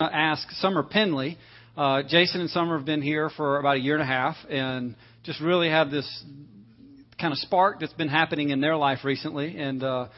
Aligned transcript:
to 0.00 0.04
ask 0.04 0.50
Summer 0.50 0.82
Penley. 0.82 1.38
Uh, 1.76 2.02
Jason 2.08 2.40
and 2.40 2.50
Summer 2.50 2.78
have 2.78 2.84
been 2.84 3.00
here 3.00 3.30
for 3.30 3.60
about 3.60 3.76
a 3.76 3.78
year 3.78 3.94
and 3.94 4.02
a 4.02 4.06
half 4.06 4.34
and 4.50 4.96
just 5.22 5.40
really 5.40 5.68
have 5.68 5.92
this 5.92 6.24
kind 7.20 7.32
of 7.32 7.38
spark 7.38 7.78
that's 7.78 7.92
been 7.92 8.08
happening 8.08 8.48
in 8.48 8.60
their 8.60 8.76
life 8.76 9.04
recently. 9.04 9.56
And 9.56 9.84
uh, 9.84 10.08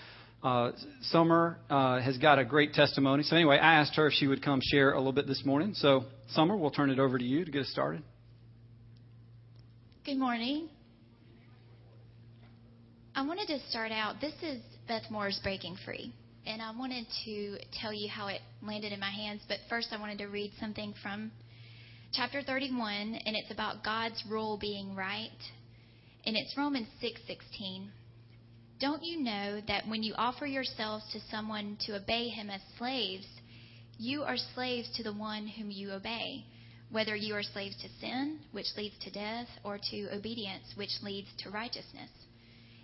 uh, 0.42 0.72
Summer 1.02 1.58
uh, 1.68 2.00
has 2.00 2.16
got 2.16 2.38
a 2.38 2.44
great 2.46 2.72
testimony. 2.72 3.22
So, 3.22 3.36
anyway, 3.36 3.58
I 3.58 3.74
asked 3.74 3.96
her 3.96 4.06
if 4.06 4.14
she 4.14 4.26
would 4.26 4.42
come 4.42 4.60
share 4.62 4.92
a 4.92 4.96
little 4.96 5.12
bit 5.12 5.26
this 5.26 5.42
morning. 5.44 5.74
So, 5.74 6.04
Summer, 6.30 6.56
we'll 6.56 6.70
turn 6.70 6.88
it 6.88 6.98
over 6.98 7.18
to 7.18 7.24
you 7.24 7.44
to 7.44 7.50
get 7.50 7.60
us 7.60 7.68
started. 7.68 8.02
Good 10.06 10.16
morning. 10.16 10.70
I 13.14 13.26
wanted 13.26 13.48
to 13.48 13.58
start 13.68 13.92
out. 13.92 14.22
This 14.22 14.34
is 14.42 14.62
Beth 14.88 15.10
Moore's 15.10 15.38
Breaking 15.42 15.76
Free 15.84 16.14
and 16.46 16.62
I 16.62 16.70
wanted 16.70 17.06
to 17.24 17.58
tell 17.80 17.92
you 17.92 18.08
how 18.08 18.28
it 18.28 18.40
landed 18.62 18.92
in 18.92 19.00
my 19.00 19.10
hands. 19.10 19.42
But 19.48 19.58
first, 19.68 19.88
I 19.90 19.98
wanted 19.98 20.18
to 20.18 20.26
read 20.26 20.52
something 20.60 20.94
from 21.02 21.32
chapter 22.12 22.40
31, 22.40 23.18
and 23.26 23.36
it's 23.36 23.50
about 23.50 23.84
God's 23.84 24.22
rule 24.30 24.56
being 24.56 24.94
right. 24.94 25.30
And 26.24 26.36
it's 26.36 26.56
Romans 26.56 26.88
6:16. 27.00 27.90
Don't 28.78 29.02
you 29.02 29.22
know 29.22 29.60
that 29.62 29.88
when 29.88 30.02
you 30.02 30.14
offer 30.16 30.46
yourselves 30.46 31.04
to 31.12 31.20
someone 31.30 31.78
to 31.86 31.96
obey 31.96 32.28
him 32.28 32.50
as 32.50 32.60
slaves, 32.78 33.26
you 33.98 34.22
are 34.22 34.36
slaves 34.54 34.88
to 34.96 35.02
the 35.02 35.12
one 35.12 35.46
whom 35.46 35.70
you 35.70 35.90
obey, 35.92 36.44
whether 36.90 37.16
you 37.16 37.34
are 37.34 37.42
slaves 37.42 37.76
to 37.82 37.88
sin, 38.00 38.40
which 38.52 38.66
leads 38.76 38.96
to 39.00 39.10
death, 39.10 39.48
or 39.64 39.78
to 39.78 40.08
obedience, 40.14 40.64
which 40.76 41.02
leads 41.02 41.28
to 41.38 41.50
righteousness. 41.50 42.10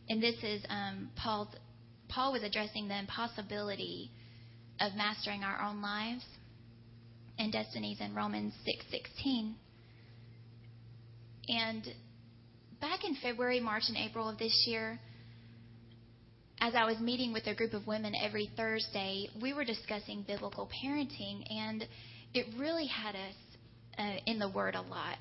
And 0.09 0.23
this 0.23 0.43
is 0.43 0.65
um, 0.69 1.11
Paul's 1.15 1.55
Paul 2.13 2.33
was 2.33 2.43
addressing 2.43 2.89
the 2.89 2.99
impossibility 2.99 4.11
of 4.81 4.95
mastering 4.95 5.43
our 5.45 5.63
own 5.63 5.81
lives 5.81 6.25
and 7.39 7.51
destinies 7.51 8.01
in 8.01 8.15
Romans 8.15 8.53
6:16. 8.67 9.55
and 11.49 11.95
back 12.81 13.05
in 13.05 13.15
February, 13.17 13.61
March, 13.61 13.85
and 13.89 13.97
April 13.97 14.29
of 14.29 14.37
this 14.37 14.67
year, 14.67 15.01
as 16.61 16.75
I 16.75 16.85
was 16.85 16.99
meeting 16.99 17.33
with 17.33 17.47
a 17.47 17.55
group 17.55 17.73
of 17.73 17.87
women 17.87 18.15
every 18.15 18.47
Thursday, 18.57 19.31
we 19.41 19.55
were 19.55 19.65
discussing 19.65 20.23
biblical 20.23 20.69
parenting, 20.69 21.51
and 21.51 21.89
it 22.35 22.47
really 22.59 22.87
had 22.87 23.17
us 23.17 23.35
uh, 23.99 24.17
in 24.27 24.39
the 24.39 24.51
Word 24.51 24.75
a 24.75 24.83
lot 24.83 25.17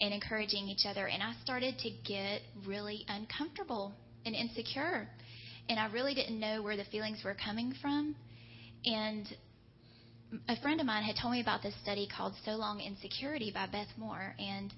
and 0.00 0.14
encouraging 0.14 0.68
each 0.68 0.86
other. 0.86 1.06
And 1.06 1.22
I 1.22 1.34
started 1.44 1.78
to 1.80 1.90
get 1.90 2.40
really 2.64 3.04
uncomfortable 3.06 3.92
and 4.24 4.34
insecure 4.34 5.08
and 5.68 5.78
I 5.78 5.86
really 5.86 6.14
didn't 6.14 6.38
know 6.38 6.62
where 6.62 6.76
the 6.76 6.84
feelings 6.84 7.22
were 7.24 7.34
coming 7.34 7.74
from. 7.80 8.14
And 8.84 9.26
a 10.48 10.60
friend 10.60 10.80
of 10.80 10.86
mine 10.86 11.04
had 11.04 11.16
told 11.20 11.32
me 11.32 11.40
about 11.40 11.62
this 11.62 11.74
study 11.82 12.08
called 12.14 12.34
So 12.44 12.52
Long 12.52 12.80
Insecurity 12.80 13.50
by 13.52 13.66
Beth 13.66 13.88
Moore, 13.96 14.34
and 14.38 14.72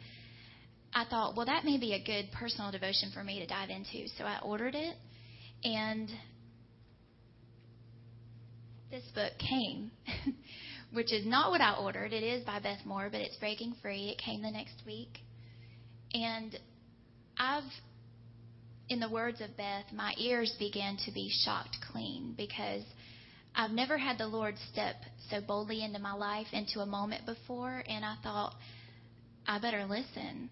I 0.92 1.04
thought, 1.04 1.36
well, 1.36 1.46
that 1.46 1.64
may 1.64 1.78
be 1.78 1.94
a 1.94 2.02
good 2.02 2.30
personal 2.32 2.70
devotion 2.70 3.10
for 3.12 3.24
me 3.24 3.40
to 3.40 3.46
dive 3.46 3.70
into. 3.70 4.08
So 4.16 4.24
I 4.24 4.38
ordered 4.44 4.74
it, 4.74 4.96
and 5.64 6.08
this 8.90 9.04
book 9.14 9.32
came, 9.38 9.90
which 10.92 11.12
is 11.12 11.26
not 11.26 11.50
what 11.50 11.60
I 11.60 11.74
ordered. 11.74 12.12
It 12.12 12.22
is 12.22 12.44
by 12.44 12.60
Beth 12.60 12.84
Moore, 12.84 13.08
but 13.10 13.20
it's 13.20 13.36
breaking 13.36 13.74
free. 13.82 14.08
It 14.08 14.18
came 14.18 14.42
the 14.42 14.50
next 14.50 14.82
week. 14.86 15.18
And 16.12 16.56
I've 17.36 17.64
in 18.88 19.00
the 19.00 19.08
words 19.08 19.40
of 19.40 19.56
Beth, 19.56 19.86
my 19.92 20.14
ears 20.18 20.54
began 20.58 20.96
to 21.04 21.12
be 21.12 21.30
shocked 21.44 21.76
clean 21.90 22.34
because 22.36 22.82
I've 23.54 23.70
never 23.70 23.96
had 23.96 24.18
the 24.18 24.26
Lord 24.26 24.56
step 24.72 24.96
so 25.30 25.40
boldly 25.40 25.82
into 25.84 25.98
my 25.98 26.12
life, 26.12 26.46
into 26.52 26.80
a 26.80 26.86
moment 26.86 27.24
before, 27.24 27.82
and 27.88 28.04
I 28.04 28.16
thought, 28.22 28.54
I 29.46 29.58
better 29.58 29.84
listen. 29.84 30.50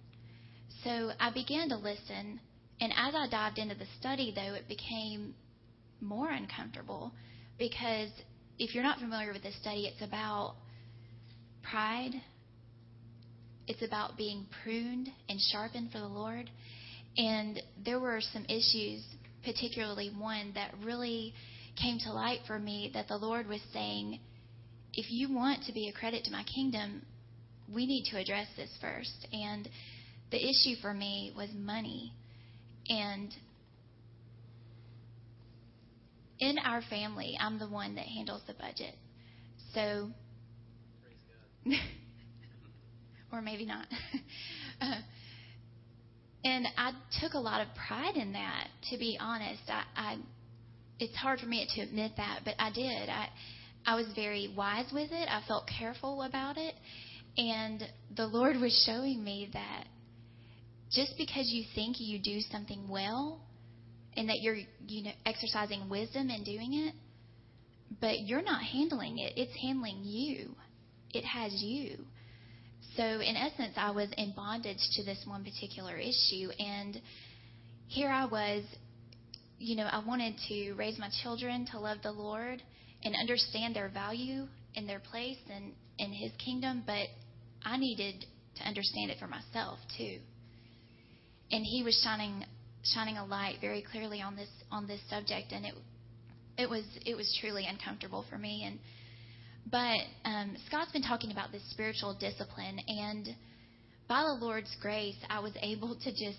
So 0.84 1.10
I 1.20 1.30
began 1.32 1.68
to 1.70 1.76
listen, 1.76 2.40
and 2.80 2.92
as 2.96 3.14
I 3.14 3.28
dived 3.28 3.58
into 3.58 3.74
the 3.74 3.86
study, 3.98 4.32
though, 4.34 4.54
it 4.54 4.68
became 4.68 5.34
more 6.00 6.30
uncomfortable 6.30 7.12
because 7.58 8.10
if 8.58 8.74
you're 8.74 8.82
not 8.82 8.98
familiar 8.98 9.32
with 9.32 9.42
this 9.42 9.56
study, 9.60 9.86
it's 9.92 10.02
about 10.02 10.56
pride, 11.62 12.12
it's 13.66 13.82
about 13.82 14.16
being 14.16 14.46
pruned 14.62 15.08
and 15.28 15.38
sharpened 15.40 15.90
for 15.92 15.98
the 15.98 16.08
Lord. 16.08 16.50
And 17.16 17.60
there 17.84 18.00
were 18.00 18.20
some 18.20 18.44
issues, 18.46 19.04
particularly 19.44 20.10
one 20.16 20.52
that 20.54 20.74
really 20.82 21.34
came 21.80 21.98
to 22.00 22.12
light 22.12 22.40
for 22.46 22.58
me 22.58 22.90
that 22.94 23.08
the 23.08 23.16
Lord 23.16 23.46
was 23.46 23.60
saying, 23.72 24.20
if 24.94 25.10
you 25.10 25.32
want 25.32 25.64
to 25.64 25.72
be 25.72 25.88
a 25.88 25.92
credit 25.92 26.24
to 26.24 26.30
my 26.30 26.44
kingdom, 26.44 27.02
we 27.72 27.86
need 27.86 28.04
to 28.10 28.18
address 28.18 28.46
this 28.56 28.70
first. 28.80 29.26
And 29.32 29.68
the 30.30 30.38
issue 30.38 30.80
for 30.80 30.92
me 30.92 31.32
was 31.36 31.48
money. 31.54 32.12
And 32.88 33.32
in 36.40 36.58
our 36.58 36.82
family, 36.82 37.36
I'm 37.40 37.58
the 37.58 37.68
one 37.68 37.94
that 37.94 38.06
handles 38.06 38.42
the 38.46 38.54
budget. 38.54 38.94
So, 39.74 40.10
or 43.32 43.40
maybe 43.40 43.64
not. 43.64 43.86
uh, 44.80 45.00
and 46.44 46.66
I 46.76 46.92
took 47.20 47.34
a 47.34 47.38
lot 47.38 47.60
of 47.60 47.68
pride 47.86 48.16
in 48.16 48.32
that, 48.32 48.68
to 48.90 48.98
be 48.98 49.16
honest. 49.20 49.62
I, 49.68 49.84
I 49.96 50.16
it's 50.98 51.16
hard 51.16 51.40
for 51.40 51.46
me 51.46 51.66
to 51.74 51.82
admit 51.82 52.12
that, 52.16 52.40
but 52.44 52.54
I 52.58 52.70
did. 52.70 53.08
I 53.08 53.28
I 53.86 53.94
was 53.94 54.06
very 54.14 54.52
wise 54.56 54.86
with 54.92 55.10
it. 55.10 55.28
I 55.28 55.42
felt 55.46 55.68
careful 55.78 56.22
about 56.22 56.56
it. 56.56 56.74
And 57.36 57.82
the 58.16 58.26
Lord 58.26 58.56
was 58.60 58.84
showing 58.86 59.22
me 59.22 59.50
that 59.52 59.84
just 60.90 61.14
because 61.16 61.48
you 61.50 61.64
think 61.74 61.96
you 61.98 62.18
do 62.18 62.40
something 62.50 62.88
well 62.88 63.40
and 64.16 64.28
that 64.28 64.40
you're 64.40 64.58
you 64.86 65.04
know 65.04 65.12
exercising 65.24 65.88
wisdom 65.88 66.28
in 66.28 66.44
doing 66.44 66.74
it, 66.74 66.94
but 68.00 68.20
you're 68.20 68.42
not 68.42 68.62
handling 68.62 69.18
it. 69.18 69.34
It's 69.36 69.54
handling 69.60 70.02
you. 70.02 70.54
It 71.14 71.24
has 71.24 71.52
you. 71.62 72.04
So, 72.96 73.02
in 73.02 73.36
essence, 73.36 73.74
I 73.76 73.90
was 73.90 74.08
in 74.16 74.32
bondage 74.32 74.80
to 74.96 75.04
this 75.04 75.22
one 75.26 75.44
particular 75.44 75.96
issue. 75.96 76.50
And 76.58 77.00
here 77.88 78.10
I 78.10 78.26
was, 78.26 78.64
you 79.58 79.76
know, 79.76 79.84
I 79.84 80.04
wanted 80.04 80.34
to 80.48 80.72
raise 80.74 80.98
my 80.98 81.08
children 81.22 81.66
to 81.72 81.78
love 81.78 81.98
the 82.02 82.12
Lord 82.12 82.62
and 83.02 83.14
understand 83.16 83.74
their 83.74 83.88
value 83.88 84.46
and 84.76 84.88
their 84.88 85.00
place 85.00 85.38
in, 85.48 85.72
in 85.98 86.12
His 86.12 86.32
kingdom, 86.44 86.82
but 86.86 87.08
I 87.64 87.76
needed 87.78 88.26
to 88.56 88.64
understand 88.64 89.10
it 89.10 89.18
for 89.18 89.26
myself, 89.26 89.78
too. 89.96 90.18
And 91.50 91.64
He 91.64 91.82
was 91.82 91.98
shining 92.02 92.44
shining 92.84 93.16
a 93.16 93.24
light 93.24 93.58
very 93.60 93.80
clearly 93.80 94.20
on 94.20 94.34
this 94.34 94.48
on 94.70 94.86
this 94.88 95.00
subject 95.08 95.52
and 95.52 95.64
it 95.64 95.74
it 96.58 96.68
was 96.68 96.84
it 97.06 97.16
was 97.16 97.36
truly 97.40 97.64
uncomfortable 97.66 98.24
for 98.28 98.36
me 98.36 98.64
and 98.66 98.78
but 99.70 100.00
um, 100.24 100.56
Scott's 100.66 100.92
been 100.92 101.02
talking 101.02 101.30
about 101.30 101.52
this 101.52 101.62
spiritual 101.70 102.14
discipline, 102.18 102.78
and 102.86 103.28
by 104.08 104.22
the 104.22 104.44
Lord's 104.44 104.74
grace, 104.80 105.16
I 105.30 105.40
was 105.40 105.52
able 105.60 105.96
to 105.96 106.10
just 106.10 106.38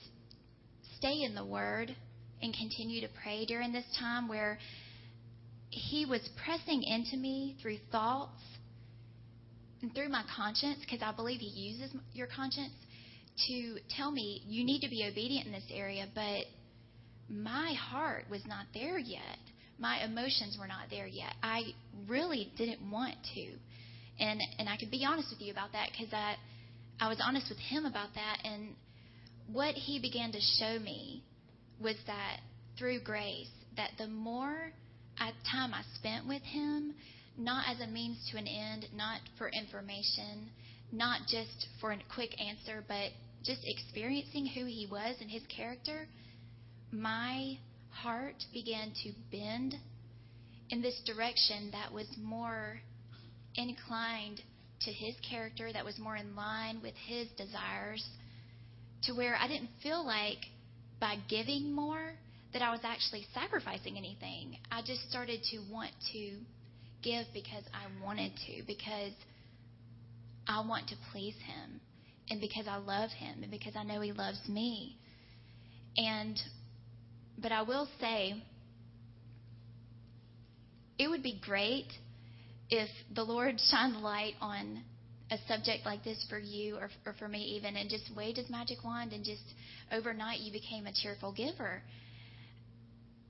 stay 0.97 1.23
in 1.23 1.33
the 1.35 1.45
Word 1.45 1.95
and 2.41 2.53
continue 2.53 3.01
to 3.01 3.07
pray 3.23 3.45
during 3.45 3.71
this 3.71 3.85
time 3.99 4.27
where 4.27 4.59
He 5.69 6.05
was 6.05 6.21
pressing 6.43 6.83
into 6.83 7.17
me 7.17 7.57
through 7.61 7.77
thoughts 7.91 8.41
and 9.81 9.93
through 9.95 10.09
my 10.09 10.23
conscience, 10.35 10.79
because 10.81 11.01
I 11.01 11.15
believe 11.15 11.39
He 11.39 11.47
uses 11.47 11.95
your 12.13 12.27
conscience 12.27 12.73
to 13.47 13.77
tell 13.95 14.11
me 14.11 14.43
you 14.45 14.63
need 14.63 14.81
to 14.81 14.89
be 14.89 15.07
obedient 15.09 15.47
in 15.47 15.53
this 15.53 15.69
area, 15.71 16.05
but 16.13 16.45
my 17.29 17.73
heart 17.73 18.25
was 18.29 18.45
not 18.45 18.65
there 18.73 18.99
yet 18.99 19.39
my 19.79 20.03
emotions 20.03 20.57
were 20.59 20.67
not 20.67 20.89
there 20.89 21.07
yet. 21.07 21.33
I 21.41 21.73
really 22.07 22.51
didn't 22.57 22.89
want 22.89 23.15
to, 23.35 23.47
and 24.19 24.41
and 24.59 24.69
I 24.69 24.77
could 24.77 24.91
be 24.91 25.05
honest 25.05 25.29
with 25.31 25.41
you 25.41 25.51
about 25.51 25.71
that 25.73 25.89
because 25.91 26.13
I 26.13 26.35
I 26.99 27.07
was 27.07 27.19
honest 27.25 27.49
with 27.49 27.59
him 27.59 27.85
about 27.85 28.13
that, 28.15 28.37
and 28.43 28.75
what 29.51 29.75
he 29.75 29.99
began 29.99 30.31
to 30.31 30.39
show 30.59 30.79
me 30.79 31.23
was 31.81 31.95
that 32.07 32.37
through 32.77 33.01
grace, 33.01 33.49
that 33.77 33.91
the 33.97 34.07
more 34.07 34.71
I, 35.17 35.31
time 35.51 35.73
I 35.73 35.81
spent 35.95 36.27
with 36.27 36.41
him, 36.41 36.93
not 37.37 37.65
as 37.69 37.79
a 37.79 37.87
means 37.87 38.17
to 38.31 38.37
an 38.37 38.47
end, 38.47 38.85
not 38.95 39.19
for 39.37 39.49
information, 39.49 40.49
not 40.91 41.21
just 41.27 41.67
for 41.81 41.91
a 41.91 41.97
quick 42.13 42.39
answer, 42.39 42.83
but 42.87 43.11
just 43.43 43.61
experiencing 43.65 44.45
who 44.45 44.65
he 44.65 44.87
was 44.89 45.15
and 45.19 45.29
his 45.29 45.43
character, 45.55 46.07
my 46.91 47.57
heart 48.01 48.35
began 48.53 48.91
to 49.03 49.11
bend 49.31 49.75
in 50.69 50.81
this 50.81 50.99
direction 51.05 51.69
that 51.71 51.93
was 51.93 52.07
more 52.21 52.79
inclined 53.55 54.41
to 54.81 54.91
his 54.91 55.15
character, 55.27 55.71
that 55.71 55.85
was 55.85 55.97
more 55.99 56.15
in 56.15 56.35
line 56.35 56.79
with 56.81 56.95
his 57.07 57.27
desires, 57.37 58.03
to 59.03 59.13
where 59.13 59.35
I 59.39 59.47
didn't 59.47 59.69
feel 59.81 60.05
like 60.05 60.39
by 60.99 61.17
giving 61.29 61.73
more 61.73 62.13
that 62.53 62.61
I 62.61 62.71
was 62.71 62.81
actually 62.83 63.25
sacrificing 63.33 63.97
anything. 63.97 64.57
I 64.71 64.81
just 64.81 65.09
started 65.09 65.41
to 65.51 65.59
want 65.71 65.91
to 66.13 66.37
give 67.01 67.25
because 67.33 67.63
I 67.73 68.03
wanted 68.03 68.31
to, 68.47 68.63
because 68.65 69.13
I 70.47 70.65
want 70.65 70.87
to 70.89 70.95
please 71.11 71.35
Him 71.45 71.81
and 72.29 72.39
because 72.39 72.65
I 72.67 72.77
love 72.77 73.09
Him 73.11 73.43
and 73.43 73.51
because 73.51 73.75
I 73.75 73.83
know 73.83 74.01
He 74.01 74.11
loves 74.11 74.39
me. 74.47 74.97
And, 75.97 76.39
but 77.37 77.51
I 77.51 77.61
will 77.63 77.87
say, 77.99 78.41
it 80.97 81.09
would 81.09 81.23
be 81.23 81.39
great 81.43 81.87
if 82.69 82.89
the 83.13 83.23
Lord 83.23 83.55
shined 83.69 83.97
light 83.97 84.33
on 84.41 84.83
a 85.31 85.37
subject 85.47 85.85
like 85.85 86.03
this 86.03 86.23
for 86.29 86.37
you 86.37 86.75
or, 86.75 86.89
or 87.05 87.13
for 87.17 87.27
me 87.27 87.39
even 87.57 87.75
and 87.75 87.89
just 87.89 88.11
waved 88.15 88.37
his 88.37 88.49
magic 88.49 88.83
wand 88.83 89.13
and 89.13 89.23
just 89.23 89.41
overnight 89.91 90.39
you 90.39 90.51
became 90.51 90.85
a 90.85 90.93
cheerful 90.93 91.31
giver. 91.31 91.81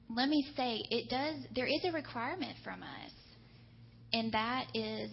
Let 0.10 0.28
me 0.28 0.46
say 0.56 0.84
it 0.90 1.10
does 1.10 1.36
there 1.56 1.66
is 1.66 1.80
a 1.86 1.92
requirement 1.92 2.58
from 2.64 2.84
us 2.84 3.12
and 4.12 4.32
that 4.34 4.68
is 4.74 5.12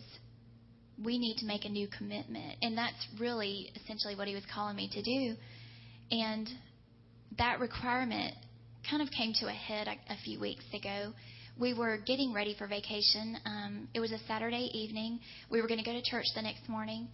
we 1.03 1.19
need 1.19 1.37
to 1.39 1.47
make 1.47 1.65
a 1.65 1.69
new 1.69 1.87
commitment 1.97 2.57
and 2.61 2.77
that's 2.77 3.07
really 3.19 3.71
essentially 3.83 4.17
what 4.17 4.27
he 4.27 4.35
was 4.35 4.45
calling 4.53 4.77
me 4.77 4.91
to 4.93 5.03
do. 5.03 5.37
And 6.11 6.49
that 7.39 7.61
requirement 7.61 8.35
kind 8.89 9.03
of 9.03 9.11
came 9.11 9.33
to 9.41 9.47
a 9.47 9.53
head 9.53 9.89
a, 9.89 10.13
a 10.13 10.17
few 10.25 10.41
weeks 10.41 10.65
ago 10.73 11.13
we 11.61 11.75
were 11.75 11.99
getting 12.07 12.33
ready 12.33 12.55
for 12.59 12.67
vacation. 12.67 13.37
Um, 13.45 13.89
it 13.93 14.01
was 14.01 14.13
a 14.13 14.19
Saturday 14.27 14.71
evening. 14.73 15.21
We 15.51 15.61
were 15.61 15.69
going 15.69 15.79
to 15.79 15.85
go 15.85 15.93
to 15.93 16.03
church 16.03 16.25
the 16.35 16.41
next 16.41 16.69
morning. 16.69 17.09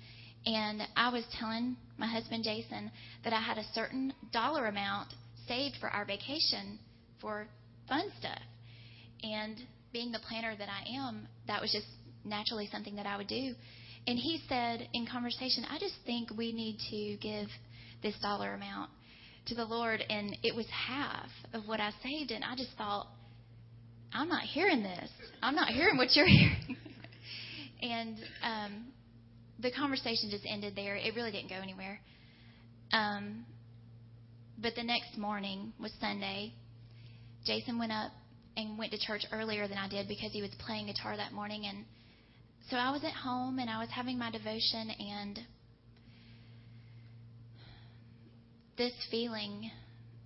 And 0.47 0.83
I 0.97 1.09
was 1.09 1.25
telling 1.39 1.77
my 1.99 2.07
husband 2.07 2.45
Jason 2.45 2.93
that 3.25 3.33
I 3.33 3.41
had 3.41 3.59
a 3.59 3.65
certain 3.75 4.13
dollar 4.33 4.67
amount 4.67 5.09
saved 5.49 5.77
for 5.81 5.89
our 5.89 6.05
vacation 6.05 6.79
for 7.21 7.49
fun 7.89 8.05
stuff. 8.21 8.39
And 9.25 9.57
being 9.93 10.12
the 10.12 10.21
planner 10.21 10.55
that 10.57 10.69
I 10.69 10.97
am, 10.97 11.27
that 11.49 11.61
was 11.61 11.73
just 11.73 11.87
naturally 12.25 12.69
something 12.71 12.95
that 12.97 13.07
I 13.07 13.17
would 13.17 13.27
do. 13.27 13.55
And 14.07 14.17
he 14.17 14.41
said 14.49 14.89
in 14.93 15.07
conversation, 15.07 15.65
I 15.69 15.81
just 15.81 15.95
think 16.05 16.31
we 16.37 16.53
need 16.53 16.79
to 16.91 17.17
give 17.21 17.49
this 18.03 18.15
dollar 18.23 18.55
amount 18.55 18.91
to 19.47 19.55
the 19.55 19.65
Lord. 19.65 20.03
And 20.09 20.37
it 20.43 20.55
was 20.55 20.67
half 20.71 21.29
of 21.53 21.67
what 21.67 21.81
I 21.81 21.91
saved. 22.03 22.31
And 22.31 22.45
I 22.45 22.57
just 22.57 22.77
thought, 22.77 23.07
I'm 24.13 24.29
not 24.29 24.43
hearing 24.43 24.83
this. 24.83 25.11
I'm 25.43 25.55
not 25.55 25.69
hearing 25.69 25.97
what 25.97 26.15
you're 26.15 26.27
hearing. 26.29 26.77
and 27.83 28.17
um, 28.43 28.85
the 29.61 29.71
conversation 29.71 30.31
just 30.31 30.45
ended 30.49 30.75
there. 30.77 30.97
It 30.97 31.15
really 31.15 31.33
didn't 31.33 31.49
go 31.49 31.57
anywhere. 31.57 32.01
Um, 32.93 33.45
but 34.59 34.75
the 34.75 34.83
next 34.83 35.19
morning 35.19 35.73
was 35.81 35.93
Sunday. 36.01 36.55
Jason 37.45 37.79
went 37.79 37.93
up 37.93 38.13
and 38.57 38.79
went 38.79 38.93
to 38.93 38.99
church 38.99 39.23
earlier 39.33 39.69
than 39.69 39.79
I 39.79 39.89
did 39.89 40.09
because 40.09 40.33
he 40.33 40.41
was 40.41 40.51
playing 40.67 40.87
guitar 40.87 41.17
that 41.17 41.33
morning. 41.33 41.65
And 41.67 41.85
so 42.71 42.77
I 42.77 42.91
was 42.91 43.05
at 43.05 43.13
home 43.13 43.59
and 43.59 43.69
I 43.69 43.79
was 43.79 43.89
having 43.95 44.19
my 44.19 44.31
devotion, 44.31 44.91
and 44.91 45.39
this 48.76 48.93
feeling 49.11 49.70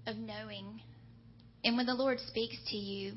of 0.06 0.16
knowing. 0.16 0.80
And 1.64 1.76
when 1.76 1.86
the 1.86 1.94
Lord 1.94 2.18
speaks 2.20 2.56
to 2.68 2.76
you, 2.76 3.14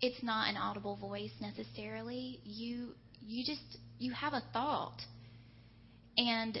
it's 0.00 0.22
not 0.22 0.48
an 0.48 0.56
audible 0.56 0.96
voice 0.96 1.30
necessarily. 1.40 2.40
You 2.44 2.88
you 3.20 3.44
just 3.44 3.78
you 3.98 4.12
have 4.12 4.32
a 4.32 4.42
thought. 4.52 4.98
And 6.16 6.58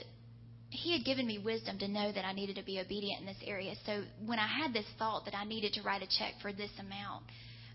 he 0.70 0.92
had 0.96 1.04
given 1.04 1.26
me 1.26 1.38
wisdom 1.38 1.78
to 1.78 1.88
know 1.88 2.12
that 2.12 2.24
I 2.24 2.32
needed 2.32 2.56
to 2.56 2.62
be 2.62 2.80
obedient 2.80 3.20
in 3.20 3.26
this 3.26 3.42
area. 3.44 3.74
So 3.84 4.04
when 4.24 4.38
I 4.38 4.46
had 4.46 4.72
this 4.72 4.86
thought 4.98 5.26
that 5.26 5.34
I 5.34 5.44
needed 5.44 5.74
to 5.74 5.82
write 5.82 6.02
a 6.02 6.06
check 6.06 6.34
for 6.40 6.50
this 6.52 6.70
amount, 6.78 7.24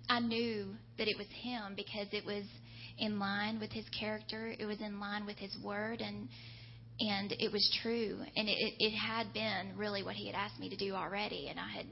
I 0.09 0.19
knew 0.19 0.73
that 0.97 1.07
it 1.07 1.17
was 1.17 1.27
him 1.41 1.73
because 1.75 2.07
it 2.11 2.25
was 2.25 2.43
in 2.97 3.19
line 3.19 3.59
with 3.59 3.71
his 3.71 3.85
character, 3.89 4.55
it 4.57 4.65
was 4.65 4.81
in 4.81 4.99
line 4.99 5.27
with 5.27 5.37
his 5.37 5.55
word 5.63 6.01
and 6.01 6.27
and 6.99 7.31
it 7.33 7.51
was 7.51 7.69
true 7.81 8.17
and 8.35 8.49
it 8.49 8.73
it 8.79 8.91
had 8.91 9.31
been 9.33 9.77
really 9.77 10.03
what 10.03 10.15
he 10.15 10.27
had 10.27 10.35
asked 10.35 10.59
me 10.59 10.69
to 10.69 10.77
do 10.77 10.93
already 10.93 11.47
and 11.49 11.59
I 11.59 11.69
had 11.69 11.85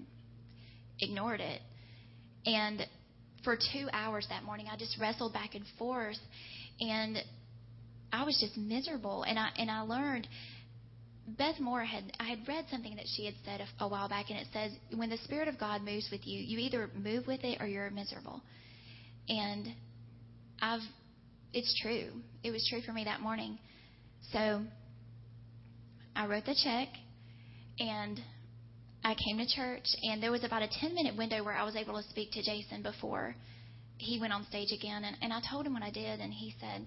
ignored 1.00 1.42
it. 1.42 1.62
And 2.46 2.86
for 3.46 3.56
two 3.56 3.88
hours 3.94 4.26
that 4.30 4.44
morning. 4.44 4.66
I 4.70 4.76
just 4.76 4.98
wrestled 5.00 5.32
back 5.32 5.56
and 5.56 5.64
forth, 5.78 6.18
and 6.82 7.18
I 8.12 8.26
was 8.26 8.38
just 8.42 8.58
miserable. 8.58 9.24
And 9.24 9.40
I 9.40 9.50
and 9.58 9.72
I 9.72 9.82
learned. 9.82 10.28
Beth 11.28 11.60
Moore 11.60 11.84
had 11.84 12.04
I 12.20 12.26
had 12.26 12.48
read 12.48 12.66
something 12.70 12.96
that 12.98 13.06
she 13.16 13.26
had 13.26 13.34
said 13.46 13.62
a, 13.62 13.86
a 13.86 13.88
while 13.88 14.10
back, 14.10 14.26
and 14.30 14.38
it 14.38 14.48
says 14.52 14.72
when 14.96 15.10
the 15.10 15.18
Spirit 15.20 15.48
of 15.48 15.60
God 15.60 15.82
moves 15.82 16.10
with 16.12 16.22
you, 16.26 16.40
you 16.40 16.60
either 16.60 16.90
move 16.96 17.26
with 17.28 17.44
it 17.44 17.62
or 17.62 17.68
you're 17.68 17.90
miserable. 17.90 18.42
And 19.30 19.68
I've 20.62 20.82
it's 21.54 21.80
true. 21.82 22.10
It 22.44 22.52
was 22.52 22.68
true 22.70 22.82
for 22.82 22.92
me 22.92 23.06
that 23.06 23.22
morning. 23.22 23.58
So 24.32 24.62
I 26.16 26.28
wrote 26.28 26.46
the 26.46 26.56
check, 26.56 26.88
and 27.80 28.20
I 29.04 29.16
came 29.16 29.38
to 29.38 29.46
church, 29.46 29.86
and 30.04 30.24
there 30.24 30.32
was 30.32 30.44
about 30.44 30.64
a 30.64 30.70
10 30.80 30.96
minute 30.96 31.18
window 31.18 31.44
where 31.44 31.54
I 31.54 31.64
was 31.64 31.76
able 31.76 32.02
to 32.02 32.10
speak 32.10 32.32
to 32.32 32.42
Jason 32.42 32.82
before 32.82 33.36
he 33.98 34.20
went 34.20 34.34
on 34.34 34.46
stage 34.46 34.72
again. 34.72 35.04
And, 35.04 35.18
and 35.22 35.34
I 35.34 35.42
told 35.50 35.66
him 35.66 35.74
what 35.74 35.84
I 35.84 35.92
did, 35.92 36.20
and 36.20 36.34
he 36.34 36.56
said, 36.60 36.86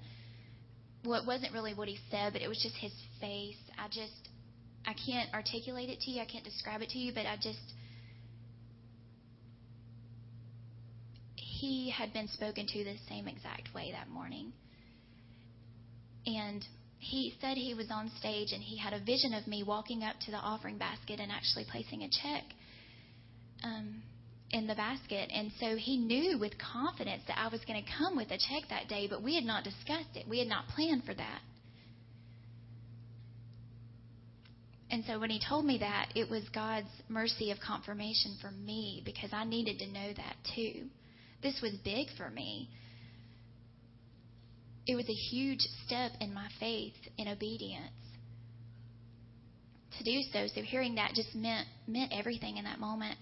well, 1.04 1.20
it 1.20 1.26
wasn't 1.26 1.52
really 1.52 1.74
what 1.74 1.88
he 1.88 1.98
said, 2.10 2.32
but 2.32 2.42
it 2.42 2.48
was 2.48 2.58
just 2.62 2.74
his 2.76 2.92
face. 3.20 3.56
I 3.78 3.88
just, 3.88 4.28
I 4.86 4.94
can't 4.94 5.32
articulate 5.32 5.90
it 5.90 6.00
to 6.00 6.10
you, 6.10 6.22
I 6.22 6.26
can't 6.26 6.44
describe 6.44 6.82
it 6.82 6.88
to 6.90 6.98
you, 6.98 7.12
but 7.14 7.26
I 7.26 7.36
just, 7.36 7.58
he 11.36 11.90
had 11.90 12.12
been 12.12 12.28
spoken 12.28 12.66
to 12.66 12.84
the 12.84 12.96
same 13.08 13.28
exact 13.28 13.74
way 13.74 13.92
that 13.92 14.08
morning. 14.08 14.52
And 16.26 16.64
he 16.98 17.34
said 17.40 17.56
he 17.56 17.74
was 17.74 17.90
on 17.90 18.10
stage 18.18 18.52
and 18.52 18.62
he 18.62 18.76
had 18.76 18.92
a 18.92 19.00
vision 19.00 19.32
of 19.32 19.46
me 19.46 19.62
walking 19.62 20.02
up 20.02 20.16
to 20.26 20.30
the 20.30 20.36
offering 20.36 20.78
basket 20.78 21.20
and 21.20 21.30
actually 21.30 21.64
placing 21.70 22.02
a 22.02 22.08
check 22.08 22.44
um, 23.62 24.02
in 24.50 24.66
the 24.66 24.74
basket. 24.74 25.30
And 25.32 25.52
so 25.60 25.76
he 25.76 25.96
knew 25.96 26.38
with 26.38 26.52
confidence 26.58 27.22
that 27.28 27.38
I 27.38 27.48
was 27.48 27.60
going 27.66 27.82
to 27.82 27.90
come 27.96 28.16
with 28.16 28.30
a 28.30 28.38
check 28.38 28.68
that 28.70 28.88
day, 28.88 29.06
but 29.08 29.22
we 29.22 29.36
had 29.36 29.44
not 29.44 29.62
discussed 29.64 30.16
it. 30.16 30.26
We 30.28 30.40
had 30.40 30.48
not 30.48 30.66
planned 30.68 31.04
for 31.04 31.14
that. 31.14 31.40
And 34.90 35.04
so 35.06 35.20
when 35.20 35.30
he 35.30 35.40
told 35.46 35.66
me 35.66 35.78
that, 35.78 36.12
it 36.14 36.30
was 36.30 36.42
God's 36.54 36.88
mercy 37.08 37.50
of 37.50 37.58
confirmation 37.60 38.38
for 38.40 38.50
me 38.50 39.02
because 39.04 39.30
I 39.32 39.44
needed 39.44 39.78
to 39.80 39.86
know 39.86 40.12
that 40.14 40.36
too. 40.56 40.86
This 41.42 41.60
was 41.62 41.72
big 41.84 42.08
for 42.16 42.30
me 42.30 42.70
it 44.88 44.96
was 44.96 45.08
a 45.08 45.12
huge 45.12 45.60
step 45.86 46.12
in 46.18 46.32
my 46.32 46.48
faith 46.58 46.94
in 47.18 47.28
obedience 47.28 47.92
to 49.98 50.04
do 50.04 50.22
so. 50.32 50.46
So 50.54 50.62
hearing 50.62 50.94
that 50.94 51.12
just 51.14 51.34
meant 51.34 51.68
meant 51.86 52.10
everything 52.12 52.56
in 52.56 52.64
that 52.64 52.80
moment. 52.80 53.18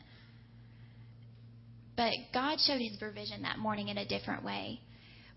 But 1.96 2.12
God 2.32 2.58
showed 2.60 2.80
his 2.80 2.96
provision 2.98 3.42
that 3.42 3.58
morning 3.58 3.88
in 3.88 3.98
a 3.98 4.06
different 4.06 4.44
way. 4.44 4.80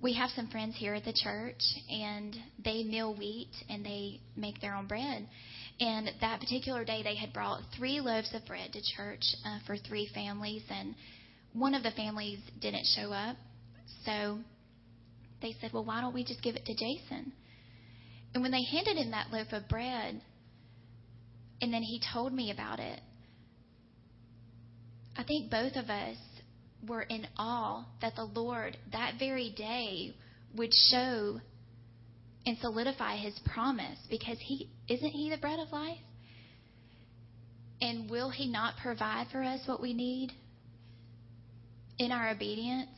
We 0.02 0.14
have 0.14 0.30
some 0.36 0.48
friends 0.50 0.76
here 0.78 0.94
at 0.94 1.04
the 1.04 1.14
church 1.14 1.62
and 1.90 2.36
they 2.64 2.84
mill 2.84 3.16
wheat 3.16 3.52
and 3.68 3.84
they 3.84 4.20
make 4.38 4.62
their 4.62 4.76
own 4.76 4.88
bread. 4.88 5.28
And 5.80 6.12
that 6.22 6.42
particular 6.42 6.86
day 6.86 7.02
they 7.02 7.16
had 7.16 7.34
brought 7.34 7.62
three 7.76 8.02
loaves 8.02 8.34
of 8.34 8.46
bread 8.46 8.72
to 8.74 8.82
church 8.96 9.24
uh, 9.46 9.60
for 9.66 9.78
three 9.78 10.10
families 10.14 10.64
and 10.70 10.94
one 11.54 11.74
of 11.74 11.82
the 11.84 11.92
families 11.92 12.40
didn't 12.62 12.86
show 12.96 13.12
up. 13.12 13.36
So 14.06 14.40
they 15.42 15.56
said, 15.62 15.72
Well, 15.74 15.86
why 15.86 16.02
don't 16.02 16.14
we 16.14 16.24
just 16.24 16.42
give 16.42 16.56
it 16.56 16.66
to 16.66 16.74
Jason? 16.74 17.32
And 18.34 18.44
when 18.44 18.52
they 18.52 18.64
handed 18.64 18.98
him 18.98 19.12
that 19.12 19.32
loaf 19.32 19.48
of 19.52 19.68
bread, 19.68 20.22
and 21.62 21.74
then 21.74 21.82
he 21.82 22.02
told 22.14 22.34
me 22.34 22.52
about 22.52 22.80
it, 22.80 23.02
I 25.18 25.24
think 25.24 25.52
both 25.52 25.76
of 25.76 25.90
us 25.90 26.18
were 26.88 27.02
in 27.02 27.28
awe 27.38 27.86
that 28.02 28.16
the 28.16 28.24
Lord 28.24 28.78
that 28.92 29.16
very 29.20 29.54
day 29.56 30.16
would 30.56 30.74
show 30.92 31.40
and 32.46 32.58
solidify 32.60 33.18
his 33.18 33.38
promise 33.54 34.00
because 34.10 34.38
he 34.40 34.70
isn't 34.88 35.10
he 35.10 35.30
the 35.30 35.38
bread 35.38 35.60
of 35.60 35.72
life? 35.72 35.98
And 37.82 38.10
will 38.10 38.30
he 38.30 38.50
not 38.50 38.76
provide 38.82 39.28
for 39.32 39.44
us 39.44 39.62
what 39.66 39.82
we 39.82 39.94
need 39.94 40.32
in 41.98 42.12
our 42.12 42.30
obedience? 42.30 42.90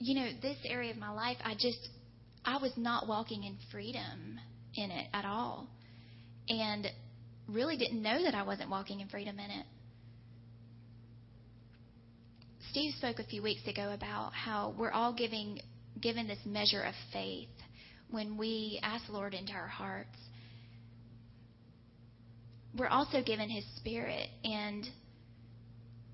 You 0.00 0.14
know, 0.14 0.28
this 0.42 0.56
area 0.64 0.90
of 0.90 0.96
my 0.96 1.10
life, 1.10 1.36
I 1.44 1.54
just, 1.54 1.88
I 2.44 2.56
was 2.56 2.72
not 2.76 3.06
walking 3.06 3.44
in 3.44 3.56
freedom 3.70 4.40
in 4.74 4.90
it 4.90 5.08
at 5.12 5.24
all. 5.24 5.68
And 6.48 6.86
really 7.48 7.76
didn't 7.76 8.02
know 8.02 8.22
that 8.22 8.34
I 8.34 8.42
wasn't 8.42 8.70
walking 8.70 9.00
in 9.00 9.08
freedom 9.08 9.38
in 9.38 9.50
it. 9.50 9.66
Steve 12.70 12.94
spoke 12.94 13.18
a 13.18 13.24
few 13.24 13.42
weeks 13.42 13.66
ago 13.66 13.92
about 13.92 14.32
how 14.32 14.74
we're 14.78 14.92
all 14.92 15.12
giving 15.12 15.60
given 16.00 16.26
this 16.26 16.38
measure 16.46 16.82
of 16.82 16.94
faith 17.12 17.48
when 18.10 18.38
we 18.38 18.80
ask 18.82 19.06
the 19.06 19.12
Lord 19.12 19.34
into 19.34 19.52
our 19.52 19.66
hearts. 19.66 20.16
We're 22.78 22.88
also 22.88 23.22
given 23.22 23.50
his 23.50 23.64
spirit 23.76 24.28
and 24.44 24.86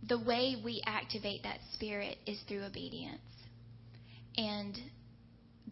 the 0.09 0.19
way 0.19 0.57
we 0.65 0.83
activate 0.87 1.43
that 1.43 1.59
spirit 1.75 2.17
is 2.27 2.39
through 2.49 2.65
obedience. 2.65 3.21
And 4.37 4.77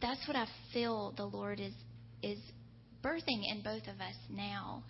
that's 0.00 0.26
what 0.26 0.37
I 0.37 0.47
feel 0.73 1.12
the 1.16 1.25
Lord 1.25 1.61
is 1.61 1.73
is 2.23 2.38
birthing 3.02 3.42
in 3.50 3.61
both 3.62 3.83
of 3.83 4.00
us 4.00 4.16
now. 4.30 4.83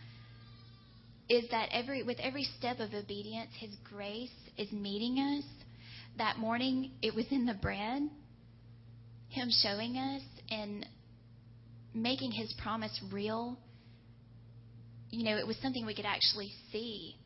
Is 1.29 1.45
that 1.51 1.69
every 1.73 2.03
with 2.03 2.19
every 2.21 2.45
step 2.59 2.79
of 2.79 2.95
obedience, 2.95 3.51
His 3.59 3.71
grace 3.89 4.31
is 4.57 4.71
meeting 4.73 5.19
us. 5.19 5.45
That 6.19 6.39
morning, 6.39 6.93
it 7.03 7.15
was 7.15 7.27
in 7.31 7.47
the 7.47 7.55
bread. 7.55 8.03
Him 9.29 9.49
showing 9.63 9.97
us 9.97 10.23
and 10.51 10.87
making 11.93 12.31
His 12.33 12.55
promise 12.63 13.01
real. 13.13 13.59
You 15.11 15.25
know, 15.25 15.37
it 15.37 15.47
was 15.47 15.57
something 15.61 15.85
we 15.85 15.95
could 15.95 16.07
actually 16.07 16.53
see. 16.71 17.17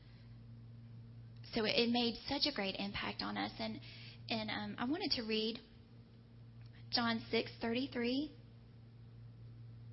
So 1.54 1.64
it, 1.64 1.90
made 1.90 2.14
such 2.28 2.50
a 2.50 2.54
great 2.54 2.76
impact 2.78 3.22
on 3.22 3.36
us, 3.36 3.50
and 3.58 3.80
and 4.30 4.50
um, 4.50 4.76
I 4.78 4.84
wanted 4.84 5.10
to 5.12 5.22
read 5.22 5.58
John 6.90 7.20
6 7.30 7.50
33, 7.60 8.30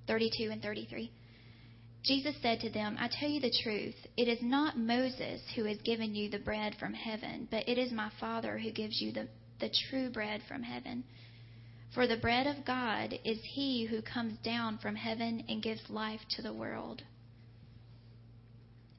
32, 0.06 0.50
and 0.50 0.62
33. 0.62 1.12
Jesus 2.04 2.34
said 2.40 2.60
to 2.60 2.70
them, 2.70 2.96
I 3.00 3.08
tell 3.08 3.28
you 3.28 3.40
the 3.40 3.52
truth, 3.64 3.96
it 4.16 4.28
is 4.28 4.38
not 4.40 4.78
Moses 4.78 5.42
who 5.56 5.64
has 5.64 5.78
given 5.78 6.14
you 6.14 6.30
the 6.30 6.38
bread 6.38 6.76
from 6.78 6.94
heaven, 6.94 7.48
but 7.50 7.68
it 7.68 7.78
is 7.78 7.90
my 7.90 8.10
Father 8.20 8.58
who 8.58 8.70
gives 8.70 9.00
you 9.00 9.12
the, 9.12 9.26
the 9.58 9.70
true 9.88 10.08
bread 10.10 10.40
from 10.46 10.62
heaven. 10.62 11.02
For 11.94 12.06
the 12.06 12.16
bread 12.16 12.46
of 12.46 12.64
God 12.64 13.14
is 13.24 13.38
he 13.42 13.86
who 13.86 14.02
comes 14.02 14.38
down 14.44 14.78
from 14.78 14.94
heaven 14.94 15.44
and 15.48 15.62
gives 15.62 15.80
life 15.90 16.20
to 16.36 16.42
the 16.42 16.54
world. 16.54 17.02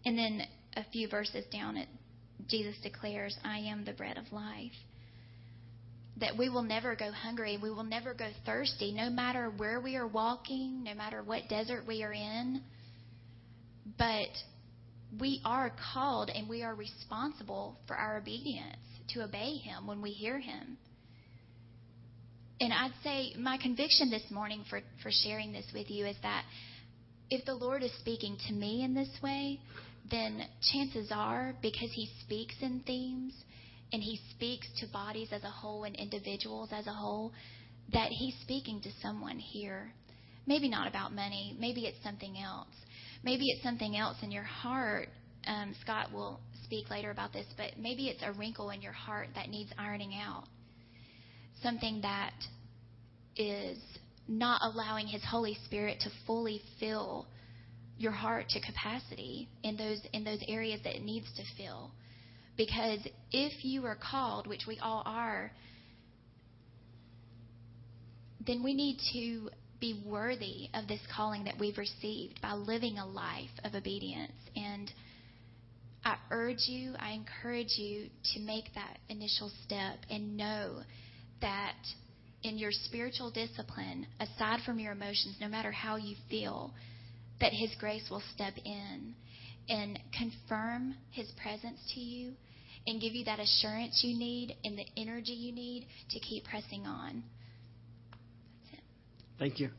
And 0.06 0.18
then 0.18 0.42
a 0.76 0.84
few 0.92 1.08
verses 1.08 1.46
down, 1.52 1.78
it, 1.78 1.88
Jesus 2.50 2.76
declares, 2.84 3.38
I 3.44 3.60
am 3.60 3.86
the 3.86 3.94
bread 3.94 4.18
of 4.18 4.32
life 4.34 4.74
that 6.20 6.38
we 6.38 6.50
will 6.50 6.64
never 6.64 6.96
go 6.96 7.12
hungry, 7.12 7.60
we 7.62 7.70
will 7.70 7.84
never 7.84 8.14
go 8.14 8.30
thirsty, 8.46 8.92
no 8.92 9.10
matter 9.10 9.52
where 9.56 9.80
we 9.80 9.96
are 9.96 10.08
walking, 10.08 10.84
no 10.84 10.94
matter 10.94 11.22
what 11.22 11.48
desert 11.50 11.86
we 11.88 12.04
are 12.04 12.14
in. 12.14 12.62
But 13.98 14.30
we 15.20 15.42
are 15.46 15.72
called 15.94 16.30
and 16.30 16.50
we 16.50 16.64
are 16.64 16.76
responsible 16.76 17.78
for 17.88 17.96
our 17.96 18.18
obedience 18.18 18.78
to 19.14 19.24
obey 19.24 19.58
Him 19.58 19.88
when 19.88 20.02
we 20.02 20.10
hear 20.10 20.40
Him. 20.40 20.78
And 22.60 22.74
I'd 22.74 22.94
say 23.04 23.36
my 23.38 23.58
conviction 23.58 24.10
this 24.10 24.24
morning 24.32 24.64
for, 24.70 24.82
for 25.04 25.12
sharing 25.12 25.54
this 25.54 25.66
with 25.74 25.92
you 25.92 26.08
is 26.08 26.16
that 26.24 26.44
if 27.30 27.46
the 27.46 27.54
Lord 27.54 27.84
is 27.84 27.92
speaking 28.00 28.38
to 28.48 28.54
me 28.54 28.84
in 28.84 28.96
this 28.96 29.10
way, 29.22 29.60
then 30.10 30.42
chances 30.72 31.12
are, 31.12 31.54
because 31.62 31.92
He 31.94 32.10
speaks 32.22 32.56
in 32.62 32.82
themes, 32.88 33.34
and 33.94 34.02
he 34.02 34.20
speaks 34.32 34.68
to 34.80 34.88
bodies 34.88 35.30
as 35.32 35.44
a 35.44 35.50
whole 35.50 35.84
and 35.84 35.96
individuals 35.96 36.70
as 36.72 36.88
a 36.88 36.94
whole, 36.94 37.32
that 37.94 38.10
he's 38.10 38.36
speaking 38.42 38.82
to 38.82 38.90
someone 39.02 39.40
here. 39.40 39.94
Maybe 40.46 40.70
not 40.70 40.88
about 40.88 41.14
money. 41.14 41.56
Maybe 41.60 41.86
it's 41.86 42.02
something 42.04 42.38
else. 42.38 42.68
Maybe 43.24 43.46
it's 43.48 43.64
something 43.64 43.98
else 43.98 44.18
in 44.22 44.32
your 44.32 44.44
heart. 44.44 45.10
Um, 45.46 45.74
Scott 45.82 46.12
will 46.12 46.40
speak 46.64 46.90
later 46.90 47.12
about 47.12 47.32
this, 47.32 47.46
but 47.56 47.72
maybe 47.80 48.08
it's 48.08 48.22
a 48.24 48.34
wrinkle 48.34 48.70
in 48.72 48.82
your 48.82 48.92
heart 48.92 49.30
that 49.36 49.50
needs 49.50 49.72
ironing 49.78 50.14
out. 50.16 50.44
Something 51.62 52.02
that 52.02 52.34
is 53.38 53.78
not 54.28 54.62
allowing 54.64 55.08
His 55.08 55.24
Holy 55.24 55.58
Spirit 55.66 56.00
to 56.02 56.10
fully 56.26 56.62
fill 56.80 57.28
your 57.98 58.12
heart 58.12 58.50
to 58.50 58.60
capacity 58.60 59.48
in 59.64 59.76
those 59.78 60.00
in 60.14 60.24
those 60.24 60.44
areas 60.48 60.82
that 60.84 60.96
it 60.96 61.04
needs 61.04 61.26
to 61.36 61.44
fill. 61.58 61.92
Because 62.58 63.00
if 63.32 63.64
you 63.64 63.86
are 63.86 63.96
called, 63.96 64.48
which 64.48 64.64
we 64.68 64.80
all 64.80 65.04
are, 65.06 65.52
then 68.46 68.64
we 68.64 68.74
need 68.74 68.98
to 69.14 69.50
be 69.80 70.02
worthy 70.06 70.70
of 70.74 70.88
this 70.88 71.02
calling 71.16 71.44
that 71.44 71.60
we've 71.60 71.78
received 71.78 72.42
by 72.42 72.54
living 72.54 72.98
a 72.98 73.06
life 73.06 73.52
of 73.64 73.76
obedience. 73.76 74.34
And 74.56 74.92
I 76.04 76.16
urge 76.32 76.68
you, 76.68 76.96
I 76.98 77.12
encourage 77.12 77.78
you 77.78 78.08
to 78.34 78.40
make 78.40 78.74
that 78.74 78.98
initial 79.10 79.52
step 79.64 80.00
and 80.10 80.36
know 80.36 80.82
that 81.42 81.76
in 82.42 82.58
your 82.58 82.72
spiritual 82.72 83.30
discipline, 83.30 84.08
aside 84.20 84.62
from 84.66 84.80
your 84.80 84.94
emotions, 84.94 85.36
no 85.40 85.48
matter 85.48 85.72
how 85.72 85.98
you 85.98 86.16
feel, 86.30 86.72
that 87.40 87.54
His 87.54 87.70
grace 87.80 88.08
will 88.10 88.24
step 88.34 88.54
in 88.66 89.14
and 89.70 90.00
confirm 90.18 90.96
His 91.12 91.30
presence 91.42 91.80
to 91.94 92.00
you 92.00 92.34
and 92.88 93.02
give 93.02 93.14
you 93.14 93.26
that 93.26 93.40
assurance 93.40 94.02
you 94.04 94.18
need 94.18 94.56
and 94.64 94.78
the 94.78 94.86
energy 94.96 95.34
you 95.34 95.54
need 95.54 95.86
to 96.10 96.20
keep 96.20 96.46
pressing 96.46 96.86
on. 96.86 97.22
Thank 99.38 99.60
you. 99.60 99.70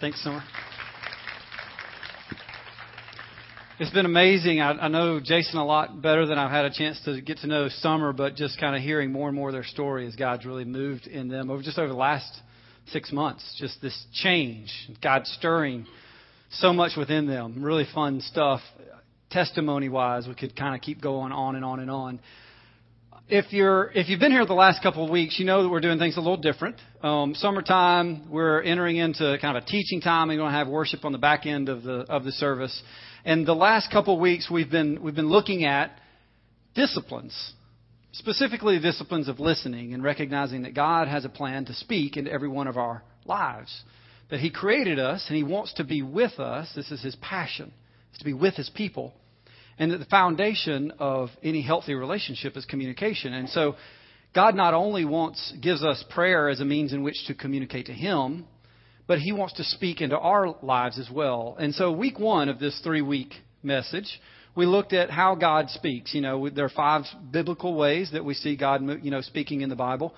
Thanks, 0.00 0.22
Summer. 0.22 0.42
It's 3.78 3.90
been 3.90 4.06
amazing. 4.06 4.60
I, 4.60 4.72
I 4.72 4.88
know 4.88 5.20
Jason 5.20 5.58
a 5.58 5.64
lot 5.64 6.00
better 6.00 6.26
than 6.26 6.38
I've 6.38 6.50
had 6.50 6.64
a 6.64 6.70
chance 6.70 7.00
to 7.06 7.20
get 7.20 7.38
to 7.38 7.46
know 7.46 7.68
Summer, 7.68 8.12
but 8.12 8.34
just 8.34 8.60
kind 8.60 8.76
of 8.76 8.82
hearing 8.82 9.10
more 9.10 9.28
and 9.28 9.36
more 9.36 9.48
of 9.48 9.52
their 9.52 9.64
story 9.64 10.06
as 10.06 10.14
God's 10.16 10.46
really 10.46 10.64
moved 10.64 11.06
in 11.06 11.28
them 11.28 11.50
over 11.50 11.62
just 11.62 11.78
over 11.78 11.88
the 11.88 11.94
last 11.94 12.30
six 12.92 13.10
months. 13.10 13.56
Just 13.58 13.80
this 13.82 14.06
change, 14.12 14.70
God 15.02 15.26
stirring 15.26 15.86
so 16.52 16.72
much 16.72 16.92
within 16.96 17.26
them. 17.26 17.62
Really 17.62 17.86
fun 17.94 18.20
stuff 18.20 18.60
testimony 19.30 19.88
wise, 19.88 20.26
we 20.26 20.34
could 20.34 20.56
kind 20.56 20.74
of 20.74 20.80
keep 20.80 21.00
going 21.00 21.32
on 21.32 21.56
and 21.56 21.64
on 21.64 21.80
and 21.80 21.90
on. 21.90 22.20
If 23.28 23.52
you're 23.52 23.92
if 23.94 24.08
you've 24.08 24.18
been 24.18 24.32
here 24.32 24.44
the 24.44 24.54
last 24.54 24.82
couple 24.82 25.04
of 25.04 25.10
weeks, 25.10 25.38
you 25.38 25.46
know 25.46 25.62
that 25.62 25.68
we're 25.68 25.80
doing 25.80 26.00
things 26.00 26.16
a 26.16 26.20
little 26.20 26.36
different. 26.36 26.76
Um, 27.00 27.34
summertime, 27.36 28.28
we're 28.28 28.60
entering 28.60 28.96
into 28.96 29.38
kind 29.40 29.56
of 29.56 29.62
a 29.62 29.66
teaching 29.66 30.00
time. 30.00 30.28
We're 30.28 30.36
going 30.36 30.50
to 30.50 30.58
have 30.58 30.66
worship 30.66 31.04
on 31.04 31.12
the 31.12 31.18
back 31.18 31.46
end 31.46 31.68
of 31.68 31.84
the 31.84 32.00
of 32.08 32.24
the 32.24 32.32
service. 32.32 32.82
And 33.24 33.46
the 33.46 33.54
last 33.54 33.92
couple 33.92 34.14
of 34.14 34.20
weeks, 34.20 34.50
we've 34.50 34.70
been 34.70 35.00
we've 35.00 35.14
been 35.14 35.28
looking 35.28 35.64
at 35.64 35.92
disciplines, 36.74 37.52
specifically 38.12 38.80
disciplines 38.80 39.28
of 39.28 39.38
listening 39.38 39.94
and 39.94 40.02
recognizing 40.02 40.62
that 40.62 40.74
God 40.74 41.06
has 41.06 41.24
a 41.24 41.28
plan 41.28 41.66
to 41.66 41.74
speak 41.74 42.16
into 42.16 42.32
every 42.32 42.48
one 42.48 42.66
of 42.66 42.76
our 42.76 43.04
lives. 43.26 43.84
That 44.30 44.40
He 44.40 44.50
created 44.50 44.98
us 44.98 45.24
and 45.28 45.36
He 45.36 45.44
wants 45.44 45.74
to 45.74 45.84
be 45.84 46.02
with 46.02 46.40
us. 46.40 46.68
This 46.74 46.90
is 46.90 47.00
His 47.00 47.14
passion, 47.16 47.72
is 48.12 48.18
to 48.18 48.24
be 48.24 48.34
with 48.34 48.54
His 48.54 48.70
people 48.70 49.14
and 49.80 49.90
that 49.90 49.98
the 49.98 50.04
foundation 50.04 50.92
of 50.98 51.30
any 51.42 51.62
healthy 51.62 51.94
relationship 51.94 52.56
is 52.56 52.66
communication. 52.66 53.32
And 53.32 53.48
so 53.48 53.76
God 54.34 54.54
not 54.54 54.74
only 54.74 55.06
wants 55.06 55.54
gives 55.60 55.82
us 55.82 56.04
prayer 56.10 56.50
as 56.50 56.60
a 56.60 56.64
means 56.66 56.92
in 56.92 57.02
which 57.02 57.26
to 57.26 57.34
communicate 57.34 57.86
to 57.86 57.92
him, 57.92 58.46
but 59.08 59.18
he 59.18 59.32
wants 59.32 59.54
to 59.54 59.64
speak 59.64 60.02
into 60.02 60.18
our 60.18 60.54
lives 60.62 60.98
as 60.98 61.10
well. 61.10 61.56
And 61.58 61.74
so 61.74 61.90
week 61.90 62.20
1 62.20 62.50
of 62.50 62.60
this 62.60 62.80
3-week 62.86 63.32
message, 63.62 64.20
we 64.54 64.66
looked 64.66 64.92
at 64.92 65.10
how 65.10 65.34
God 65.34 65.70
speaks. 65.70 66.12
You 66.14 66.20
know, 66.20 66.50
there 66.50 66.66
are 66.66 66.68
five 66.68 67.04
biblical 67.32 67.74
ways 67.74 68.10
that 68.12 68.24
we 68.24 68.34
see 68.34 68.56
God, 68.56 68.82
you 69.02 69.10
know, 69.10 69.22
speaking 69.22 69.62
in 69.62 69.70
the 69.70 69.76
Bible. 69.76 70.14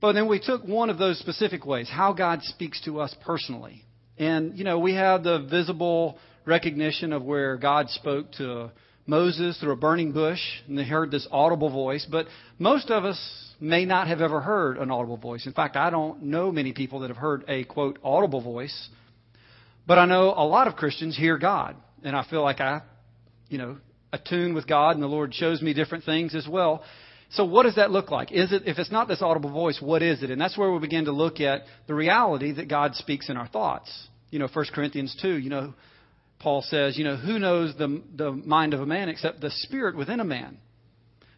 But 0.00 0.12
then 0.12 0.28
we 0.28 0.38
took 0.38 0.62
one 0.62 0.90
of 0.90 0.96
those 0.98 1.18
specific 1.18 1.66
ways, 1.66 1.90
how 1.90 2.12
God 2.12 2.42
speaks 2.44 2.80
to 2.84 3.00
us 3.00 3.14
personally. 3.26 3.84
And, 4.16 4.56
you 4.56 4.64
know, 4.64 4.78
we 4.78 4.94
have 4.94 5.24
the 5.24 5.40
visible 5.50 6.18
recognition 6.44 7.12
of 7.12 7.22
where 7.22 7.56
God 7.56 7.90
spoke 7.90 8.32
to 8.32 8.70
Moses 9.06 9.58
through 9.58 9.72
a 9.72 9.76
burning 9.76 10.12
bush, 10.12 10.40
and 10.68 10.78
they 10.78 10.84
heard 10.84 11.10
this 11.10 11.26
audible 11.30 11.70
voice. 11.70 12.06
But 12.10 12.26
most 12.58 12.90
of 12.90 13.04
us 13.04 13.18
may 13.60 13.84
not 13.84 14.06
have 14.08 14.20
ever 14.20 14.40
heard 14.40 14.78
an 14.78 14.90
audible 14.90 15.16
voice. 15.16 15.46
In 15.46 15.52
fact, 15.52 15.76
I 15.76 15.90
don't 15.90 16.22
know 16.24 16.52
many 16.52 16.72
people 16.72 17.00
that 17.00 17.08
have 17.08 17.16
heard 17.16 17.44
a, 17.48 17.64
quote, 17.64 17.98
audible 18.02 18.40
voice. 18.40 18.88
But 19.86 19.98
I 19.98 20.06
know 20.06 20.32
a 20.36 20.46
lot 20.46 20.68
of 20.68 20.76
Christians 20.76 21.16
hear 21.16 21.38
God. 21.38 21.76
And 22.02 22.16
I 22.16 22.24
feel 22.28 22.42
like 22.42 22.60
I, 22.60 22.82
you 23.48 23.58
know, 23.58 23.78
attune 24.12 24.54
with 24.54 24.66
God, 24.66 24.92
and 24.92 25.02
the 25.02 25.08
Lord 25.08 25.34
shows 25.34 25.60
me 25.60 25.74
different 25.74 26.04
things 26.04 26.34
as 26.34 26.48
well. 26.48 26.82
So 27.32 27.44
what 27.44 27.62
does 27.62 27.76
that 27.76 27.90
look 27.90 28.10
like? 28.10 28.32
Is 28.32 28.52
it 28.52 28.62
if 28.66 28.78
it's 28.78 28.90
not 28.90 29.06
this 29.06 29.22
audible 29.22 29.52
voice, 29.52 29.80
what 29.80 30.02
is 30.02 30.22
it? 30.22 30.30
And 30.30 30.40
that's 30.40 30.58
where 30.58 30.70
we 30.72 30.80
begin 30.80 31.04
to 31.04 31.12
look 31.12 31.40
at 31.40 31.62
the 31.86 31.94
reality 31.94 32.52
that 32.52 32.68
God 32.68 32.94
speaks 32.96 33.28
in 33.28 33.36
our 33.36 33.46
thoughts. 33.46 33.90
You 34.30 34.38
know, 34.38 34.48
1 34.52 34.66
Corinthians 34.74 35.16
2, 35.20 35.36
you 35.36 35.50
know, 35.50 35.74
Paul 36.40 36.62
says, 36.62 36.98
you 36.98 37.04
know, 37.04 37.16
who 37.16 37.38
knows 37.38 37.74
the, 37.76 38.02
the 38.14 38.32
mind 38.32 38.74
of 38.74 38.80
a 38.80 38.86
man 38.86 39.08
except 39.08 39.40
the 39.40 39.50
spirit 39.50 39.96
within 39.96 40.20
a 40.20 40.24
man? 40.24 40.58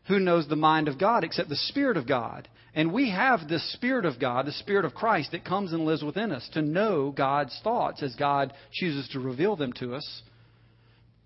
Who 0.08 0.18
knows 0.18 0.48
the 0.48 0.56
mind 0.56 0.88
of 0.88 0.98
God 0.98 1.24
except 1.24 1.48
the 1.48 1.56
Spirit 1.56 1.96
of 1.96 2.08
God? 2.08 2.48
And 2.74 2.92
we 2.92 3.10
have 3.10 3.48
the 3.48 3.58
Spirit 3.58 4.04
of 4.04 4.18
God, 4.18 4.46
the 4.46 4.52
Spirit 4.52 4.84
of 4.84 4.94
Christ 4.94 5.32
that 5.32 5.44
comes 5.44 5.72
and 5.72 5.84
lives 5.84 6.02
within 6.02 6.32
us 6.32 6.48
to 6.54 6.62
know 6.62 7.10
God's 7.10 7.58
thoughts 7.62 8.02
as 8.02 8.14
God 8.14 8.52
chooses 8.72 9.08
to 9.10 9.20
reveal 9.20 9.56
them 9.56 9.72
to 9.74 9.94
us, 9.94 10.22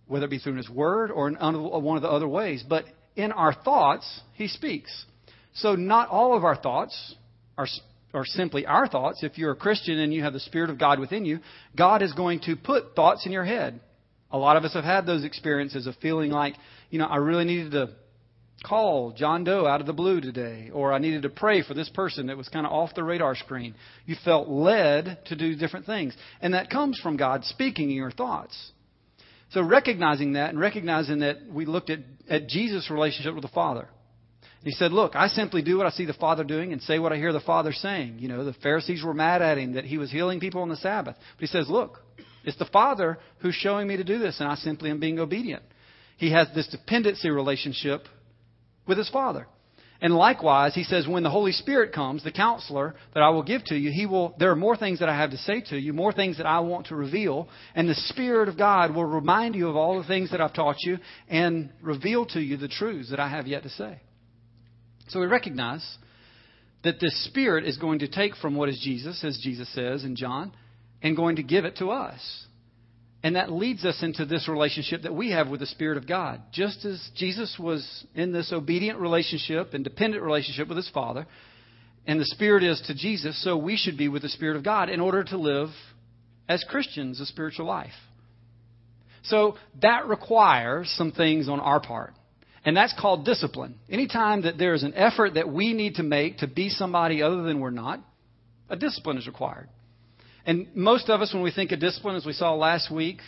whether 0.06 0.26
it 0.26 0.30
be 0.30 0.38
through 0.38 0.56
His 0.56 0.68
Word 0.68 1.10
or 1.10 1.28
in 1.28 1.36
one 1.36 1.96
of 1.96 2.02
the 2.02 2.10
other 2.10 2.28
ways. 2.28 2.64
But 2.68 2.84
in 3.14 3.32
our 3.32 3.54
thoughts, 3.54 4.20
He 4.34 4.48
speaks. 4.48 5.06
So 5.54 5.74
not 5.74 6.08
all 6.08 6.36
of 6.36 6.44
our 6.44 6.56
thoughts 6.56 7.14
are 7.56 7.68
are 8.16 8.24
simply 8.24 8.66
our 8.66 8.88
thoughts. 8.88 9.22
If 9.22 9.38
you're 9.38 9.52
a 9.52 9.56
Christian 9.56 9.98
and 9.98 10.12
you 10.12 10.22
have 10.22 10.32
the 10.32 10.40
Spirit 10.40 10.70
of 10.70 10.78
God 10.78 10.98
within 10.98 11.24
you, 11.24 11.40
God 11.76 12.02
is 12.02 12.12
going 12.12 12.40
to 12.40 12.56
put 12.56 12.96
thoughts 12.96 13.26
in 13.26 13.32
your 13.32 13.44
head. 13.44 13.80
A 14.30 14.38
lot 14.38 14.56
of 14.56 14.64
us 14.64 14.74
have 14.74 14.84
had 14.84 15.06
those 15.06 15.24
experiences 15.24 15.86
of 15.86 15.94
feeling 15.96 16.30
like, 16.30 16.54
you 16.90 16.98
know, 16.98 17.06
I 17.06 17.16
really 17.16 17.44
needed 17.44 17.72
to 17.72 17.90
call 18.64 19.12
John 19.12 19.44
Doe 19.44 19.66
out 19.66 19.80
of 19.80 19.86
the 19.86 19.92
blue 19.92 20.20
today, 20.20 20.70
or 20.72 20.92
I 20.92 20.98
needed 20.98 21.22
to 21.22 21.28
pray 21.28 21.62
for 21.62 21.74
this 21.74 21.88
person 21.90 22.26
that 22.26 22.36
was 22.36 22.48
kind 22.48 22.66
of 22.66 22.72
off 22.72 22.94
the 22.94 23.04
radar 23.04 23.36
screen. 23.36 23.74
You 24.06 24.16
felt 24.24 24.48
led 24.48 25.18
to 25.26 25.36
do 25.36 25.54
different 25.54 25.86
things. 25.86 26.16
And 26.40 26.54
that 26.54 26.70
comes 26.70 26.98
from 27.00 27.16
God 27.16 27.44
speaking 27.44 27.90
in 27.90 27.96
your 27.96 28.10
thoughts. 28.10 28.72
So 29.50 29.62
recognizing 29.62 30.32
that 30.32 30.50
and 30.50 30.58
recognizing 30.58 31.20
that 31.20 31.46
we 31.48 31.66
looked 31.66 31.90
at, 31.90 32.00
at 32.28 32.48
Jesus' 32.48 32.90
relationship 32.90 33.34
with 33.34 33.42
the 33.42 33.48
Father. 33.48 33.88
He 34.66 34.72
said, 34.72 34.90
Look, 34.90 35.14
I 35.14 35.28
simply 35.28 35.62
do 35.62 35.76
what 35.76 35.86
I 35.86 35.90
see 35.90 36.06
the 36.06 36.12
Father 36.12 36.42
doing 36.42 36.72
and 36.72 36.82
say 36.82 36.98
what 36.98 37.12
I 37.12 37.18
hear 37.18 37.32
the 37.32 37.38
Father 37.38 37.72
saying. 37.72 38.16
You 38.18 38.26
know, 38.26 38.44
the 38.44 38.52
Pharisees 38.52 39.00
were 39.04 39.14
mad 39.14 39.40
at 39.40 39.58
him 39.58 39.74
that 39.74 39.84
he 39.84 39.96
was 39.96 40.10
healing 40.10 40.40
people 40.40 40.60
on 40.60 40.68
the 40.68 40.76
Sabbath. 40.76 41.14
But 41.14 41.40
he 41.40 41.46
says, 41.46 41.68
Look, 41.68 42.00
it's 42.42 42.58
the 42.58 42.64
Father 42.64 43.16
who's 43.38 43.54
showing 43.54 43.86
me 43.86 43.96
to 43.96 44.02
do 44.02 44.18
this, 44.18 44.40
and 44.40 44.48
I 44.48 44.56
simply 44.56 44.90
am 44.90 44.98
being 44.98 45.20
obedient. 45.20 45.62
He 46.16 46.32
has 46.32 46.48
this 46.52 46.66
dependency 46.66 47.30
relationship 47.30 48.08
with 48.88 48.98
his 48.98 49.08
Father. 49.08 49.46
And 50.00 50.16
likewise, 50.16 50.74
he 50.74 50.82
says, 50.82 51.06
when 51.06 51.22
the 51.22 51.30
Holy 51.30 51.52
Spirit 51.52 51.92
comes, 51.92 52.24
the 52.24 52.32
counselor 52.32 52.96
that 53.14 53.22
I 53.22 53.30
will 53.30 53.44
give 53.44 53.64
to 53.66 53.76
you, 53.76 53.92
he 53.92 54.04
will, 54.04 54.34
there 54.36 54.50
are 54.50 54.56
more 54.56 54.76
things 54.76 54.98
that 54.98 55.08
I 55.08 55.16
have 55.16 55.30
to 55.30 55.38
say 55.38 55.60
to 55.70 55.78
you, 55.78 55.92
more 55.92 56.12
things 56.12 56.38
that 56.38 56.44
I 56.44 56.58
want 56.60 56.88
to 56.88 56.96
reveal. 56.96 57.48
And 57.76 57.88
the 57.88 57.94
Spirit 57.94 58.48
of 58.48 58.58
God 58.58 58.94
will 58.94 59.04
remind 59.04 59.54
you 59.54 59.68
of 59.68 59.76
all 59.76 59.96
the 59.96 60.08
things 60.08 60.32
that 60.32 60.40
I've 60.40 60.54
taught 60.54 60.76
you 60.80 60.98
and 61.28 61.70
reveal 61.80 62.26
to 62.26 62.40
you 62.40 62.56
the 62.56 62.68
truths 62.68 63.10
that 63.10 63.20
I 63.20 63.28
have 63.28 63.46
yet 63.46 63.62
to 63.62 63.68
say. 63.68 64.00
So 65.08 65.20
we 65.20 65.26
recognize 65.26 65.84
that 66.84 67.00
this 67.00 67.24
Spirit 67.24 67.64
is 67.64 67.78
going 67.78 68.00
to 68.00 68.08
take 68.08 68.36
from 68.36 68.54
what 68.54 68.68
is 68.68 68.80
Jesus, 68.82 69.24
as 69.24 69.38
Jesus 69.42 69.72
says 69.74 70.04
in 70.04 70.16
John, 70.16 70.52
and 71.02 71.16
going 71.16 71.36
to 71.36 71.42
give 71.42 71.64
it 71.64 71.76
to 71.78 71.90
us. 71.90 72.46
And 73.22 73.34
that 73.34 73.50
leads 73.50 73.84
us 73.84 74.02
into 74.02 74.24
this 74.24 74.48
relationship 74.48 75.02
that 75.02 75.14
we 75.14 75.30
have 75.30 75.48
with 75.48 75.60
the 75.60 75.66
Spirit 75.66 75.98
of 75.98 76.06
God. 76.06 76.42
Just 76.52 76.84
as 76.84 77.10
Jesus 77.16 77.56
was 77.58 78.04
in 78.14 78.32
this 78.32 78.52
obedient 78.52 79.00
relationship 79.00 79.74
and 79.74 79.82
dependent 79.82 80.22
relationship 80.22 80.68
with 80.68 80.76
his 80.76 80.90
Father, 80.90 81.26
and 82.06 82.20
the 82.20 82.26
Spirit 82.26 82.62
is 82.62 82.80
to 82.86 82.94
Jesus, 82.94 83.42
so 83.42 83.56
we 83.56 83.76
should 83.76 83.98
be 83.98 84.08
with 84.08 84.22
the 84.22 84.28
Spirit 84.28 84.56
of 84.56 84.62
God 84.62 84.88
in 84.88 85.00
order 85.00 85.24
to 85.24 85.36
live 85.36 85.70
as 86.48 86.64
Christians 86.68 87.20
a 87.20 87.26
spiritual 87.26 87.66
life. 87.66 87.90
So 89.24 89.56
that 89.82 90.06
requires 90.06 90.88
some 90.96 91.10
things 91.10 91.48
on 91.48 91.58
our 91.58 91.80
part. 91.80 92.14
And 92.66 92.76
that's 92.76 92.92
called 92.98 93.24
discipline. 93.24 93.76
Anytime 93.88 94.42
that 94.42 94.58
there 94.58 94.74
is 94.74 94.82
an 94.82 94.92
effort 94.94 95.34
that 95.34 95.48
we 95.48 95.72
need 95.72 95.94
to 95.94 96.02
make 96.02 96.38
to 96.38 96.48
be 96.48 96.68
somebody 96.68 97.22
other 97.22 97.42
than 97.44 97.60
we're 97.60 97.70
not, 97.70 98.00
a 98.68 98.74
discipline 98.74 99.18
is 99.18 99.28
required. 99.28 99.68
And 100.44 100.66
most 100.74 101.08
of 101.08 101.20
us, 101.20 101.32
when 101.32 101.44
we 101.44 101.52
think 101.52 101.70
of 101.70 101.78
discipline, 101.78 102.16
as 102.16 102.26
we 102.26 102.32
saw 102.32 102.54
last 102.54 102.90
week, 102.90 103.20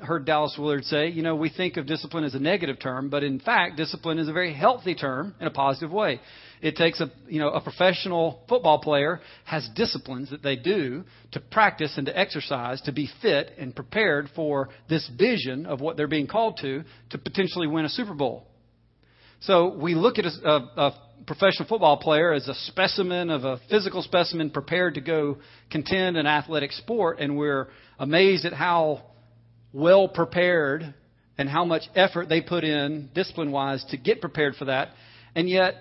heard 0.00 0.26
Dallas 0.26 0.56
Willard 0.58 0.84
say, 0.84 1.08
you 1.08 1.22
know, 1.22 1.36
we 1.36 1.48
think 1.48 1.76
of 1.76 1.86
discipline 1.86 2.24
as 2.24 2.34
a 2.34 2.40
negative 2.40 2.80
term, 2.80 3.08
but 3.08 3.22
in 3.22 3.38
fact, 3.38 3.76
discipline 3.76 4.18
is 4.18 4.28
a 4.28 4.32
very 4.32 4.52
healthy 4.52 4.96
term 4.96 5.36
in 5.40 5.46
a 5.46 5.50
positive 5.52 5.92
way. 5.92 6.20
It 6.60 6.74
takes 6.74 7.00
a, 7.00 7.08
you 7.28 7.38
know, 7.38 7.50
a 7.50 7.60
professional 7.60 8.42
football 8.48 8.80
player 8.80 9.20
has 9.44 9.68
disciplines 9.76 10.30
that 10.30 10.42
they 10.42 10.56
do 10.56 11.04
to 11.32 11.40
practice 11.40 11.96
and 11.96 12.06
to 12.06 12.18
exercise 12.18 12.80
to 12.82 12.92
be 12.92 13.08
fit 13.20 13.52
and 13.58 13.76
prepared 13.76 14.28
for 14.34 14.70
this 14.88 15.08
vision 15.16 15.66
of 15.66 15.80
what 15.80 15.96
they're 15.96 16.08
being 16.08 16.26
called 16.26 16.58
to 16.62 16.82
to 17.10 17.18
potentially 17.18 17.68
win 17.68 17.84
a 17.84 17.88
Super 17.88 18.14
Bowl. 18.14 18.48
So 19.42 19.74
we 19.74 19.96
look 19.96 20.18
at 20.18 20.24
a, 20.24 20.48
a, 20.48 20.56
a 20.76 20.94
professional 21.26 21.68
football 21.68 21.96
player 21.96 22.32
as 22.32 22.46
a 22.46 22.54
specimen 22.54 23.28
of 23.28 23.44
a 23.44 23.58
physical 23.68 24.02
specimen 24.02 24.50
prepared 24.50 24.94
to 24.94 25.00
go 25.00 25.38
contend 25.68 26.16
in 26.16 26.26
athletic 26.26 26.70
sport, 26.70 27.18
and 27.18 27.36
we're 27.36 27.68
amazed 27.98 28.44
at 28.44 28.52
how 28.52 29.02
well 29.72 30.06
prepared 30.06 30.94
and 31.36 31.48
how 31.48 31.64
much 31.64 31.82
effort 31.96 32.28
they 32.28 32.40
put 32.40 32.62
in, 32.62 33.10
discipline 33.16 33.50
wise, 33.50 33.84
to 33.90 33.96
get 33.96 34.20
prepared 34.20 34.54
for 34.54 34.66
that. 34.66 34.90
And 35.34 35.48
yet, 35.48 35.74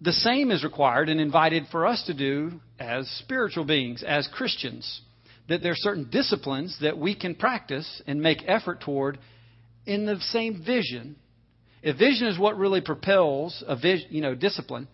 the 0.00 0.12
same 0.12 0.52
is 0.52 0.62
required 0.62 1.08
and 1.08 1.20
invited 1.20 1.64
for 1.72 1.86
us 1.86 2.04
to 2.06 2.14
do 2.14 2.60
as 2.78 3.08
spiritual 3.18 3.64
beings, 3.64 4.04
as 4.06 4.28
Christians. 4.32 5.00
That 5.48 5.62
there 5.62 5.72
are 5.72 5.76
certain 5.76 6.10
disciplines 6.10 6.78
that 6.80 6.96
we 6.96 7.16
can 7.16 7.34
practice 7.34 8.02
and 8.06 8.20
make 8.20 8.38
effort 8.46 8.82
toward 8.82 9.18
in 9.84 10.06
the 10.06 10.20
same 10.20 10.62
vision 10.64 11.16
if 11.84 11.98
vision 11.98 12.28
is 12.28 12.38
what 12.38 12.56
really 12.56 12.80
propels 12.80 13.62
a 13.68 13.76
vision, 13.76 14.08
you 14.08 14.22
know, 14.22 14.34
discipline, 14.34 14.88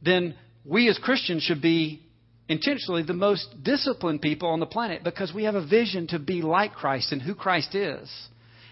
then 0.00 0.36
we 0.64 0.88
as 0.88 0.96
Christians 0.96 1.42
should 1.42 1.60
be 1.60 2.02
intentionally 2.48 3.02
the 3.02 3.12
most 3.12 3.48
disciplined 3.64 4.22
people 4.22 4.48
on 4.48 4.60
the 4.60 4.66
planet 4.66 5.02
because 5.02 5.34
we 5.34 5.44
have 5.44 5.56
a 5.56 5.66
vision 5.66 6.06
to 6.08 6.20
be 6.20 6.40
like 6.40 6.72
Christ 6.72 7.10
and 7.10 7.20
who 7.20 7.34
Christ 7.34 7.74
is. 7.74 8.08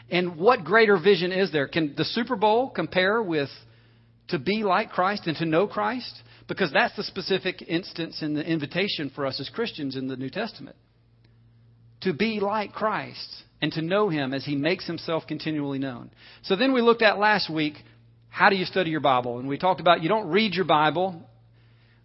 And 0.09 0.37
what 0.37 0.63
greater 0.63 0.97
vision 0.97 1.33
is 1.33 1.51
there? 1.51 1.67
Can 1.67 1.95
the 1.97 2.05
Super 2.05 2.37
Bowl 2.37 2.71
compare 2.71 3.21
with 3.21 3.49
to 4.29 4.39
be 4.39 4.63
like 4.63 4.91
Christ 4.91 5.27
and 5.27 5.37
to 5.39 5.45
know 5.45 5.67
Christ? 5.67 6.15
Because 6.47 6.71
that's 6.73 6.95
the 6.95 7.03
specific 7.03 7.61
instance 7.67 8.23
in 8.23 8.35
the 8.35 8.45
invitation 8.45 9.11
for 9.13 9.27
us 9.27 9.41
as 9.41 9.49
Christians 9.49 9.97
in 9.97 10.07
the 10.07 10.17
New 10.17 10.31
Testament. 10.31 10.77
To 12.03 12.13
be 12.13 12.39
like 12.39 12.73
Christ 12.73 13.43
and 13.63 13.73
to 13.73 13.81
know 13.81 14.11
Him 14.11 14.35
as 14.35 14.45
He 14.45 14.57
makes 14.57 14.87
Himself 14.87 15.23
continually 15.27 15.79
known. 15.79 16.11
So 16.43 16.57
then 16.57 16.75
we 16.75 16.83
looked 16.83 17.01
at 17.01 17.19
last 17.19 17.49
week 17.49 17.77
how 18.29 18.49
do 18.49 18.57
you 18.57 18.65
study 18.65 18.89
your 18.89 19.01
Bible? 19.01 19.39
And 19.39 19.47
we 19.47 19.59
talked 19.59 19.81
about 19.81 20.03
you 20.03 20.09
don't 20.09 20.29
read 20.31 20.55
your 20.55 20.65
Bible. 20.65 21.23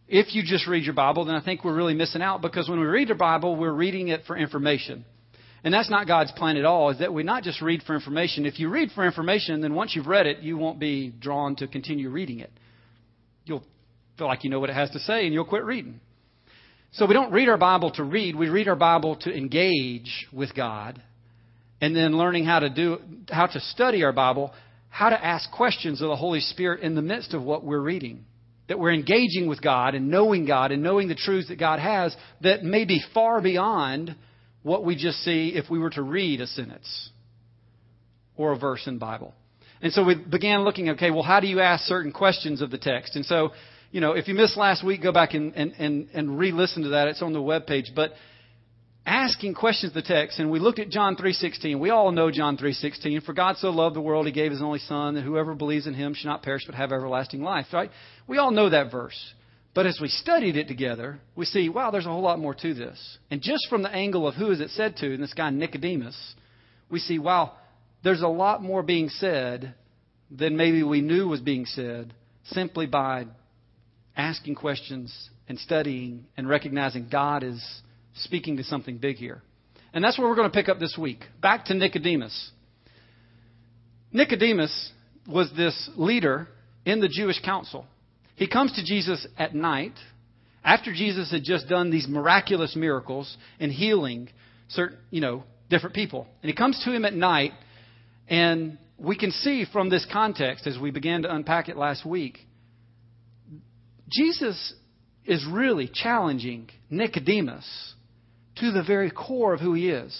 If 0.09 0.35
you 0.35 0.43
just 0.43 0.67
read 0.67 0.83
your 0.83 0.93
Bible, 0.93 1.23
then 1.23 1.35
I 1.35 1.41
think 1.41 1.63
we're 1.63 1.75
really 1.75 1.93
missing 1.93 2.21
out 2.21 2.41
because 2.41 2.67
when 2.67 2.81
we 2.81 2.85
read 2.85 3.07
the 3.07 3.15
Bible, 3.15 3.55
we're 3.55 3.71
reading 3.71 4.09
it 4.09 4.23
for 4.27 4.37
information. 4.37 5.05
And 5.63 5.73
that's 5.73 5.89
not 5.89 6.05
God's 6.05 6.33
plan 6.33 6.57
at 6.57 6.65
all, 6.65 6.89
is 6.89 6.99
that 6.99 7.13
we 7.13 7.23
not 7.23 7.43
just 7.43 7.61
read 7.61 7.81
for 7.83 7.95
information. 7.95 8.45
If 8.45 8.59
you 8.59 8.69
read 8.69 8.91
for 8.91 9.05
information, 9.05 9.61
then 9.61 9.73
once 9.73 9.95
you've 9.95 10.05
read 10.05 10.27
it, 10.27 10.39
you 10.39 10.57
won't 10.57 10.79
be 10.79 11.09
drawn 11.09 11.55
to 11.57 11.67
continue 11.67 12.09
reading 12.09 12.39
it. 12.39 12.51
You'll 13.45 13.63
feel 14.17 14.27
like 14.27 14.43
you 14.43 14.49
know 14.49 14.59
what 14.59 14.69
it 14.69 14.75
has 14.75 14.89
to 14.91 14.99
say 14.99 15.25
and 15.25 15.33
you'll 15.33 15.45
quit 15.45 15.63
reading. 15.63 16.01
So 16.91 17.05
we 17.05 17.13
don't 17.13 17.31
read 17.31 17.47
our 17.47 17.57
Bible 17.57 17.91
to 17.91 18.03
read, 18.03 18.35
we 18.35 18.49
read 18.49 18.67
our 18.67 18.75
Bible 18.75 19.15
to 19.21 19.33
engage 19.33 20.27
with 20.33 20.53
God 20.53 21.01
and 21.81 21.95
then 21.95 22.17
learning 22.17 22.45
how 22.45 22.59
to 22.59 22.69
do 22.69 22.99
how 23.29 23.47
to 23.47 23.59
study 23.59 24.03
our 24.03 24.13
Bible, 24.13 24.53
how 24.89 25.09
to 25.09 25.25
ask 25.25 25.51
questions 25.51 26.01
of 26.01 26.09
the 26.09 26.15
Holy 26.15 26.39
Spirit 26.39 26.81
in 26.81 26.95
the 26.95 27.01
midst 27.01 27.33
of 27.33 27.43
what 27.43 27.63
we're 27.63 27.79
reading. 27.79 28.25
That 28.67 28.79
we're 28.79 28.93
engaging 28.93 29.47
with 29.47 29.61
God 29.61 29.95
and 29.95 30.09
knowing 30.09 30.45
God 30.45 30.73
and 30.73 30.83
knowing 30.83 31.07
the 31.07 31.15
truths 31.15 31.47
that 31.47 31.57
God 31.57 31.79
has 31.79 32.13
that 32.41 32.63
may 32.63 32.83
be 32.83 33.01
far 33.13 33.41
beyond 33.41 34.13
what 34.61 34.83
we 34.83 34.97
just 34.97 35.19
see 35.19 35.53
if 35.55 35.69
we 35.69 35.79
were 35.79 35.91
to 35.91 36.01
read 36.01 36.41
a 36.41 36.47
sentence 36.47 37.09
or 38.35 38.51
a 38.51 38.57
verse 38.57 38.85
in 38.85 38.97
Bible. 38.97 39.33
And 39.81 39.93
so 39.93 40.03
we 40.03 40.15
began 40.15 40.63
looking, 40.63 40.89
okay, 40.89 41.11
well, 41.11 41.23
how 41.23 41.39
do 41.39 41.47
you 41.47 41.59
ask 41.61 41.85
certain 41.85 42.11
questions 42.11 42.61
of 42.61 42.71
the 42.71 42.77
text? 42.77 43.15
And 43.15 43.25
so, 43.25 43.51
you 43.91 44.01
know, 44.01 44.13
if 44.13 44.27
you 44.27 44.33
missed 44.33 44.57
last 44.57 44.83
week, 44.83 45.01
go 45.01 45.11
back 45.11 45.33
and, 45.33 45.53
and, 45.55 45.73
and, 45.77 46.09
and 46.13 46.39
re 46.39 46.51
listen 46.51 46.83
to 46.83 46.89
that. 46.89 47.07
It's 47.07 47.21
on 47.21 47.33
the 47.33 47.41
web 47.41 47.67
page. 47.67 47.91
But 47.95 48.11
asking 49.07 49.53
questions 49.53 49.91
of 49.91 49.93
the 49.95 50.01
text, 50.01 50.37
and 50.37 50.51
we 50.51 50.59
looked 50.59 50.79
at 50.79 50.89
John 50.89 51.15
3.16. 51.15 51.79
We 51.79 51.91
all 51.91 52.11
know 52.11 52.29
John 52.29 52.57
3.16. 52.57 53.23
For 53.23 53.33
God 53.33 53.55
so 53.57 53.69
loved 53.69 53.95
the 53.95 54.01
world, 54.01 54.25
he 54.25 54.33
gave 54.33 54.51
his 54.51 54.61
only 54.61 54.79
son, 54.79 55.15
that 55.15 55.23
whoever 55.23 55.55
believes 55.55 55.87
in 55.87 55.93
him 55.93 56.13
should 56.13 56.27
not 56.27 56.43
perish 56.43 56.63
but 56.65 56.75
have 56.75 56.91
everlasting 56.91 57.41
life. 57.41 57.67
Right? 57.71 57.89
We 58.27 58.37
all 58.37 58.51
know 58.51 58.69
that 58.69 58.91
verse. 58.91 59.17
But 59.73 59.85
as 59.85 59.99
we 60.01 60.09
studied 60.09 60.57
it 60.57 60.67
together, 60.67 61.19
we 61.35 61.45
see, 61.45 61.69
wow, 61.69 61.91
there's 61.91 62.05
a 62.05 62.09
whole 62.09 62.21
lot 62.21 62.39
more 62.39 62.55
to 62.55 62.73
this. 62.73 63.17
And 63.31 63.41
just 63.41 63.69
from 63.69 63.81
the 63.81 63.91
angle 63.91 64.27
of 64.27 64.35
who 64.35 64.51
is 64.51 64.59
it 64.59 64.71
said 64.71 64.97
to, 64.97 65.13
and 65.13 65.23
this 65.23 65.33
guy 65.33 65.51
Nicodemus, 65.51 66.35
we 66.89 66.99
see, 66.99 67.17
wow, 67.17 67.53
there's 68.03 68.21
a 68.21 68.27
lot 68.27 68.61
more 68.61 68.83
being 68.83 69.07
said 69.07 69.73
than 70.29 70.57
maybe 70.57 70.83
we 70.83 71.01
knew 71.01 71.29
was 71.29 71.41
being 71.41 71.65
said 71.65 72.13
simply 72.45 72.87
by 72.87 73.27
asking 74.17 74.55
questions 74.55 75.29
and 75.47 75.59
studying 75.59 76.25
and 76.35 76.49
recognizing 76.49 77.07
God 77.09 77.43
is 77.43 77.81
speaking 78.23 78.57
to 78.57 78.63
something 78.63 78.97
big 78.97 79.17
here. 79.17 79.41
And 79.93 80.03
that's 80.03 80.17
where 80.17 80.27
we're 80.27 80.35
going 80.35 80.49
to 80.49 80.55
pick 80.55 80.69
up 80.69 80.79
this 80.79 80.97
week. 80.97 81.23
Back 81.41 81.65
to 81.65 81.73
Nicodemus. 81.73 82.51
Nicodemus 84.11 84.91
was 85.27 85.51
this 85.55 85.89
leader 85.95 86.47
in 86.85 86.99
the 86.99 87.07
Jewish 87.07 87.41
council. 87.43 87.85
He 88.35 88.47
comes 88.47 88.73
to 88.73 88.83
Jesus 88.83 89.25
at 89.37 89.55
night 89.55 89.93
after 90.63 90.93
Jesus 90.93 91.31
had 91.31 91.43
just 91.43 91.67
done 91.67 91.89
these 91.89 92.07
miraculous 92.07 92.75
miracles 92.75 93.35
and 93.59 93.71
healing 93.71 94.29
certain, 94.69 94.97
you 95.09 95.21
know, 95.21 95.43
different 95.69 95.95
people. 95.95 96.27
And 96.41 96.49
he 96.49 96.55
comes 96.55 96.81
to 96.85 96.93
him 96.93 97.05
at 97.05 97.13
night 97.13 97.53
and 98.27 98.77
we 98.97 99.17
can 99.17 99.31
see 99.31 99.65
from 99.71 99.89
this 99.89 100.05
context 100.11 100.67
as 100.67 100.77
we 100.77 100.91
began 100.91 101.23
to 101.23 101.33
unpack 101.33 101.69
it 101.69 101.77
last 101.77 102.05
week 102.05 102.39
Jesus 104.11 104.73
is 105.25 105.45
really 105.49 105.89
challenging 105.93 106.69
Nicodemus 106.89 107.93
to 108.59 108.71
the 108.71 108.83
very 108.83 109.11
core 109.11 109.53
of 109.53 109.59
who 109.59 109.73
he 109.73 109.89
is. 109.89 110.17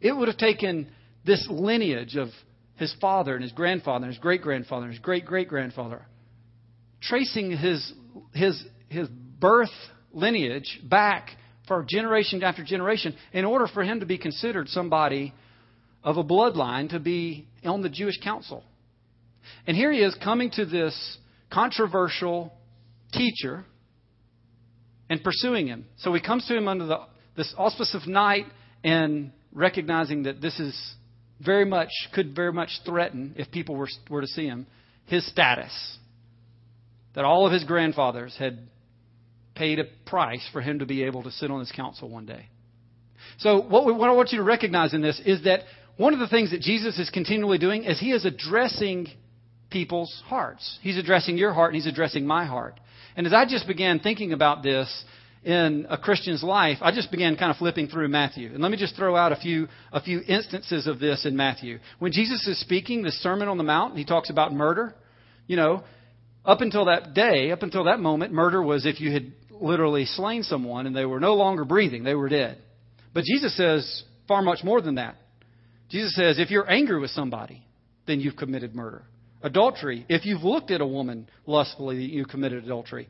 It 0.00 0.12
would 0.12 0.28
have 0.28 0.38
taken 0.38 0.88
this 1.24 1.46
lineage 1.48 2.16
of 2.16 2.28
his 2.76 2.94
father 3.00 3.34
and 3.34 3.42
his 3.42 3.52
grandfather 3.52 4.06
and 4.06 4.14
his 4.14 4.20
great 4.20 4.42
grandfather 4.42 4.86
and 4.86 4.92
his 4.92 5.00
great 5.00 5.24
great 5.24 5.48
grandfather, 5.48 6.02
tracing 7.00 7.56
his, 7.56 7.92
his, 8.32 8.64
his 8.88 9.08
birth 9.08 9.70
lineage 10.12 10.80
back 10.84 11.30
for 11.68 11.84
generation 11.88 12.42
after 12.42 12.64
generation 12.64 13.14
in 13.32 13.44
order 13.44 13.66
for 13.66 13.82
him 13.82 14.00
to 14.00 14.06
be 14.06 14.18
considered 14.18 14.68
somebody 14.68 15.32
of 16.02 16.16
a 16.16 16.24
bloodline 16.24 16.90
to 16.90 16.98
be 16.98 17.46
on 17.64 17.82
the 17.82 17.88
Jewish 17.88 18.18
council. 18.20 18.64
And 19.66 19.76
here 19.76 19.92
he 19.92 20.00
is 20.00 20.16
coming 20.22 20.50
to 20.52 20.64
this 20.64 21.18
controversial 21.50 22.52
teacher 23.12 23.64
and 25.08 25.22
pursuing 25.22 25.68
him. 25.68 25.86
So 25.98 26.12
he 26.14 26.20
comes 26.20 26.46
to 26.46 26.56
him 26.56 26.66
under 26.66 26.86
the, 26.86 26.98
this 27.36 27.52
auspice 27.56 27.94
of 27.94 28.06
night 28.06 28.46
and 28.84 29.32
recognizing 29.52 30.24
that 30.24 30.40
this 30.40 30.58
is 30.58 30.94
very 31.44 31.64
much, 31.64 31.90
could 32.14 32.34
very 32.34 32.52
much 32.52 32.80
threaten, 32.84 33.34
if 33.36 33.50
people 33.50 33.76
were, 33.76 33.88
were 34.08 34.20
to 34.20 34.26
see 34.26 34.46
him, 34.46 34.66
his 35.06 35.26
status. 35.26 35.98
That 37.14 37.24
all 37.24 37.46
of 37.46 37.52
his 37.52 37.64
grandfathers 37.64 38.34
had 38.38 38.58
paid 39.54 39.78
a 39.78 39.84
price 40.06 40.46
for 40.52 40.60
him 40.60 40.78
to 40.78 40.86
be 40.86 41.02
able 41.04 41.22
to 41.24 41.30
sit 41.30 41.50
on 41.50 41.60
his 41.60 41.72
council 41.72 42.08
one 42.08 42.26
day. 42.26 42.46
So, 43.38 43.60
what, 43.60 43.84
we, 43.84 43.92
what 43.92 44.08
I 44.08 44.12
want 44.12 44.32
you 44.32 44.38
to 44.38 44.44
recognize 44.44 44.94
in 44.94 45.02
this 45.02 45.20
is 45.24 45.44
that 45.44 45.60
one 45.96 46.14
of 46.14 46.20
the 46.20 46.28
things 46.28 46.52
that 46.52 46.60
Jesus 46.60 46.98
is 46.98 47.10
continually 47.10 47.58
doing 47.58 47.84
is 47.84 48.00
he 48.00 48.12
is 48.12 48.24
addressing 48.24 49.08
people's 49.70 50.22
hearts. 50.26 50.78
He's 50.82 50.98
addressing 50.98 51.36
your 51.36 51.52
heart 51.52 51.74
and 51.74 51.82
he's 51.82 51.90
addressing 51.90 52.26
my 52.26 52.44
heart. 52.44 52.78
And 53.16 53.26
as 53.26 53.32
I 53.32 53.44
just 53.44 53.66
began 53.66 53.98
thinking 53.98 54.32
about 54.32 54.62
this 54.62 55.04
in 55.44 55.86
a 55.90 55.98
Christian's 55.98 56.42
life, 56.42 56.78
I 56.80 56.92
just 56.92 57.10
began 57.10 57.36
kind 57.36 57.50
of 57.50 57.56
flipping 57.56 57.88
through 57.88 58.08
Matthew. 58.08 58.52
And 58.52 58.62
let 58.62 58.70
me 58.70 58.76
just 58.76 58.94
throw 58.94 59.16
out 59.16 59.32
a 59.32 59.36
few, 59.36 59.68
a 59.92 60.00
few 60.00 60.20
instances 60.26 60.86
of 60.86 61.00
this 61.00 61.26
in 61.26 61.36
Matthew. 61.36 61.78
When 61.98 62.12
Jesus 62.12 62.46
is 62.46 62.60
speaking 62.60 63.02
the 63.02 63.10
Sermon 63.10 63.48
on 63.48 63.58
the 63.58 63.64
Mount, 63.64 63.96
he 63.96 64.04
talks 64.04 64.30
about 64.30 64.52
murder. 64.52 64.94
You 65.48 65.56
know, 65.56 65.82
up 66.44 66.60
until 66.60 66.84
that 66.84 67.14
day, 67.14 67.50
up 67.50 67.62
until 67.62 67.84
that 67.84 67.98
moment, 67.98 68.32
murder 68.32 68.62
was 68.62 68.86
if 68.86 69.00
you 69.00 69.12
had 69.12 69.32
literally 69.50 70.04
slain 70.04 70.44
someone 70.44 70.86
and 70.86 70.94
they 70.94 71.04
were 71.04 71.20
no 71.20 71.34
longer 71.34 71.64
breathing, 71.64 72.04
they 72.04 72.14
were 72.14 72.28
dead. 72.28 72.58
But 73.12 73.24
Jesus 73.24 73.56
says 73.56 74.04
far 74.28 74.42
much 74.42 74.62
more 74.62 74.80
than 74.80 74.94
that. 74.94 75.16
Jesus 75.88 76.14
says 76.14 76.38
if 76.38 76.50
you're 76.50 76.70
angry 76.70 77.00
with 77.00 77.10
somebody, 77.10 77.66
then 78.06 78.20
you've 78.20 78.36
committed 78.36 78.74
murder. 78.74 79.02
Adultery, 79.42 80.06
if 80.08 80.24
you've 80.24 80.44
looked 80.44 80.70
at 80.70 80.80
a 80.80 80.86
woman 80.86 81.28
lustfully, 81.46 82.04
you 82.04 82.24
committed 82.24 82.64
adultery. 82.64 83.08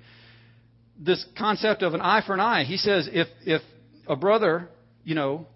This 0.98 1.24
concept 1.37 1.83
of 1.83 1.94
an 1.94 2.00
eye 2.00 2.22
for 2.24 2.35
an 2.35 2.40
eye, 2.40 2.64
he 2.64 2.76
says 2.76 3.09
if, 3.12 3.28
if 3.44 3.62
a 4.07 4.16
brother, 4.16 4.68
you 5.05 5.14
know, 5.14 5.46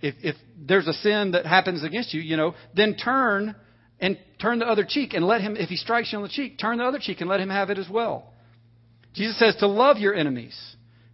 if, 0.00 0.14
if 0.22 0.36
there's 0.58 0.86
a 0.86 0.92
sin 0.92 1.32
that 1.32 1.46
happens 1.46 1.82
against 1.82 2.12
you, 2.12 2.20
you 2.20 2.36
know, 2.36 2.54
then 2.74 2.96
turn 2.96 3.54
and 4.00 4.18
turn 4.40 4.58
the 4.58 4.66
other 4.66 4.84
cheek 4.86 5.14
and 5.14 5.24
let 5.26 5.40
him, 5.40 5.56
if 5.56 5.68
he 5.68 5.76
strikes 5.76 6.12
you 6.12 6.18
on 6.18 6.22
the 6.22 6.28
cheek, 6.28 6.58
turn 6.58 6.78
the 6.78 6.84
other 6.84 6.98
cheek 7.00 7.20
and 7.20 7.30
let 7.30 7.40
him 7.40 7.48
have 7.50 7.70
it 7.70 7.78
as 7.78 7.88
well. 7.88 8.32
Jesus 9.14 9.38
says 9.38 9.56
to 9.60 9.66
love 9.66 9.98
your 9.98 10.14
enemies. 10.14 10.54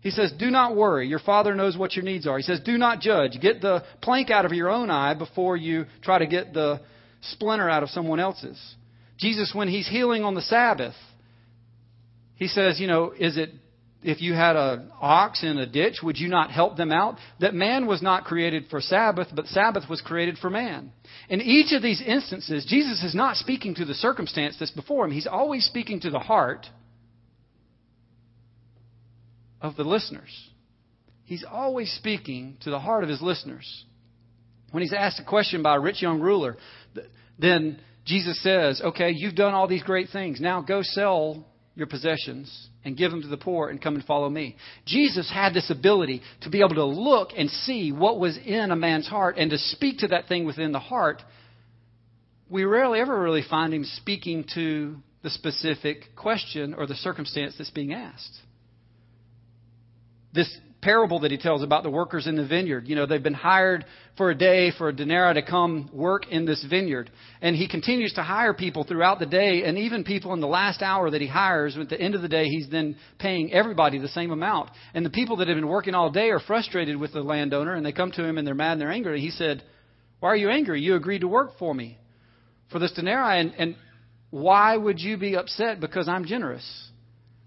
He 0.00 0.10
says, 0.10 0.32
do 0.38 0.50
not 0.50 0.74
worry. 0.74 1.06
Your 1.06 1.18
Father 1.18 1.54
knows 1.54 1.76
what 1.76 1.94
your 1.94 2.04
needs 2.04 2.26
are. 2.26 2.38
He 2.38 2.42
says, 2.42 2.60
do 2.64 2.78
not 2.78 3.00
judge. 3.00 3.38
Get 3.40 3.60
the 3.60 3.84
plank 4.00 4.30
out 4.30 4.46
of 4.46 4.52
your 4.52 4.70
own 4.70 4.90
eye 4.90 5.14
before 5.14 5.56
you 5.56 5.84
try 6.02 6.18
to 6.18 6.26
get 6.26 6.54
the 6.54 6.80
splinter 7.20 7.68
out 7.68 7.82
of 7.82 7.90
someone 7.90 8.18
else's. 8.18 8.58
Jesus, 9.18 9.52
when 9.54 9.68
he's 9.68 9.86
healing 9.86 10.24
on 10.24 10.34
the 10.34 10.40
Sabbath, 10.40 10.94
he 12.40 12.48
says, 12.48 12.80
you 12.80 12.86
know, 12.86 13.12
is 13.12 13.36
it 13.36 13.50
if 14.02 14.22
you 14.22 14.32
had 14.32 14.56
an 14.56 14.90
ox 14.98 15.44
in 15.44 15.58
a 15.58 15.66
ditch, 15.66 15.98
would 16.02 16.18
you 16.18 16.26
not 16.26 16.50
help 16.50 16.78
them 16.78 16.90
out? 16.90 17.18
That 17.40 17.52
man 17.52 17.86
was 17.86 18.00
not 18.00 18.24
created 18.24 18.64
for 18.70 18.80
Sabbath, 18.80 19.28
but 19.34 19.46
Sabbath 19.46 19.90
was 19.90 20.00
created 20.00 20.38
for 20.38 20.48
man. 20.48 20.90
In 21.28 21.42
each 21.42 21.74
of 21.74 21.82
these 21.82 22.02
instances, 22.04 22.64
Jesus 22.66 23.04
is 23.04 23.14
not 23.14 23.36
speaking 23.36 23.74
to 23.74 23.84
the 23.84 23.92
circumstance 23.92 24.56
that's 24.58 24.70
before 24.70 25.04
him. 25.04 25.10
He's 25.10 25.26
always 25.26 25.66
speaking 25.66 26.00
to 26.00 26.10
the 26.10 26.18
heart 26.18 26.66
of 29.60 29.76
the 29.76 29.84
listeners. 29.84 30.30
He's 31.24 31.44
always 31.44 31.92
speaking 31.92 32.56
to 32.62 32.70
the 32.70 32.80
heart 32.80 33.04
of 33.04 33.10
his 33.10 33.20
listeners. 33.20 33.84
When 34.70 34.82
he's 34.82 34.94
asked 34.94 35.20
a 35.20 35.24
question 35.24 35.62
by 35.62 35.76
a 35.76 35.80
rich 35.80 36.00
young 36.00 36.20
ruler, 36.20 36.56
then 37.38 37.80
Jesus 38.06 38.42
says, 38.42 38.80
Okay, 38.82 39.10
you've 39.10 39.34
done 39.34 39.52
all 39.52 39.68
these 39.68 39.82
great 39.82 40.08
things. 40.10 40.40
Now 40.40 40.62
go 40.62 40.80
sell 40.80 41.46
your 41.74 41.86
possessions 41.86 42.68
and 42.84 42.96
give 42.96 43.10
them 43.10 43.22
to 43.22 43.28
the 43.28 43.36
poor 43.36 43.68
and 43.68 43.80
come 43.80 43.94
and 43.94 44.04
follow 44.04 44.28
me. 44.28 44.56
Jesus 44.86 45.30
had 45.32 45.54
this 45.54 45.70
ability 45.70 46.22
to 46.42 46.50
be 46.50 46.60
able 46.60 46.74
to 46.74 46.84
look 46.84 47.30
and 47.36 47.50
see 47.50 47.92
what 47.92 48.18
was 48.18 48.36
in 48.36 48.70
a 48.70 48.76
man's 48.76 49.08
heart 49.08 49.36
and 49.38 49.50
to 49.50 49.58
speak 49.58 49.98
to 49.98 50.08
that 50.08 50.26
thing 50.26 50.44
within 50.44 50.72
the 50.72 50.80
heart. 50.80 51.22
We 52.48 52.64
rarely 52.64 53.00
ever 53.00 53.20
really 53.20 53.44
find 53.48 53.72
him 53.72 53.84
speaking 53.84 54.44
to 54.54 54.96
the 55.22 55.30
specific 55.30 56.16
question 56.16 56.74
or 56.74 56.86
the 56.86 56.94
circumstance 56.94 57.54
that's 57.56 57.70
being 57.70 57.92
asked. 57.92 58.40
This 60.32 60.54
parable 60.82 61.20
that 61.20 61.30
he 61.30 61.36
tells 61.36 61.62
about 61.62 61.82
the 61.82 61.90
workers 61.90 62.26
in 62.26 62.36
the 62.36 62.46
vineyard. 62.46 62.88
You 62.88 62.96
know, 62.96 63.06
they've 63.06 63.22
been 63.22 63.34
hired 63.34 63.84
for 64.16 64.30
a 64.30 64.34
day 64.34 64.70
for 64.76 64.88
a 64.88 64.92
denarii 64.92 65.34
to 65.34 65.42
come 65.42 65.90
work 65.92 66.28
in 66.30 66.46
this 66.46 66.64
vineyard. 66.68 67.10
And 67.42 67.54
he 67.54 67.68
continues 67.68 68.12
to 68.14 68.22
hire 68.22 68.54
people 68.54 68.84
throughout 68.84 69.18
the 69.18 69.26
day, 69.26 69.64
and 69.64 69.78
even 69.78 70.04
people 70.04 70.32
in 70.32 70.40
the 70.40 70.46
last 70.46 70.82
hour 70.82 71.10
that 71.10 71.20
he 71.20 71.26
hires, 71.26 71.76
at 71.76 71.88
the 71.88 72.00
end 72.00 72.14
of 72.14 72.22
the 72.22 72.28
day, 72.28 72.44
he's 72.46 72.68
then 72.70 72.96
paying 73.18 73.52
everybody 73.52 73.98
the 73.98 74.08
same 74.08 74.30
amount. 74.30 74.70
And 74.94 75.04
the 75.04 75.10
people 75.10 75.36
that 75.36 75.48
have 75.48 75.56
been 75.56 75.68
working 75.68 75.94
all 75.94 76.10
day 76.10 76.30
are 76.30 76.40
frustrated 76.40 76.96
with 76.96 77.12
the 77.12 77.20
landowner, 77.20 77.74
and 77.74 77.84
they 77.84 77.92
come 77.92 78.12
to 78.12 78.24
him 78.24 78.38
and 78.38 78.46
they're 78.46 78.54
mad 78.54 78.72
and 78.72 78.80
they're 78.80 78.90
angry. 78.90 79.14
And 79.14 79.22
he 79.22 79.30
said, 79.30 79.62
Why 80.20 80.30
are 80.30 80.36
you 80.36 80.50
angry? 80.50 80.80
You 80.80 80.94
agreed 80.96 81.20
to 81.20 81.28
work 81.28 81.58
for 81.58 81.74
me 81.74 81.98
for 82.70 82.78
this 82.78 82.92
denarii, 82.92 83.40
and, 83.40 83.54
and 83.58 83.76
why 84.30 84.76
would 84.76 85.00
you 85.00 85.16
be 85.16 85.36
upset 85.36 85.80
because 85.80 86.08
I'm 86.08 86.24
generous? 86.24 86.89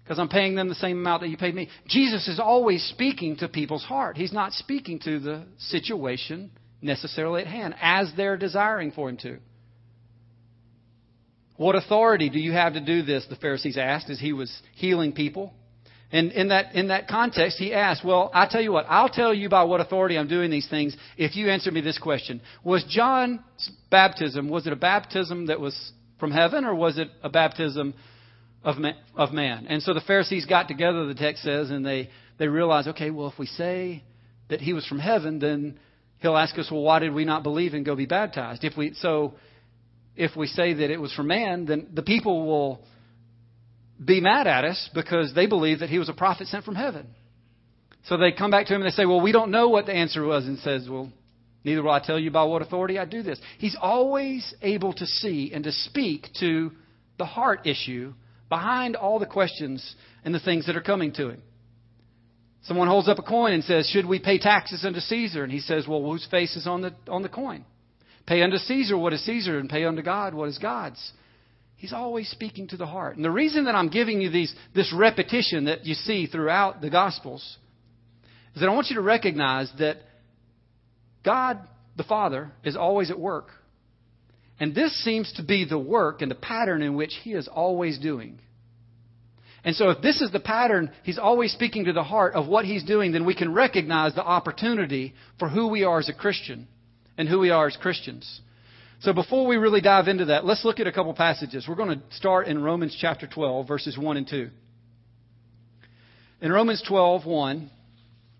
Because 0.04 0.18
I'm 0.18 0.28
paying 0.28 0.54
them 0.54 0.68
the 0.68 0.74
same 0.74 0.98
amount 0.98 1.22
that 1.22 1.30
you 1.30 1.38
paid 1.38 1.54
me. 1.54 1.68
Jesus 1.88 2.28
is 2.28 2.38
always 2.38 2.84
speaking 2.84 3.36
to 3.36 3.48
people's 3.48 3.84
heart. 3.84 4.18
He's 4.18 4.34
not 4.34 4.52
speaking 4.52 4.98
to 5.00 5.18
the 5.18 5.44
situation 5.58 6.50
necessarily 6.82 7.40
at 7.40 7.46
hand 7.46 7.74
as 7.80 8.12
they're 8.14 8.36
desiring 8.36 8.92
for 8.92 9.08
him 9.08 9.16
to. 9.18 9.38
What 11.56 11.74
authority 11.74 12.28
do 12.28 12.38
you 12.38 12.52
have 12.52 12.74
to 12.74 12.80
do 12.80 13.02
this? 13.02 13.24
The 13.30 13.36
Pharisees 13.36 13.78
asked 13.78 14.10
as 14.10 14.20
he 14.20 14.34
was 14.34 14.52
healing 14.74 15.12
people. 15.12 15.54
And 16.12 16.32
in 16.32 16.48
that, 16.48 16.74
in 16.74 16.88
that 16.88 17.08
context, 17.08 17.58
he 17.58 17.72
asked, 17.72 18.04
Well, 18.04 18.30
I 18.34 18.46
tell 18.48 18.60
you 18.60 18.72
what, 18.72 18.86
I'll 18.88 19.08
tell 19.08 19.32
you 19.32 19.48
by 19.48 19.64
what 19.64 19.80
authority 19.80 20.18
I'm 20.18 20.28
doing 20.28 20.50
these 20.50 20.68
things 20.68 20.96
if 21.16 21.34
you 21.34 21.48
answer 21.48 21.70
me 21.70 21.80
this 21.80 21.98
question. 21.98 22.42
Was 22.62 22.84
John's 22.88 23.40
baptism, 23.90 24.50
was 24.50 24.66
it 24.66 24.72
a 24.72 24.76
baptism 24.76 25.46
that 25.46 25.60
was 25.60 25.92
from 26.20 26.30
heaven 26.30 26.64
or 26.64 26.74
was 26.74 26.98
it 26.98 27.08
a 27.22 27.30
baptism 27.30 27.94
of 28.64 28.78
man, 28.78 28.96
of 29.14 29.32
man. 29.32 29.66
And 29.68 29.82
so 29.82 29.94
the 29.94 30.00
Pharisees 30.00 30.46
got 30.46 30.68
together, 30.68 31.06
the 31.06 31.14
text 31.14 31.42
says, 31.42 31.70
and 31.70 31.84
they, 31.84 32.08
they 32.38 32.48
realized, 32.48 32.88
okay, 32.88 33.10
well, 33.10 33.28
if 33.28 33.38
we 33.38 33.46
say 33.46 34.02
that 34.48 34.60
he 34.60 34.72
was 34.72 34.86
from 34.86 34.98
heaven, 34.98 35.38
then 35.38 35.78
he'll 36.20 36.36
ask 36.36 36.58
us, 36.58 36.68
well, 36.70 36.82
why 36.82 36.98
did 36.98 37.12
we 37.12 37.24
not 37.24 37.42
believe 37.42 37.74
and 37.74 37.84
go 37.84 37.94
be 37.94 38.06
baptized? 38.06 38.64
If 38.64 38.76
we, 38.76 38.94
so 38.94 39.34
if 40.16 40.34
we 40.34 40.46
say 40.46 40.74
that 40.74 40.90
it 40.90 41.00
was 41.00 41.12
from 41.12 41.28
man, 41.28 41.66
then 41.66 41.88
the 41.92 42.02
people 42.02 42.46
will 42.46 42.80
be 44.02 44.20
mad 44.20 44.46
at 44.46 44.64
us 44.64 44.90
because 44.94 45.34
they 45.34 45.46
believe 45.46 45.80
that 45.80 45.90
he 45.90 45.98
was 45.98 46.08
a 46.08 46.14
prophet 46.14 46.48
sent 46.48 46.64
from 46.64 46.74
heaven. 46.74 47.06
So 48.06 48.16
they 48.16 48.32
come 48.32 48.50
back 48.50 48.66
to 48.66 48.74
him 48.74 48.82
and 48.82 48.90
they 48.90 48.94
say, 48.94 49.06
well, 49.06 49.20
we 49.20 49.32
don't 49.32 49.50
know 49.50 49.68
what 49.68 49.86
the 49.86 49.94
answer 49.94 50.22
was, 50.24 50.46
and 50.46 50.58
says, 50.58 50.86
well, 50.88 51.10
neither 51.64 51.82
will 51.82 51.90
I 51.90 52.00
tell 52.00 52.18
you 52.18 52.30
by 52.30 52.44
what 52.44 52.62
authority 52.62 52.98
I 52.98 53.04
do 53.04 53.22
this. 53.22 53.38
He's 53.58 53.76
always 53.80 54.54
able 54.62 54.92
to 54.94 55.06
see 55.06 55.52
and 55.54 55.64
to 55.64 55.72
speak 55.72 56.28
to 56.40 56.72
the 57.18 57.24
heart 57.24 57.66
issue 57.66 58.12
behind 58.48 58.96
all 58.96 59.18
the 59.18 59.26
questions 59.26 59.94
and 60.24 60.34
the 60.34 60.40
things 60.40 60.66
that 60.66 60.76
are 60.76 60.82
coming 60.82 61.12
to 61.14 61.30
him. 61.30 61.42
Someone 62.64 62.88
holds 62.88 63.08
up 63.08 63.18
a 63.18 63.22
coin 63.22 63.52
and 63.52 63.64
says, 63.64 63.88
Should 63.88 64.06
we 64.06 64.18
pay 64.18 64.38
taxes 64.38 64.84
unto 64.84 65.00
Caesar? 65.00 65.44
And 65.44 65.52
he 65.52 65.60
says, 65.60 65.86
Well, 65.86 66.02
whose 66.02 66.26
face 66.30 66.56
is 66.56 66.66
on 66.66 66.80
the, 66.80 66.94
on 67.08 67.22
the 67.22 67.28
coin? 67.28 67.64
Pay 68.26 68.42
unto 68.42 68.56
Caesar 68.56 68.96
what 68.96 69.12
is 69.12 69.24
Caesar, 69.26 69.58
and 69.58 69.68
pay 69.68 69.84
unto 69.84 70.02
God 70.02 70.32
what 70.32 70.48
is 70.48 70.58
God's. 70.58 71.12
He's 71.76 71.92
always 71.92 72.30
speaking 72.30 72.68
to 72.68 72.78
the 72.78 72.86
heart. 72.86 73.16
And 73.16 73.24
the 73.24 73.30
reason 73.30 73.64
that 73.64 73.74
I'm 73.74 73.90
giving 73.90 74.22
you 74.22 74.30
these, 74.30 74.54
this 74.74 74.94
repetition 74.96 75.66
that 75.66 75.84
you 75.84 75.92
see 75.92 76.26
throughout 76.26 76.80
the 76.80 76.88
Gospels 76.88 77.58
is 78.54 78.60
that 78.60 78.68
I 78.68 78.72
want 78.72 78.88
you 78.88 78.96
to 78.96 79.02
recognize 79.02 79.70
that 79.78 79.98
God, 81.22 81.58
the 81.96 82.04
Father, 82.04 82.52
is 82.62 82.76
always 82.76 83.10
at 83.10 83.18
work 83.18 83.48
and 84.60 84.74
this 84.74 85.04
seems 85.04 85.32
to 85.34 85.42
be 85.42 85.64
the 85.64 85.78
work 85.78 86.22
and 86.22 86.30
the 86.30 86.36
pattern 86.36 86.82
in 86.82 86.94
which 86.94 87.14
he 87.22 87.32
is 87.32 87.48
always 87.48 87.98
doing. 87.98 88.38
And 89.64 89.74
so, 89.74 89.88
if 89.90 90.02
this 90.02 90.20
is 90.20 90.30
the 90.30 90.40
pattern, 90.40 90.90
he's 91.04 91.18
always 91.18 91.52
speaking 91.52 91.86
to 91.86 91.94
the 91.94 92.02
heart 92.02 92.34
of 92.34 92.46
what 92.46 92.66
he's 92.66 92.84
doing, 92.84 93.12
then 93.12 93.24
we 93.24 93.34
can 93.34 93.54
recognize 93.54 94.14
the 94.14 94.22
opportunity 94.22 95.14
for 95.38 95.48
who 95.48 95.68
we 95.68 95.84
are 95.84 95.98
as 95.98 96.08
a 96.10 96.12
Christian 96.12 96.68
and 97.16 97.28
who 97.28 97.38
we 97.38 97.50
are 97.50 97.66
as 97.66 97.76
Christians. 97.76 98.40
So, 99.00 99.14
before 99.14 99.46
we 99.46 99.56
really 99.56 99.80
dive 99.80 100.06
into 100.06 100.26
that, 100.26 100.44
let's 100.44 100.64
look 100.66 100.80
at 100.80 100.86
a 100.86 100.92
couple 100.92 101.14
passages. 101.14 101.66
We're 101.66 101.76
going 101.76 101.98
to 101.98 102.16
start 102.16 102.46
in 102.46 102.62
Romans 102.62 102.96
chapter 103.00 103.26
12, 103.26 103.66
verses 103.66 103.96
1 103.96 104.16
and 104.18 104.28
2. 104.28 104.50
In 106.42 106.52
Romans 106.52 106.82
12, 106.86 107.24
1 107.24 107.70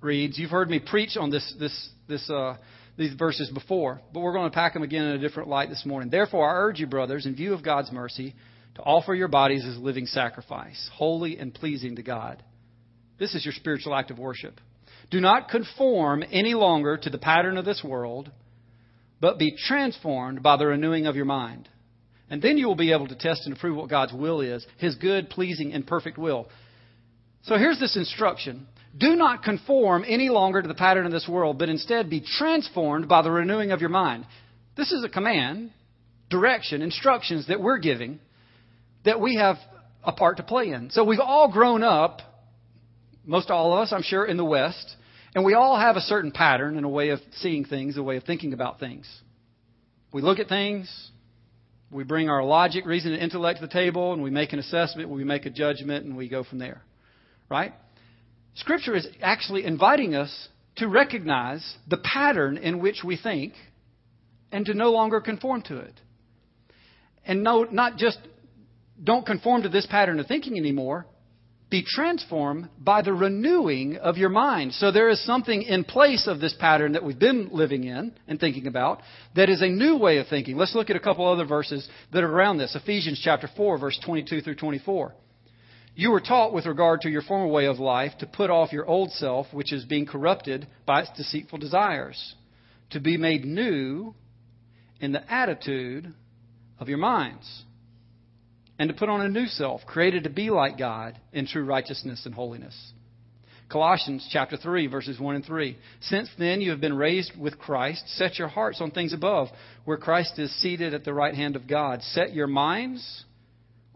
reads, 0.03 0.38
You've 0.38 0.50
heard 0.50 0.68
me 0.68 0.79
preach 0.79 1.16
on 1.16 1.31
this, 1.31 1.55
this, 1.59 1.88
this 2.07 2.29
uh, 2.29 2.57
these 2.96 3.14
verses 3.14 3.50
before, 3.50 4.00
but 4.12 4.20
we're 4.20 4.33
going 4.33 4.50
to 4.50 4.54
pack 4.54 4.74
them 4.74 4.83
again 4.83 5.04
in 5.04 5.16
a 5.16 5.18
different 5.18 5.48
light 5.48 5.68
this 5.68 5.85
morning. 5.85 6.11
Therefore, 6.11 6.48
I 6.48 6.54
urge 6.54 6.78
you, 6.78 6.87
brothers, 6.87 7.26
in 7.26 7.35
view 7.35 7.52
of 7.52 7.64
God's 7.64 7.90
mercy, 7.90 8.35
to 8.76 8.83
offer 8.83 9.14
your 9.14 9.28
bodies 9.28 9.64
as 9.64 9.76
a 9.76 9.80
living 9.80 10.07
sacrifice, 10.07 10.90
holy 10.94 11.38
and 11.38 11.52
pleasing 11.52 11.96
to 11.96 12.02
God. 12.02 12.42
This 13.18 13.35
is 13.35 13.44
your 13.44 13.54
spiritual 13.54 13.94
act 13.94 14.11
of 14.11 14.18
worship. 14.18 14.61
Do 15.11 15.20
not 15.20 15.48
conform 15.48 16.24
any 16.30 16.54
longer 16.54 16.96
to 16.96 17.11
the 17.11 17.18
pattern 17.18 17.57
of 17.57 17.64
this 17.64 17.83
world, 17.85 18.30
but 19.20 19.38
be 19.38 19.57
transformed 19.57 20.42
by 20.42 20.57
the 20.57 20.66
renewing 20.66 21.07
of 21.07 21.16
your 21.16 21.24
mind. 21.24 21.68
And 22.30 22.40
then 22.40 22.59
you 22.59 22.66
will 22.66 22.74
be 22.74 22.92
able 22.92 23.07
to 23.09 23.14
test 23.14 23.42
and 23.44 23.57
approve 23.57 23.76
what 23.76 23.90
God's 23.90 24.12
will 24.12 24.40
is, 24.40 24.66
His 24.78 24.94
good, 24.96 25.30
pleasing, 25.30 25.72
and 25.72 25.87
perfect 25.87 26.18
will. 26.18 26.48
So 27.42 27.57
here's 27.59 27.78
this 27.78 27.96
instruction. 27.96 28.66
Do 28.96 29.16
not 29.16 29.42
conform 29.42 30.04
any 30.07 30.28
longer 30.28 30.62
to 30.62 30.68
the 30.68 30.74
pattern 30.74 31.07
of 31.07 31.12
this 31.12 31.26
world, 31.28 31.59
but 31.59 31.68
instead 31.68 32.09
be 32.09 32.20
transformed 32.20 33.09
by 33.09 33.22
the 33.22 33.30
renewing 33.30 33.72
of 33.72 33.80
your 33.80 33.90
mind. 33.90 34.24
This 34.76 34.92
is 34.92 35.04
a 35.04 35.09
command, 35.09 35.70
direction, 36.30 36.83
instructions 36.83 37.48
that 37.48 37.61
we're 37.61 37.78
giving 37.78 38.20
that 39.04 39.20
we 39.20 39.37
have 39.37 39.57
a 40.02 40.12
part 40.12 40.37
to 40.37 40.42
play 40.42 40.68
in. 40.68 40.90
So 40.90 41.04
we've 41.04 41.20
all 41.20 41.50
grown 41.50 41.83
up, 41.83 42.20
most 43.24 43.50
all 43.50 43.72
of 43.72 43.80
us, 43.80 43.92
I'm 43.92 44.02
sure, 44.02 44.24
in 44.24 44.37
the 44.37 44.44
West, 44.44 44.96
and 45.35 45.44
we 45.44 45.54
all 45.54 45.78
have 45.78 45.96
a 45.96 46.00
certain 46.00 46.30
pattern 46.30 46.76
and 46.76 46.87
a 46.87 46.88
way 46.88 47.11
of 47.11 47.20
seeing 47.37 47.64
things, 47.64 47.96
a 47.96 48.02
way 48.02 48.16
of 48.16 48.24
thinking 48.24 48.52
about 48.52 48.78
things. 48.78 49.09
We 50.12 50.22
look 50.22 50.38
at 50.38 50.48
things, 50.48 51.11
we 51.90 52.04
bring 52.04 52.28
our 52.28 52.44
logic, 52.44 52.87
reason, 52.87 53.12
and 53.12 53.22
intellect 53.22 53.61
to 53.61 53.66
the 53.66 53.72
table, 53.72 54.12
and 54.12 54.22
we 54.22 54.30
make 54.30 54.52
an 54.52 54.59
assessment, 54.59 55.11
we 55.11 55.24
make 55.24 55.46
a 55.46 55.50
judgment, 55.50 56.04
and 56.04 56.16
we 56.16 56.28
go 56.28 56.44
from 56.44 56.59
there. 56.59 56.83
Right? 57.50 57.72
Scripture 58.54 58.94
is 58.94 59.06
actually 59.20 59.64
inviting 59.64 60.14
us 60.14 60.48
to 60.76 60.88
recognize 60.88 61.76
the 61.88 61.98
pattern 61.98 62.56
in 62.56 62.80
which 62.80 63.02
we 63.04 63.16
think 63.16 63.54
and 64.52 64.66
to 64.66 64.74
no 64.74 64.90
longer 64.92 65.20
conform 65.20 65.62
to 65.62 65.78
it. 65.78 66.00
And 67.26 67.42
no, 67.42 67.64
not 67.64 67.96
just 67.96 68.18
don't 69.02 69.26
conform 69.26 69.62
to 69.62 69.68
this 69.68 69.86
pattern 69.86 70.20
of 70.20 70.26
thinking 70.26 70.56
anymore. 70.56 71.06
Be 71.70 71.84
transformed 71.84 72.68
by 72.78 73.02
the 73.02 73.12
renewing 73.12 73.96
of 73.96 74.16
your 74.16 74.28
mind. 74.28 74.74
So 74.74 74.92
there 74.92 75.08
is 75.08 75.24
something 75.24 75.62
in 75.62 75.82
place 75.82 76.28
of 76.28 76.38
this 76.38 76.54
pattern 76.60 76.92
that 76.92 77.02
we've 77.02 77.18
been 77.18 77.48
living 77.50 77.84
in 77.84 78.12
and 78.28 78.38
thinking 78.38 78.68
about 78.68 79.00
that 79.34 79.48
is 79.48 79.62
a 79.62 79.68
new 79.68 79.96
way 79.96 80.18
of 80.18 80.28
thinking. 80.28 80.56
Let's 80.56 80.74
look 80.74 80.90
at 80.90 80.96
a 80.96 81.00
couple 81.00 81.26
other 81.26 81.46
verses 81.46 81.88
that 82.12 82.22
are 82.22 82.30
around 82.30 82.58
this. 82.58 82.76
Ephesians 82.76 83.20
chapter 83.24 83.48
4, 83.56 83.78
verse 83.78 83.98
22 84.04 84.42
through 84.42 84.54
24. 84.54 85.14
You 85.96 86.11
were 86.11 86.20
taught 86.20 86.52
with 86.52 86.66
regard 86.66 87.02
to 87.02 87.11
your 87.11 87.22
former 87.22 87.46
way 87.46 87.66
of 87.66 87.78
life 87.78 88.12
to 88.18 88.26
put 88.26 88.50
off 88.50 88.72
your 88.72 88.87
old 88.87 89.12
self, 89.12 89.46
which 89.52 89.72
is 89.72 89.85
being 89.85 90.07
corrupted 90.07 90.66
by 90.87 91.02
its 91.02 91.11
deceitful 91.16 91.59
desires, 91.59 92.35
to 92.90 93.00
be 93.00 93.16
made 93.16 93.44
new 93.44 94.14
in 95.00 95.12
the 95.12 95.33
attitude 95.33 96.12
of 96.80 96.88
your 96.88 96.98
minds 96.98 97.64
and 98.78 98.88
to 98.88 98.94
put 98.94 99.09
on 99.09 99.20
a 99.20 99.28
new 99.28 99.46
self, 99.46 99.83
created 99.87 100.24
to 100.24 100.30
be 100.30 100.50
like 100.50 100.78
God 100.78 101.18
in 101.33 101.46
true 101.46 101.64
righteousness 101.64 102.22
and 102.26 102.35
holiness. 102.35 102.74
Colossians 103.70 104.28
chapter 104.30 104.57
3 104.57 104.88
verses 104.88 105.18
1 105.18 105.37
and 105.37 105.44
3. 105.44 105.76
Since 106.00 106.28
then 106.38 106.61
you 106.61 106.70
have 106.70 106.80
been 106.80 106.96
raised 106.96 107.33
with 107.38 107.59
Christ, 107.59 108.02
set 108.16 108.38
your 108.38 108.48
hearts 108.48 108.80
on 108.80 108.90
things 108.90 109.12
above, 109.12 109.48
where 109.85 109.96
Christ 109.96 110.38
is 110.38 110.54
seated 110.61 110.92
at 110.92 111.04
the 111.04 111.14
right 111.14 111.35
hand 111.35 111.57
of 111.57 111.68
God. 111.68 112.02
Set 112.02 112.35
your 112.35 112.46
minds 112.46 113.24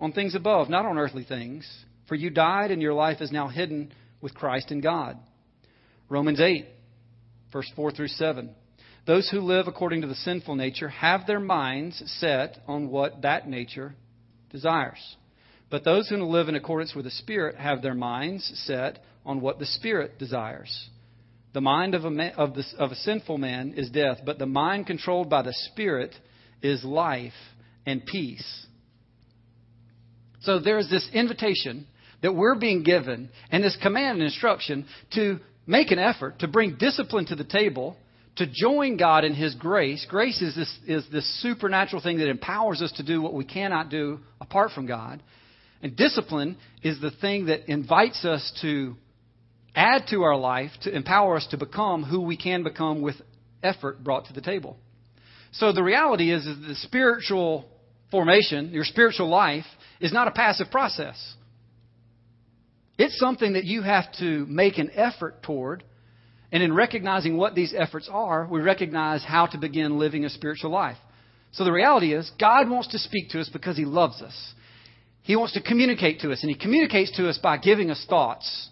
on 0.00 0.12
things 0.12 0.34
above, 0.34 0.70
not 0.70 0.86
on 0.86 0.96
earthly 0.96 1.24
things, 1.24 1.68
for 2.08 2.14
you 2.14 2.30
died 2.30 2.70
and 2.70 2.82
your 2.82 2.94
life 2.94 3.20
is 3.20 3.30
now 3.30 3.48
hidden 3.48 3.92
with 4.20 4.34
Christ 4.34 4.70
in 4.70 4.80
God. 4.80 5.18
Romans 6.08 6.40
8 6.40 6.66
verse 7.52 7.70
4 7.76 7.92
through 7.92 8.08
7. 8.08 8.50
Those 9.06 9.28
who 9.30 9.40
live 9.40 9.68
according 9.68 10.02
to 10.02 10.06
the 10.06 10.14
sinful 10.14 10.54
nature 10.54 10.88
have 10.88 11.26
their 11.26 11.40
minds 11.40 12.02
set 12.18 12.58
on 12.66 12.90
what 12.90 13.22
that 13.22 13.48
nature 13.48 13.94
desires. 14.50 15.16
But 15.70 15.84
those 15.84 16.08
who 16.08 16.16
live 16.24 16.48
in 16.48 16.54
accordance 16.54 16.94
with 16.94 17.04
the 17.04 17.10
Spirit 17.10 17.56
have 17.56 17.82
their 17.82 17.94
minds 17.94 18.50
set 18.66 19.02
on 19.24 19.40
what 19.40 19.58
the 19.58 19.66
Spirit 19.66 20.18
desires. 20.18 20.88
The 21.54 21.60
mind 21.60 21.94
of 21.94 22.04
a, 22.04 22.10
man, 22.10 22.32
of, 22.36 22.54
the, 22.54 22.64
of 22.78 22.92
a 22.92 22.96
sinful 22.96 23.38
man 23.38 23.74
is 23.76 23.90
death, 23.90 24.18
but 24.24 24.38
the 24.38 24.46
mind 24.46 24.86
controlled 24.86 25.30
by 25.30 25.42
the 25.42 25.54
Spirit 25.72 26.14
is 26.62 26.84
life 26.84 27.32
and 27.86 28.04
peace. 28.04 28.66
So 30.40 30.58
there's 30.58 30.88
this 30.88 31.08
invitation 31.12 31.86
that 32.22 32.34
we're 32.34 32.56
being 32.56 32.82
given 32.82 33.30
and 33.50 33.62
this 33.62 33.76
command 33.82 34.18
and 34.18 34.22
instruction 34.22 34.86
to 35.14 35.38
make 35.66 35.90
an 35.90 35.98
effort 35.98 36.40
to 36.40 36.48
bring 36.48 36.76
discipline 36.78 37.26
to 37.26 37.36
the 37.36 37.44
table 37.44 37.96
to 38.36 38.46
join 38.46 38.96
God 38.96 39.24
in 39.24 39.34
His 39.34 39.54
grace. 39.54 40.06
Grace 40.08 40.40
is 40.40 40.54
this, 40.54 40.78
is 40.86 41.06
this 41.10 41.42
supernatural 41.42 42.00
thing 42.00 42.18
that 42.18 42.28
empowers 42.28 42.80
us 42.80 42.92
to 42.92 43.02
do 43.02 43.20
what 43.20 43.34
we 43.34 43.44
cannot 43.44 43.90
do 43.90 44.20
apart 44.40 44.70
from 44.70 44.86
God. 44.86 45.22
And 45.82 45.96
discipline 45.96 46.56
is 46.82 47.00
the 47.00 47.10
thing 47.10 47.46
that 47.46 47.70
invites 47.70 48.24
us 48.24 48.52
to 48.62 48.94
add 49.74 50.04
to 50.10 50.22
our 50.22 50.36
life 50.36 50.70
to 50.82 50.94
empower 50.94 51.36
us 51.36 51.46
to 51.50 51.56
become 51.56 52.02
who 52.02 52.20
we 52.20 52.36
can 52.36 52.62
become 52.64 53.02
with 53.02 53.16
effort 53.62 54.02
brought 54.02 54.26
to 54.26 54.32
the 54.32 54.40
table. 54.40 54.76
So 55.52 55.72
the 55.72 55.82
reality 55.82 56.32
is, 56.32 56.46
is 56.46 56.66
the 56.66 56.74
spiritual 56.76 57.64
formation, 58.10 58.70
your 58.70 58.84
spiritual 58.84 59.28
life, 59.28 59.64
is 60.00 60.12
not 60.12 60.28
a 60.28 60.32
passive 60.32 60.70
process. 60.70 61.34
It's 62.98 63.18
something 63.18 63.54
that 63.54 63.64
you 63.64 63.82
have 63.82 64.12
to 64.18 64.44
make 64.46 64.78
an 64.78 64.90
effort 64.94 65.42
toward 65.42 65.84
and 66.50 66.62
in 66.62 66.72
recognizing 66.72 67.36
what 67.36 67.54
these 67.54 67.74
efforts 67.76 68.08
are, 68.10 68.46
we 68.50 68.60
recognize 68.60 69.22
how 69.22 69.46
to 69.46 69.58
begin 69.58 69.98
living 69.98 70.24
a 70.24 70.30
spiritual 70.30 70.70
life. 70.70 70.96
So 71.52 71.64
the 71.64 71.72
reality 71.72 72.14
is, 72.14 72.30
God 72.40 72.70
wants 72.70 72.88
to 72.88 72.98
speak 72.98 73.30
to 73.30 73.40
us 73.40 73.50
because 73.52 73.76
He 73.76 73.84
loves 73.84 74.22
us. 74.22 74.54
He 75.22 75.36
wants 75.36 75.52
to 75.54 75.62
communicate 75.62 76.20
to 76.20 76.32
us, 76.32 76.42
and 76.42 76.50
He 76.50 76.56
communicates 76.56 77.14
to 77.16 77.28
us 77.28 77.38
by 77.38 77.58
giving 77.58 77.90
us 77.90 78.04
thoughts, 78.08 78.70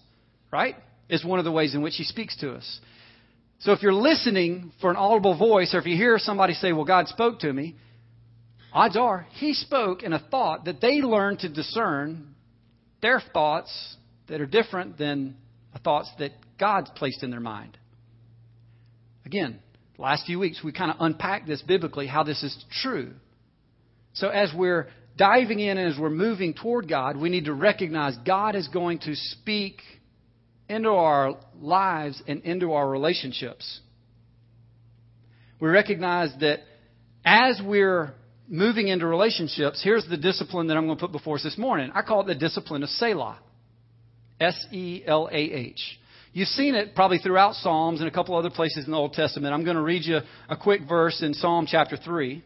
right? 0.51 0.77
Is 1.09 1.25
one 1.25 1.39
of 1.39 1.45
the 1.45 1.53
ways 1.53 1.75
in 1.75 1.83
which 1.83 1.97
He 1.97 2.05
speaks 2.05 2.37
to 2.39 2.53
us. 2.53 2.81
So 3.61 3.73
if 3.73 3.83
you're 3.83 3.93
listening 3.93 4.73
for 4.81 4.91
an 4.91 4.97
audible 4.97 5.37
voice, 5.37 5.75
or 5.75 5.79
if 5.79 5.87
you 5.87 5.97
hear 5.97 6.19
somebody 6.19 6.55
say, 6.55 6.73
Well, 6.73 6.85
God 6.85 7.09
spoke 7.09 7.41
to 7.41 7.53
me, 7.53 7.77
odds 8.73 8.97
are 8.97 9.27
He 9.33 9.53
spoke 9.53 10.03
in 10.03 10.15
a 10.15 10.19
thought 10.19 10.65
that 10.65 10.81
they 10.81 11.03
learned 11.03 11.41
to 11.41 11.51
discern 11.51 12.35
their 13.03 13.21
thoughts 13.21 13.97
that 14.29 14.41
are 14.41 14.47
different 14.47 14.99
than 14.99 15.37
the 15.73 15.79
thoughts 15.79 16.11
that 16.19 16.33
God's 16.59 16.91
placed 16.97 17.23
in 17.23 17.31
their 17.31 17.41
mind. 17.41 17.77
Again, 19.25 19.59
the 19.97 20.03
last 20.03 20.27
few 20.27 20.39
weeks 20.39 20.61
we 20.65 20.73
kind 20.73 20.91
of 20.91 20.97
unpacked 21.01 21.47
this 21.47 21.62
biblically, 21.62 22.07
how 22.07 22.23
this 22.23 22.43
is 22.43 22.65
true. 22.83 23.12
So 24.15 24.29
as 24.29 24.53
we're 24.55 24.89
diving 25.17 25.61
in 25.61 25.79
and 25.79 25.93
as 25.93 25.99
we're 25.99 26.11
moving 26.11 26.55
toward 26.55 26.89
God, 26.89 27.17
we 27.17 27.29
need 27.29 27.47
to 27.47 27.55
recognize 27.55 28.17
God 28.25 28.55
is 28.55 28.69
going 28.69 28.99
to 29.01 29.15
speak 29.15 29.81
into 30.69 30.91
our 30.91 31.39
lives 31.61 32.23
and 32.27 32.43
into 32.43 32.73
our 32.73 32.89
relationships. 32.89 33.81
We 35.61 35.69
recognize 35.69 36.31
that 36.41 36.61
as 37.25 37.61
we're 37.65 38.15
moving 38.49 38.89
into 38.89 39.07
relationships, 39.07 39.81
here's 39.83 40.07
the 40.07 40.17
discipline 40.17 40.69
that 40.69 40.77
I'm 40.77 40.87
going 40.87 40.99
to 40.99 41.01
put 41.01 41.12
before 41.12 41.37
us 41.37 41.43
this 41.43 41.59
morning. 41.59 41.91
I 41.95 42.03
call 42.03 42.21
it 42.23 42.27
the 42.27 42.35
discipline 42.35 42.83
of 42.83 42.89
Selah. 42.91 43.39
S 44.40 44.66
E 44.72 45.03
L 45.07 45.29
A 45.31 45.37
H. 45.37 45.99
You've 46.33 46.49
seen 46.49 46.75
it 46.75 46.94
probably 46.94 47.18
throughout 47.18 47.55
Psalms 47.55 48.01
and 48.01 48.09
a 48.09 48.12
couple 48.12 48.37
other 48.37 48.51
places 48.51 48.85
in 48.85 48.90
the 48.90 48.96
Old 48.99 49.14
Testament. 49.14 49.55
I'm 49.55 49.64
going 49.64 49.77
to 49.77 49.83
read 49.83 50.05
you 50.05 50.18
a 50.51 50.57
quick 50.57 50.83
verse 50.87 51.22
in 51.22 51.33
Psalm 51.33 51.66
chapter 51.66 51.96
3. 51.96 52.44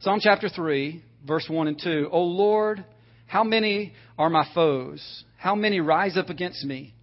Psalm 0.00 0.18
chapter 0.20 0.48
3, 0.48 1.02
verse 1.26 1.46
1 1.48 1.68
and 1.68 1.80
2. 1.80 2.08
O 2.10 2.22
Lord, 2.22 2.84
how 3.26 3.44
many 3.44 3.92
are 4.18 4.28
my 4.28 4.44
foes? 4.54 5.24
How 5.36 5.54
many 5.54 5.78
rise 5.78 6.16
up 6.16 6.30
against 6.30 6.64
me? 6.64 6.94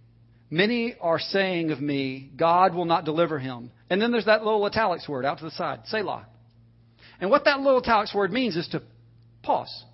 Many 0.50 0.94
are 1.00 1.18
saying 1.18 1.70
of 1.70 1.80
me, 1.80 2.30
God 2.36 2.74
will 2.74 2.84
not 2.84 3.06
deliver 3.06 3.38
him. 3.38 3.70
And 3.88 4.00
then 4.00 4.12
there's 4.12 4.26
that 4.26 4.44
little 4.44 4.64
italics 4.66 5.08
word 5.08 5.24
out 5.24 5.38
to 5.38 5.44
the 5.44 5.50
side, 5.52 5.80
Selah. 5.86 6.26
And 7.18 7.30
what 7.30 7.46
that 7.46 7.60
little 7.60 7.80
italics 7.80 8.14
word 8.14 8.30
means 8.30 8.56
is 8.56 8.68
to 8.68 8.82
pause 9.42 9.84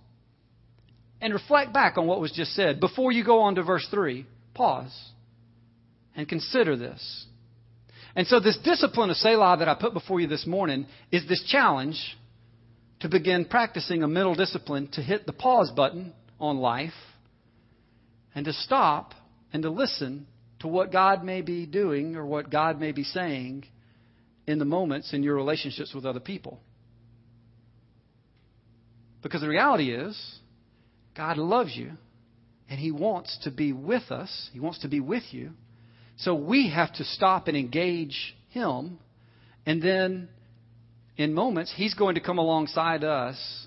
and 1.23 1.33
reflect 1.33 1.73
back 1.73 1.97
on 1.97 2.07
what 2.07 2.21
was 2.21 2.33
just 2.33 2.53
said. 2.53 2.81
Before 2.81 3.13
you 3.13 3.25
go 3.25 3.43
on 3.43 3.55
to 3.55 3.63
verse 3.63 3.87
3, 3.91 4.27
pause 4.55 4.93
and 6.17 6.29
consider 6.29 6.77
this. 6.77 7.27
And 8.15 8.27
so, 8.27 8.41
this 8.41 8.59
discipline 8.63 9.09
of 9.09 9.17
Selah 9.17 9.57
that 9.61 9.69
I 9.69 9.75
put 9.75 9.95
before 9.95 10.21
you 10.21 10.27
this 10.27 10.47
morning 10.47 10.87
is 11.11 11.27
this 11.27 11.43
challenge 11.45 11.97
to 13.01 13.09
begin 13.09 13.47
practicing 13.47 14.03
a 14.03 14.09
mental 14.09 14.35
discipline 14.35 14.89
to 14.93 15.01
hit 15.01 15.25
the 15.25 15.33
pause 15.33 15.71
button 15.75 16.13
on 16.39 16.59
life 16.59 16.93
and 18.35 18.45
to 18.45 18.53
stop 18.53 19.15
and 19.53 19.63
to 19.63 19.71
listen 19.71 20.27
to 20.61 20.69
what 20.69 20.93
God 20.93 21.25
may 21.25 21.41
be 21.41 21.65
doing 21.67 22.17
or 22.17 22.27
what 22.27 22.51
God 22.51 22.81
may 22.81 22.93
be 22.93 23.05
saying 23.05 23.65
in 24.47 24.59
the 24.59 24.65
moments 24.65 25.15
in 25.15 25.23
your 25.23 25.37
relationships 25.37 25.95
with 25.95 26.05
other 26.05 26.21
people. 26.21 26.61
Because 29.23 29.41
the 29.41 29.49
reality 29.49 29.95
is, 29.95 30.41
God 31.17 31.39
loves 31.39 31.77
you 31.77 31.93
and 32.69 32.79
He 32.79 32.91
wants 32.91 33.39
to 33.45 33.51
be 33.51 33.73
with 33.73 34.11
us, 34.11 34.51
He 34.53 34.61
wants 34.61 34.81
to 34.81 34.89
be 34.89 35.01
with 35.01 35.25
you. 35.31 35.51
So 36.17 36.35
we 36.35 36.71
have 36.71 36.93
to 36.95 37.05
stop 37.05 37.49
and 37.49 37.57
engage 37.57 38.35
Him. 38.51 38.99
And 39.67 39.83
then 39.83 40.29
in 41.17 41.35
moments, 41.35 41.73
He's 41.75 41.95
going 41.95 42.15
to 42.15 42.21
come 42.21 42.39
alongside 42.39 43.05
us 43.05 43.67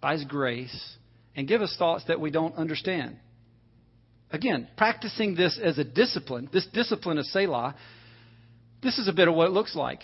by 0.00 0.14
His 0.14 0.24
grace 0.24 0.96
and 1.36 1.46
give 1.46 1.62
us 1.62 1.74
thoughts 1.78 2.04
that 2.08 2.20
we 2.20 2.30
don't 2.30 2.56
understand. 2.56 3.18
Again, 4.30 4.68
practicing 4.76 5.34
this 5.34 5.58
as 5.62 5.78
a 5.78 5.84
discipline, 5.84 6.50
this 6.52 6.66
discipline 6.66 7.18
of 7.18 7.24
Selah, 7.26 7.74
this 8.82 8.98
is 8.98 9.08
a 9.08 9.12
bit 9.12 9.28
of 9.28 9.34
what 9.34 9.46
it 9.46 9.52
looks 9.52 9.74
like. 9.74 10.00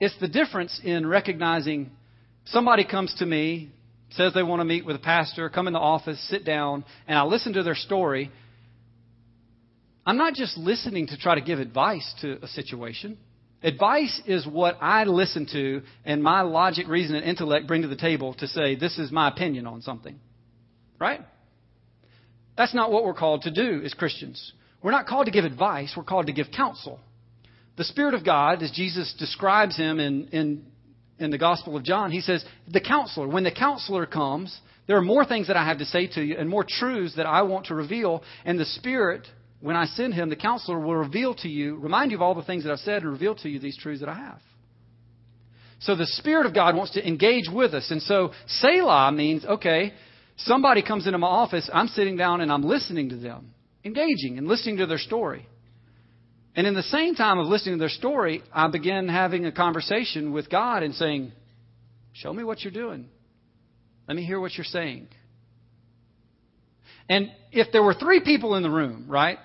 It's 0.00 0.18
the 0.20 0.28
difference 0.28 0.80
in 0.82 1.06
recognizing 1.06 1.90
somebody 2.46 2.84
comes 2.84 3.14
to 3.18 3.26
me, 3.26 3.70
says 4.16 4.34
they 4.34 4.42
want 4.42 4.60
to 4.60 4.64
meet 4.64 4.84
with 4.84 4.96
a 4.96 5.00
pastor, 5.00 5.48
come 5.48 5.66
in 5.66 5.72
the 5.72 5.78
office, 5.78 6.20
sit 6.28 6.44
down, 6.44 6.84
and 7.06 7.18
I 7.18 7.24
listen 7.24 7.52
to 7.54 7.62
their 7.62 7.74
story, 7.74 8.30
I'm 10.04 10.16
not 10.16 10.34
just 10.34 10.56
listening 10.56 11.08
to 11.08 11.18
try 11.18 11.34
to 11.34 11.40
give 11.40 11.58
advice 11.58 12.14
to 12.20 12.38
a 12.42 12.48
situation. 12.48 13.18
Advice 13.62 14.20
is 14.26 14.46
what 14.46 14.78
I 14.80 15.04
listen 15.04 15.46
to 15.52 15.82
and 16.04 16.22
my 16.22 16.42
logic, 16.42 16.86
reason, 16.86 17.16
and 17.16 17.24
intellect 17.24 17.66
bring 17.66 17.82
to 17.82 17.88
the 17.88 17.96
table 17.96 18.34
to 18.34 18.46
say, 18.46 18.76
this 18.76 18.98
is 18.98 19.10
my 19.10 19.28
opinion 19.28 19.66
on 19.66 19.82
something. 19.82 20.18
Right? 21.00 21.20
That's 22.56 22.74
not 22.74 22.92
what 22.92 23.04
we're 23.04 23.14
called 23.14 23.42
to 23.42 23.50
do 23.50 23.82
as 23.84 23.94
Christians. 23.94 24.52
We're 24.82 24.92
not 24.92 25.06
called 25.06 25.26
to 25.26 25.32
give 25.32 25.44
advice, 25.44 25.94
we're 25.96 26.04
called 26.04 26.26
to 26.26 26.32
give 26.32 26.46
counsel. 26.56 27.00
The 27.76 27.84
Spirit 27.84 28.14
of 28.14 28.24
God, 28.24 28.62
as 28.62 28.70
Jesus 28.70 29.14
describes 29.18 29.76
him 29.76 30.00
in, 30.00 30.28
in, 30.28 30.66
in 31.18 31.30
the 31.30 31.38
Gospel 31.38 31.76
of 31.76 31.82
John, 31.82 32.10
he 32.10 32.20
says, 32.20 32.44
the 32.68 32.80
counselor. 32.80 33.28
When 33.28 33.44
the 33.44 33.50
counselor 33.50 34.06
comes, 34.06 34.58
there 34.86 34.96
are 34.96 35.02
more 35.02 35.24
things 35.24 35.48
that 35.48 35.56
I 35.56 35.66
have 35.66 35.78
to 35.78 35.84
say 35.84 36.06
to 36.08 36.22
you 36.22 36.36
and 36.38 36.48
more 36.48 36.64
truths 36.68 37.16
that 37.16 37.26
I 37.26 37.42
want 37.42 37.66
to 37.66 37.74
reveal. 37.74 38.22
And 38.44 38.58
the 38.58 38.64
Spirit, 38.64 39.26
when 39.60 39.76
I 39.76 39.86
send 39.86 40.14
him, 40.14 40.28
the 40.28 40.36
counselor 40.36 40.78
will 40.78 40.96
reveal 40.96 41.34
to 41.36 41.48
you, 41.48 41.76
remind 41.76 42.10
you 42.10 42.18
of 42.18 42.22
all 42.22 42.34
the 42.34 42.42
things 42.42 42.64
that 42.64 42.72
I've 42.72 42.78
said, 42.80 43.02
and 43.02 43.10
reveal 43.10 43.34
to 43.36 43.48
you 43.48 43.58
these 43.58 43.78
truths 43.78 44.00
that 44.00 44.08
I 44.08 44.14
have. 44.14 44.40
So 45.80 45.94
the 45.94 46.06
Spirit 46.06 46.46
of 46.46 46.54
God 46.54 46.76
wants 46.76 46.92
to 46.92 47.06
engage 47.06 47.48
with 47.52 47.74
us. 47.74 47.90
And 47.90 48.02
so 48.02 48.32
Selah 48.46 49.12
means, 49.12 49.44
okay, 49.44 49.92
somebody 50.36 50.82
comes 50.82 51.06
into 51.06 51.18
my 51.18 51.26
office, 51.26 51.68
I'm 51.72 51.88
sitting 51.88 52.16
down 52.16 52.40
and 52.40 52.52
I'm 52.52 52.62
listening 52.62 53.10
to 53.10 53.16
them, 53.16 53.52
engaging 53.84 54.38
and 54.38 54.46
listening 54.46 54.78
to 54.78 54.86
their 54.86 54.98
story. 54.98 55.46
And 56.56 56.66
in 56.66 56.74
the 56.74 56.82
same 56.82 57.14
time 57.14 57.38
of 57.38 57.46
listening 57.46 57.74
to 57.74 57.78
their 57.78 57.90
story, 57.90 58.42
I 58.52 58.68
begin 58.68 59.08
having 59.08 59.44
a 59.44 59.52
conversation 59.52 60.32
with 60.32 60.50
God 60.50 60.82
and 60.82 60.94
saying, 60.94 61.32
Show 62.14 62.32
me 62.32 62.42
what 62.44 62.62
you're 62.62 62.72
doing. 62.72 63.10
Let 64.08 64.16
me 64.16 64.24
hear 64.24 64.40
what 64.40 64.54
you're 64.56 64.64
saying. 64.64 65.08
And 67.10 67.30
if 67.52 67.70
there 67.72 67.82
were 67.82 67.92
three 67.92 68.20
people 68.24 68.54
in 68.54 68.62
the 68.62 68.70
room, 68.70 69.04
right? 69.06 69.38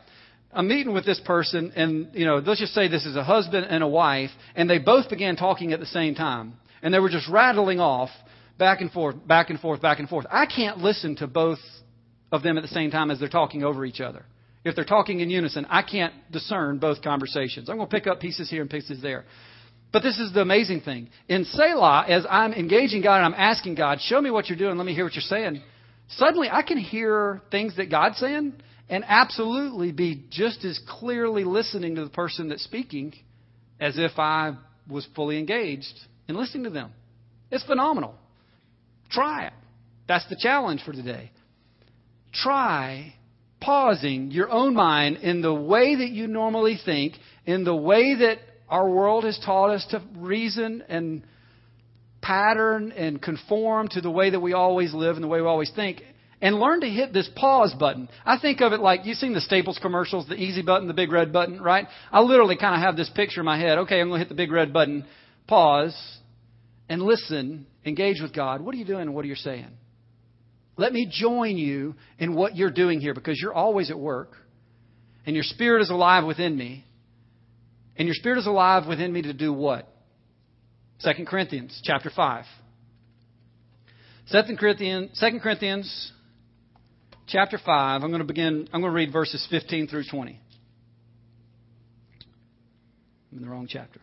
I'm 0.54 0.70
meeting 0.70 0.94
with 0.94 1.06
this 1.06 1.20
person, 1.26 1.74
and, 1.76 2.16
you 2.16 2.26
know, 2.26 2.38
let's 2.38 2.62
just 2.62 2.74
say 2.74 2.88
this 2.88 3.06
is 3.06 3.18
a 3.18 3.24
husband 3.24 3.68
and 3.70 3.84
a 3.84 3.88
wife, 3.88 4.30
and 4.56 4.70
they 4.70 4.80
both 4.80 5.10
began 5.10 5.36
talking 5.36 5.74
at 5.74 5.82
the 5.82 5.86
same 5.86 6.16
time. 6.16 6.54
And 6.82 6.94
they 6.94 7.00
were 7.00 7.10
just 7.10 7.28
rattling 7.28 7.82
off 7.82 8.10
back 8.58 8.80
and 8.80 8.90
forth, 8.90 9.16
back 9.28 9.50
and 9.50 9.60
forth, 9.60 9.82
back 9.82 10.00
and 10.00 10.08
forth. 10.08 10.26
I 10.32 10.46
can't 10.46 10.78
listen 10.78 11.18
to 11.18 11.28
both 11.28 11.60
of 12.32 12.42
them 12.42 12.58
at 12.58 12.62
the 12.62 12.70
same 12.70 12.90
time 12.90 13.12
as 13.12 13.20
they're 13.20 13.28
talking 13.28 13.64
over 13.64 13.86
each 13.86 14.00
other. 14.00 14.26
If 14.64 14.76
they're 14.76 14.86
talking 14.86 15.22
in 15.22 15.30
unison, 15.30 15.66
I 15.70 15.82
can't 15.82 16.14
discern 16.32 16.78
both 16.78 17.02
conversations. 17.02 17.70
I'm 17.70 17.78
going 17.78 17.90
to 17.90 17.96
pick 17.96 18.08
up 18.08 18.20
pieces 18.20 18.50
here 18.50 18.62
and 18.62 18.70
pieces 18.70 19.02
there. 19.02 19.26
But 19.92 20.04
this 20.04 20.20
is 20.20 20.34
the 20.34 20.42
amazing 20.42 20.82
thing. 20.82 21.10
In 21.28 21.46
Selah, 21.46 22.06
as 22.08 22.26
I'm 22.30 22.54
engaging 22.54 23.02
God 23.02 23.18
and 23.18 23.26
I'm 23.26 23.40
asking 23.40 23.76
God, 23.76 24.00
show 24.02 24.22
me 24.22 24.30
what 24.32 24.48
you're 24.48 24.58
doing, 24.58 24.78
let 24.78 24.86
me 24.86 24.94
hear 24.94 25.04
what 25.04 25.16
you're 25.16 25.22
saying, 25.22 25.62
suddenly 26.10 26.48
I 26.50 26.62
can 26.62 26.78
hear 26.78 27.42
things 27.52 27.76
that 27.78 27.90
God's 27.90 28.18
saying 28.18 28.54
and 28.88 29.04
absolutely 29.08 29.92
be 29.92 30.26
just 30.30 30.64
as 30.64 30.80
clearly 30.88 31.44
listening 31.44 31.96
to 31.96 32.04
the 32.04 32.10
person 32.10 32.50
that's 32.50 32.64
speaking 32.64 33.14
as 33.80 33.98
if 33.98 34.18
I 34.18 34.54
was 34.88 35.08
fully 35.16 35.40
engaged 35.40 36.00
in 36.28 36.36
listening 36.36 36.66
to 36.66 36.70
them. 36.70 36.92
It's 37.50 37.64
phenomenal. 37.66 38.16
Try 39.10 39.48
it. 39.48 39.54
That's 40.08 40.28
the 40.30 40.38
challenge 40.40 40.84
for 40.84 40.94
today. 40.94 41.32
Try 42.34 43.16
pausing 43.62 44.32
your 44.32 44.50
own 44.50 44.74
mind 44.74 45.18
in 45.18 45.42
the 45.42 45.54
way 45.54 45.96
that 45.96 46.10
you 46.10 46.28
normally 46.28 46.78
think, 46.84 47.14
in 47.46 47.64
the 47.64 47.76
way 47.76 48.16
that 48.16 48.40
our 48.68 48.90
world 48.90 49.24
has 49.24 49.40
taught 49.46 49.70
us 49.70 49.86
to 49.92 50.02
reason 50.18 50.84
and 50.90 51.24
pattern 52.22 52.92
and 52.92 53.22
conform 53.22 53.88
to 53.90 54.02
the 54.02 54.10
way 54.10 54.32
that 54.32 54.40
we 54.40 54.54
always 54.54 54.94
live 54.94 55.16
and 55.16 55.24
the 55.24 55.28
way 55.28 55.42
we 55.42 55.48
always 55.48 55.72
think, 55.76 56.02
and 56.42 56.60
learn 56.60 56.82
to 56.82 56.90
hit 56.90 57.14
this 57.14 57.30
pause 57.36 57.74
button. 57.80 58.10
I 58.26 58.40
think 58.40 58.62
of 58.62 58.74
it 58.74 58.80
like 58.80 59.02
you've 59.06 59.18
seen 59.18 59.34
the 59.34 59.42
Staples 59.42 59.80
commercials, 59.80 60.28
the 60.28 60.36
easy 60.36 60.64
button, 60.64 60.88
the 60.88 60.94
big 60.94 61.12
red 61.12 61.32
button, 61.32 61.62
right? 61.62 61.86
I 62.12 62.22
literally 62.22 62.58
kind 62.58 62.76
of 62.76 62.82
have 62.82 62.98
this 62.98 63.10
picture 63.10 63.42
in 63.42 63.46
my 63.46 63.60
head. 63.60 63.80
Okay, 63.80 64.02
I'm 64.02 64.08
going 64.08 64.20
to 64.20 64.26
hit 64.26 64.30
the 64.30 64.36
big 64.36 64.52
red 64.52 64.74
button, 64.74 65.06
pause, 65.48 65.96
and 66.90 67.02
listen, 67.02 67.68
engage 67.86 68.22
with 68.22 68.34
God. 68.34 68.62
What 68.62 68.74
are 68.74 68.78
you 68.78 68.86
doing 68.86 69.14
what 69.14 69.24
are 69.24 69.28
you 69.28 69.36
saying? 69.36 69.68
Let 70.78 70.94
me 70.94 71.08
join 71.12 71.58
you 71.58 71.96
in 72.18 72.34
what 72.34 72.56
you're 72.56 72.72
doing 72.72 73.02
here 73.02 73.14
because 73.14 73.40
you're 73.42 73.54
always 73.54 73.92
at 73.92 74.00
work 74.00 74.36
and 75.26 75.36
your 75.36 75.44
spirit 75.44 75.82
is 75.82 75.90
alive 75.90 76.26
within 76.26 76.56
me. 76.56 76.86
And 77.98 78.08
your 78.08 78.16
spirit 78.16 78.40
is 78.40 78.48
alive 78.48 78.88
within 78.88 79.12
me 79.12 79.22
to 79.24 79.34
do 79.34 79.54
what? 79.54 79.88
2 81.04 81.26
Corinthians 81.26 81.80
chapter 81.84 82.10
5. 82.16 82.46
2 84.32 84.56
Corinthians, 84.58 85.20
2 85.20 85.40
Corinthians 85.40 86.12
chapter 87.28 87.60
5. 87.64 88.02
I'm 88.02 88.10
going 88.10 88.20
to 88.22 88.26
begin, 88.26 88.68
I'm 88.72 88.82
going 88.82 88.92
to 88.92 88.96
read 88.96 89.12
verses 89.12 89.46
15 89.50 89.88
through 89.88 90.06
20. 90.10 90.40
I'm 93.32 93.38
in 93.38 93.44
the 93.44 93.50
wrong 93.50 93.68
chapter. 93.70 94.00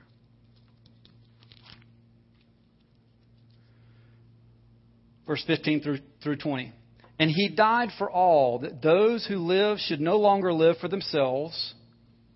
Verse 5.28 5.44
15 5.46 5.82
through, 5.82 5.98
through 6.22 6.36
20. 6.36 6.72
And 7.20 7.30
he 7.30 7.48
died 7.48 7.90
for 7.98 8.10
all, 8.10 8.60
that 8.60 8.82
those 8.82 9.26
who 9.26 9.36
live 9.36 9.78
should 9.78 10.00
no 10.00 10.16
longer 10.16 10.52
live 10.52 10.78
for 10.78 10.88
themselves, 10.88 11.74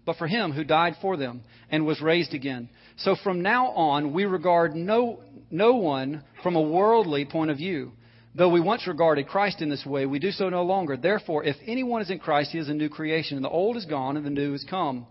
but 0.05 0.17
for 0.17 0.27
him 0.27 0.53
who 0.53 0.63
died 0.63 0.95
for 1.01 1.17
them 1.17 1.43
and 1.71 1.87
was 1.87 2.01
raised 2.01 2.35
again. 2.35 2.69
So 2.99 3.17
from 3.25 3.43
now 3.43 3.69
on, 3.69 4.13
we 4.13 4.25
regard 4.25 4.77
no, 4.77 5.23
no 5.51 5.75
one 5.77 6.23
from 6.43 6.55
a 6.57 6.61
worldly 6.61 7.25
point 7.25 7.51
of 7.51 7.57
view. 7.57 7.93
Though 8.35 8.51
we 8.51 8.61
once 8.61 8.87
regarded 8.87 9.29
Christ 9.29 9.63
in 9.63 9.69
this 9.69 9.87
way, 9.87 10.07
we 10.07 10.19
do 10.19 10.31
so 10.31 10.49
no 10.49 10.63
longer. 10.63 10.97
Therefore, 10.97 11.45
if 11.45 11.57
anyone 11.67 12.03
is 12.03 12.11
in 12.11 12.19
Christ, 12.19 12.51
he 12.51 12.59
is 12.59 12.69
a 12.69 12.75
new 12.75 12.89
creation, 12.89 13.37
and 13.37 13.45
the 13.45 13.51
old 13.51 13.77
is 13.77 13.87
gone 13.87 14.17
and 14.17 14.27
the 14.27 14.31
new 14.31 14.55
is 14.55 14.65
come. 14.69 15.07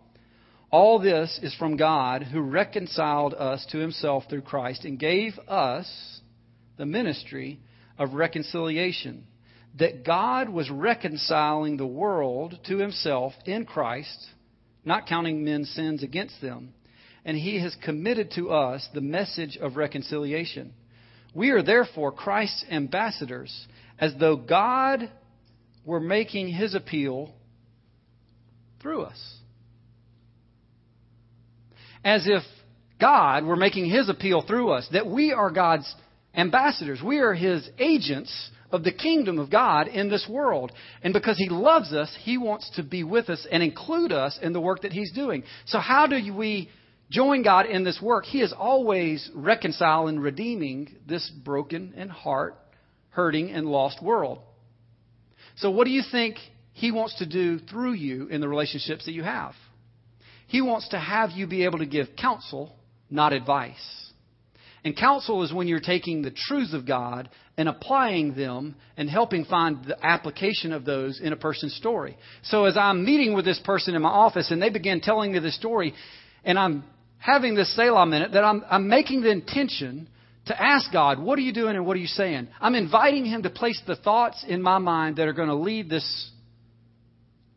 All 0.69 0.99
this 0.99 1.39
is 1.41 1.55
from 1.55 1.77
God, 1.77 2.23
who 2.23 2.41
reconciled 2.41 3.33
us 3.33 3.65
to 3.71 3.77
himself 3.77 4.25
through 4.29 4.41
Christ 4.41 4.85
and 4.85 4.99
gave 4.99 5.37
us 5.47 6.21
the 6.77 6.85
ministry 6.85 7.59
of 8.01 8.15
reconciliation. 8.15 9.23
That 9.77 10.03
God 10.03 10.49
was 10.49 10.69
reconciling 10.71 11.77
the 11.77 11.85
world 11.85 12.57
to 12.67 12.77
himself 12.79 13.33
in 13.45 13.65
Christ, 13.65 14.27
not 14.83 15.07
counting 15.07 15.45
men's 15.45 15.69
sins 15.69 16.01
against 16.01 16.41
them. 16.41 16.73
And 17.23 17.37
he 17.37 17.61
has 17.61 17.75
committed 17.85 18.31
to 18.35 18.49
us 18.49 18.85
the 18.93 19.01
message 19.01 19.55
of 19.61 19.77
reconciliation. 19.77 20.73
We 21.35 21.51
are 21.51 21.61
therefore 21.61 22.11
Christ's 22.11 22.65
ambassadors, 22.71 23.67
as 23.99 24.13
though 24.19 24.35
God 24.35 25.09
were 25.85 25.99
making 25.99 26.49
his 26.49 26.73
appeal 26.73 27.35
through 28.81 29.03
us. 29.03 29.35
As 32.03 32.25
if 32.25 32.41
God 32.99 33.45
were 33.45 33.55
making 33.55 33.91
his 33.91 34.09
appeal 34.09 34.41
through 34.41 34.71
us, 34.71 34.89
that 34.91 35.05
we 35.05 35.31
are 35.31 35.51
God's 35.51 35.93
ambassadors. 36.35 37.01
We 37.03 37.19
are 37.19 37.33
his 37.33 37.69
agents 37.77 38.51
of 38.71 38.83
the 38.83 38.91
kingdom 38.91 39.37
of 39.39 39.51
God 39.51 39.87
in 39.87 40.09
this 40.09 40.25
world. 40.29 40.71
And 41.03 41.13
because 41.13 41.37
he 41.37 41.49
loves 41.49 41.93
us, 41.93 42.15
he 42.21 42.37
wants 42.37 42.69
to 42.75 42.83
be 42.83 43.03
with 43.03 43.29
us 43.29 43.45
and 43.51 43.61
include 43.61 44.11
us 44.11 44.39
in 44.41 44.53
the 44.53 44.61
work 44.61 44.81
that 44.81 44.93
he's 44.93 45.11
doing. 45.11 45.43
So, 45.65 45.79
how 45.79 46.07
do 46.07 46.33
we 46.33 46.69
join 47.09 47.43
God 47.43 47.65
in 47.65 47.83
this 47.83 47.99
work? 48.01 48.25
He 48.25 48.41
is 48.41 48.53
always 48.57 49.29
reconciling, 49.35 50.19
redeeming 50.19 50.95
this 51.07 51.29
broken 51.29 51.93
and 51.97 52.09
heart, 52.09 52.55
hurting, 53.09 53.51
and 53.51 53.67
lost 53.67 54.01
world. 54.01 54.39
So, 55.57 55.71
what 55.71 55.85
do 55.85 55.91
you 55.91 56.03
think 56.09 56.37
he 56.73 56.91
wants 56.91 57.17
to 57.19 57.25
do 57.25 57.59
through 57.59 57.93
you 57.93 58.27
in 58.27 58.41
the 58.41 58.47
relationships 58.47 59.05
that 59.05 59.11
you 59.11 59.23
have? 59.23 59.53
He 60.47 60.61
wants 60.61 60.89
to 60.89 60.99
have 60.99 61.31
you 61.31 61.47
be 61.47 61.65
able 61.65 61.79
to 61.79 61.85
give 61.85 62.07
counsel, 62.19 62.75
not 63.09 63.33
advice. 63.33 64.00
And 64.83 64.97
counsel 64.97 65.43
is 65.43 65.53
when 65.53 65.67
you're 65.67 65.79
taking 65.79 66.21
the 66.23 66.31
truths 66.31 66.73
of 66.73 66.87
God 66.87 67.29
and 67.55 67.69
applying 67.69 68.33
them 68.35 68.75
and 68.97 69.07
helping 69.07 69.45
find 69.45 69.85
the 69.85 70.03
application 70.03 70.71
of 70.71 70.85
those 70.85 71.19
in 71.21 71.33
a 71.33 71.35
person's 71.35 71.75
story. 71.75 72.17
So 72.43 72.65
as 72.65 72.75
I'm 72.75 73.05
meeting 73.05 73.35
with 73.35 73.45
this 73.45 73.59
person 73.63 73.93
in 73.93 74.01
my 74.01 74.09
office 74.09 74.49
and 74.49 74.59
they 74.61 74.69
begin 74.69 75.01
telling 75.01 75.33
me 75.33 75.39
this 75.39 75.55
story, 75.55 75.93
and 76.43 76.57
I'm 76.57 76.83
having 77.19 77.53
this 77.53 77.75
Selah 77.75 78.07
minute, 78.07 78.31
that 78.31 78.43
I'm, 78.43 78.63
I'm 78.69 78.87
making 78.87 79.21
the 79.21 79.29
intention 79.29 80.09
to 80.47 80.59
ask 80.59 80.91
God, 80.91 81.19
what 81.19 81.37
are 81.37 81.43
you 81.43 81.53
doing 81.53 81.75
and 81.75 81.85
what 81.85 81.95
are 81.95 81.99
you 81.99 82.07
saying? 82.07 82.47
I'm 82.59 82.73
inviting 82.73 83.25
Him 83.25 83.43
to 83.43 83.51
place 83.51 83.79
the 83.85 83.95
thoughts 83.95 84.43
in 84.47 84.63
my 84.63 84.79
mind 84.79 85.17
that 85.17 85.27
are 85.27 85.33
going 85.33 85.49
to 85.49 85.55
lead 85.55 85.89
this 85.89 86.31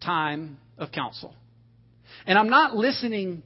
time 0.04 0.58
of 0.76 0.92
counsel. 0.92 1.34
And 2.26 2.38
I'm 2.38 2.50
not 2.50 2.76
listening 2.76 3.42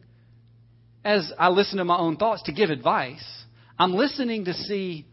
as 1.05 1.33
I 1.39 1.51
listen 1.51 1.79
to 1.79 1.85
my 1.85 1.97
own 1.97 2.17
thoughts 2.17 2.43
to 2.45 2.53
give 2.53 2.71
advice. 2.71 3.25
I'm 3.79 3.95
listening 3.95 4.47
to 4.47 4.55
see 4.55 5.07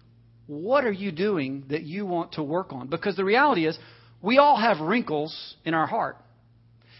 what 0.47 0.85
are 0.85 0.91
you 0.91 1.11
doing 1.11 1.65
that 1.69 1.83
you 1.83 2.05
want 2.05 2.33
to 2.33 2.43
work 2.43 2.71
on? 2.71 2.87
Because 2.87 3.15
the 3.15 3.25
reality 3.25 3.67
is, 3.67 3.77
we 4.21 4.37
all 4.37 4.57
have 4.57 4.79
wrinkles 4.79 5.55
in 5.65 5.73
our 5.73 5.87
heart. 5.87 6.17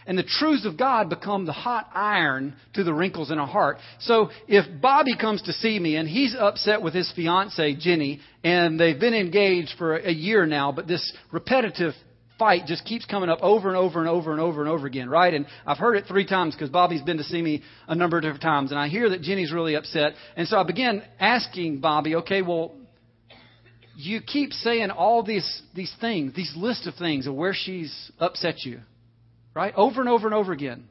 And 0.06 0.16
the 0.16 0.22
truths 0.22 0.64
of 0.64 0.78
God 0.78 1.10
become 1.10 1.46
the 1.46 1.52
hot 1.52 1.90
iron 1.92 2.54
to 2.74 2.84
the 2.84 2.94
wrinkles 2.94 3.32
in 3.32 3.38
our 3.38 3.46
heart. 3.46 3.78
So 3.98 4.30
if 4.46 4.80
Bobby 4.80 5.16
comes 5.16 5.42
to 5.42 5.52
see 5.52 5.80
me 5.80 5.96
and 5.96 6.08
he's 6.08 6.34
upset 6.38 6.80
with 6.80 6.94
his 6.94 7.12
fiancee, 7.16 7.76
Jenny, 7.78 8.20
and 8.44 8.78
they've 8.78 8.98
been 8.98 9.14
engaged 9.14 9.74
for 9.76 9.96
a 9.96 10.12
year 10.12 10.46
now, 10.46 10.70
but 10.70 10.86
this 10.86 11.12
repetitive 11.32 11.94
fight 12.38 12.66
just 12.66 12.84
keeps 12.84 13.04
coming 13.06 13.28
up 13.28 13.38
over 13.42 13.68
and 13.68 13.76
over 13.76 14.00
and 14.00 14.08
over 14.08 14.32
and 14.32 14.40
over 14.40 14.60
and 14.60 14.70
over 14.70 14.86
again, 14.86 15.08
right? 15.08 15.32
And 15.32 15.46
I've 15.66 15.78
heard 15.78 15.96
it 15.96 16.04
three 16.06 16.26
times 16.26 16.54
because 16.54 16.70
Bobby's 16.70 17.02
been 17.02 17.16
to 17.18 17.24
see 17.24 17.40
me 17.40 17.62
a 17.88 17.94
number 17.94 18.16
of 18.16 18.22
different 18.22 18.42
times, 18.42 18.70
and 18.70 18.78
I 18.78 18.88
hear 18.88 19.10
that 19.10 19.22
Jenny's 19.22 19.52
really 19.52 19.74
upset. 19.74 20.12
And 20.36 20.46
so 20.46 20.58
I 20.58 20.64
began 20.64 21.02
asking 21.18 21.80
Bobby, 21.80 22.16
okay, 22.16 22.42
well, 22.42 22.74
you 23.96 24.20
keep 24.20 24.52
saying 24.52 24.90
all 24.90 25.22
these 25.22 25.62
these 25.74 25.94
things, 26.00 26.34
these 26.34 26.52
lists 26.56 26.86
of 26.86 26.94
things 26.96 27.26
of 27.26 27.34
where 27.34 27.54
she's 27.54 28.12
upset 28.18 28.64
you, 28.64 28.80
right? 29.54 29.72
Over 29.74 30.00
and 30.00 30.08
over 30.08 30.26
and 30.26 30.34
over 30.34 30.52
again. 30.52 30.84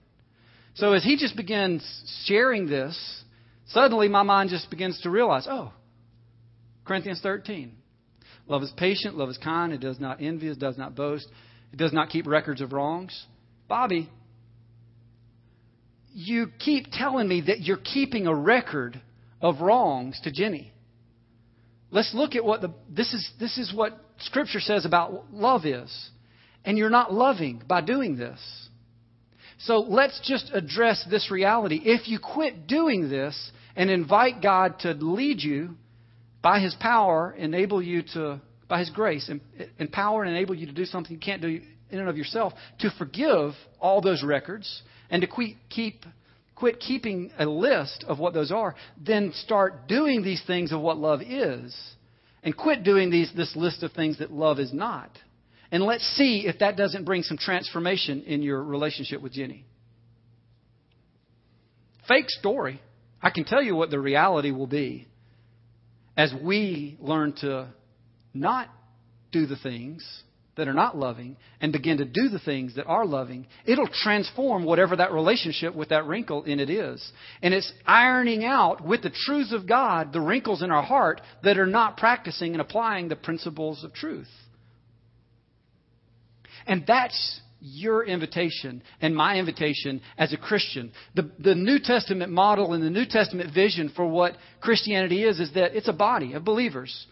So 0.74 0.94
as 0.94 1.04
he 1.04 1.16
just 1.16 1.38
begins 1.38 1.84
sharing 2.26 2.68
this, 2.68 3.24
suddenly 3.68 4.08
my 4.08 4.24
mind 4.24 4.50
just 4.50 4.70
begins 4.70 5.00
to 5.02 5.10
realize, 5.10 5.48
oh, 5.50 5.72
Corinthians 6.84 7.22
13. 7.22 7.72
Love 8.48 8.64
is 8.64 8.72
patient, 8.78 9.18
love 9.18 9.30
is 9.30 9.38
kind, 9.38 9.74
it 9.74 9.82
does 9.82 10.00
not 10.00 10.22
envy, 10.22 10.48
it 10.48 10.60
does 10.60 10.78
not 10.78 10.96
boast, 10.96 11.28
it 11.74 11.78
does 11.78 11.94
not 11.94 12.10
keep 12.10 12.28
records 12.28 12.62
of 12.62 12.74
wrongs. 12.74 13.26
Bobby, 13.68 14.10
you 16.14 16.48
keep 16.60 16.88
telling 16.92 17.28
me 17.28 17.42
that 17.48 17.62
you're 17.62 17.78
keeping 17.78 18.28
a 18.28 18.36
record 18.36 19.02
of 19.42 19.62
wrongs 19.62 20.20
to 20.24 20.32
Jenny. 20.32 20.72
Let's 21.92 22.14
look 22.14 22.36
at 22.36 22.46
what 22.46 22.62
the 22.62 22.74
this 22.90 23.14
is 23.14 23.30
this 23.40 23.58
is 23.58 23.74
what 23.74 24.00
scripture 24.20 24.60
says 24.60 24.86
about 24.86 25.34
love 25.34 25.66
is. 25.66 26.10
And 26.64 26.78
you're 26.78 26.90
not 26.90 27.14
loving 27.14 27.62
by 27.68 27.82
doing 27.82 28.18
this. 28.18 28.40
So 29.60 29.80
let's 29.80 30.20
just 30.28 30.52
address 30.54 31.06
this 31.10 31.30
reality. 31.30 31.80
If 31.84 32.08
you 32.08 32.20
quit 32.20 32.68
doing 32.68 33.10
this 33.10 33.52
and 33.76 33.90
invite 33.90 34.42
God 34.42 34.80
to 34.80 34.92
lead 34.92 35.42
you 35.42 35.76
by 36.46 36.60
His 36.60 36.76
power, 36.76 37.34
enable 37.36 37.82
you 37.82 38.04
to, 38.14 38.40
by 38.68 38.78
His 38.78 38.92
grace, 38.92 39.32
empower 39.80 40.24
and 40.24 40.36
enable 40.36 40.54
you 40.54 40.68
to 40.68 40.72
do 40.72 40.86
something 40.86 41.12
you 41.12 41.20
can't 41.20 41.42
do 41.42 41.60
in 41.90 42.00
and 42.00 42.08
of 42.08 42.18
yourself, 42.18 42.54
to 42.82 42.92
forgive 43.00 43.54
all 43.80 44.00
those 44.00 44.24
records 44.24 44.84
and 45.10 45.24
to 45.24 45.28
keep, 45.28 45.58
keep 45.72 46.06
quit 46.54 46.80
keeping 46.80 47.32
a 47.40 47.48
list 47.48 48.06
of 48.08 48.20
what 48.20 48.36
those 48.36 48.52
are, 48.52 48.76
then 49.04 49.34
start 49.34 49.88
doing 49.88 50.22
these 50.22 50.42
things 50.46 50.72
of 50.72 50.80
what 50.80 50.98
love 50.98 51.22
is. 51.24 51.76
And 52.44 52.56
quit 52.56 52.84
doing 52.84 53.10
these, 53.10 53.32
this 53.36 53.56
list 53.56 53.82
of 53.82 53.94
things 53.94 54.20
that 54.20 54.32
love 54.32 54.60
is 54.60 54.72
not. 54.72 55.10
And 55.72 55.82
let's 55.82 56.06
see 56.16 56.46
if 56.46 56.60
that 56.60 56.78
doesn't 56.78 57.06
bring 57.06 57.24
some 57.24 57.40
transformation 57.40 58.22
in 58.22 58.44
your 58.44 58.64
relationship 58.64 59.20
with 59.20 59.34
Jenny. 59.34 59.66
Fake 62.08 62.30
story. 62.30 62.80
I 63.20 63.32
can 63.32 63.46
tell 63.46 63.64
you 63.64 63.76
what 63.76 63.90
the 63.90 64.00
reality 64.00 64.52
will 64.52 64.68
be 64.68 65.08
as 66.18 66.34
we 66.44 66.98
learn 67.00 67.34
to 67.42 67.68
not 68.34 68.70
do 69.32 69.46
the 69.46 69.58
things 69.58 70.24
that 70.56 70.68
are 70.68 70.74
not 70.74 70.98
loving 70.98 71.36
and 71.60 71.74
begin 71.74 71.98
to 71.98 72.06
do 72.06 72.30
the 72.30 72.40
things 72.40 72.76
that 72.76 72.86
are 72.86 73.06
loving, 73.06 73.46
it'll 73.66 73.90
transform 73.90 74.64
whatever 74.64 74.96
that 74.96 75.12
relationship 75.12 75.76
with 75.76 75.90
that 75.90 76.06
wrinkle 76.06 76.44
in 76.44 76.60
it 76.60 76.70
is. 76.70 77.12
And 77.42 77.54
it's 77.54 77.72
ironing 77.86 78.46
out 78.46 78.86
with 78.86 79.02
the 79.02 79.12
truths 79.14 79.52
of 79.52 79.68
God 79.68 80.14
the 80.14 80.22
wrinkles 80.22 80.62
in 80.62 80.72
our 80.72 80.84
heart 80.84 81.22
that 81.44 81.58
are 81.58 81.68
not 81.68 81.98
practicing 81.98 82.54
and 82.54 82.62
applying 82.62 83.10
the 83.10 83.16
principles 83.16 83.84
of 83.84 83.94
truth. 83.94 84.30
And 86.66 86.84
that's 86.88 87.42
your 87.66 88.06
invitation 88.06 88.84
and 89.02 89.16
my 89.16 89.38
invitation 89.38 90.02
as 90.18 90.32
a 90.34 90.38
Christian. 90.38 90.92
The, 91.16 91.32
the 91.40 91.56
New 91.56 91.80
Testament 91.80 92.32
model 92.32 92.74
and 92.74 92.84
the 92.84 92.90
New 92.90 93.06
Testament 93.06 93.54
vision 93.54 93.92
for 93.96 94.06
what 94.06 94.34
Christianity 94.62 95.24
is 95.24 95.40
is 95.40 95.54
that 95.54 95.76
it's 95.76 95.88
a 95.88 95.94
body 95.94 96.34
of 96.34 96.46
believers 96.46 97.08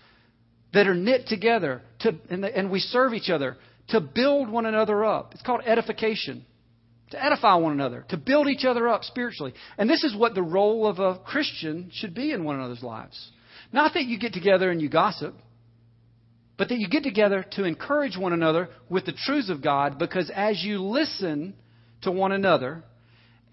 that 0.73 0.87
are 0.87 0.95
knit 0.95 1.27
together 1.27 1.81
to, 2.01 2.15
and, 2.29 2.43
the, 2.43 2.55
and 2.55 2.69
we 2.69 2.79
serve 2.79 3.13
each 3.13 3.29
other 3.29 3.57
to 3.89 3.99
build 3.99 4.49
one 4.49 4.65
another 4.65 5.03
up. 5.03 5.33
It's 5.33 5.43
called 5.43 5.61
edification. 5.65 6.45
To 7.11 7.23
edify 7.23 7.55
one 7.55 7.73
another, 7.73 8.05
to 8.09 8.17
build 8.17 8.47
each 8.47 8.65
other 8.65 8.87
up 8.87 9.03
spiritually. 9.03 9.53
And 9.77 9.87
this 9.87 10.03
is 10.03 10.15
what 10.15 10.33
the 10.33 10.41
role 10.41 10.87
of 10.87 10.97
a 10.97 11.19
Christian 11.19 11.91
should 11.93 12.15
be 12.15 12.31
in 12.31 12.43
one 12.43 12.55
another's 12.55 12.81
lives. 12.81 13.29
Not 13.71 13.93
that 13.93 14.05
you 14.05 14.17
get 14.17 14.33
together 14.33 14.71
and 14.71 14.81
you 14.81 14.89
gossip, 14.89 15.35
but 16.57 16.69
that 16.69 16.77
you 16.77 16.87
get 16.87 17.03
together 17.03 17.45
to 17.53 17.63
encourage 17.63 18.17
one 18.17 18.33
another 18.33 18.69
with 18.89 19.05
the 19.05 19.13
truths 19.13 19.49
of 19.49 19.63
God 19.63 19.97
because 19.97 20.31
as 20.33 20.63
you 20.63 20.81
listen 20.83 21.55
to 22.03 22.11
one 22.11 22.31
another 22.31 22.83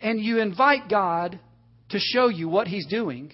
and 0.01 0.21
you 0.21 0.41
invite 0.41 0.89
God 0.89 1.39
to 1.91 1.99
show 1.99 2.29
you 2.29 2.49
what 2.49 2.69
He's 2.69 2.87
doing, 2.87 3.33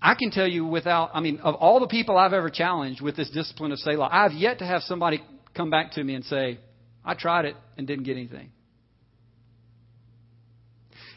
I 0.00 0.14
can 0.14 0.30
tell 0.30 0.48
you 0.48 0.64
without, 0.64 1.10
I 1.12 1.20
mean, 1.20 1.38
of 1.40 1.54
all 1.56 1.80
the 1.80 1.86
people 1.86 2.16
I've 2.16 2.32
ever 2.32 2.50
challenged 2.50 3.02
with 3.02 3.16
this 3.16 3.30
discipline 3.30 3.72
of 3.72 3.78
Selah, 3.78 4.08
I've 4.10 4.32
yet 4.32 4.60
to 4.60 4.66
have 4.66 4.82
somebody 4.82 5.22
come 5.54 5.70
back 5.70 5.92
to 5.92 6.04
me 6.04 6.14
and 6.14 6.24
say, 6.24 6.58
I 7.04 7.14
tried 7.14 7.44
it 7.44 7.56
and 7.76 7.86
didn't 7.86 8.04
get 8.04 8.16
anything. 8.16 8.50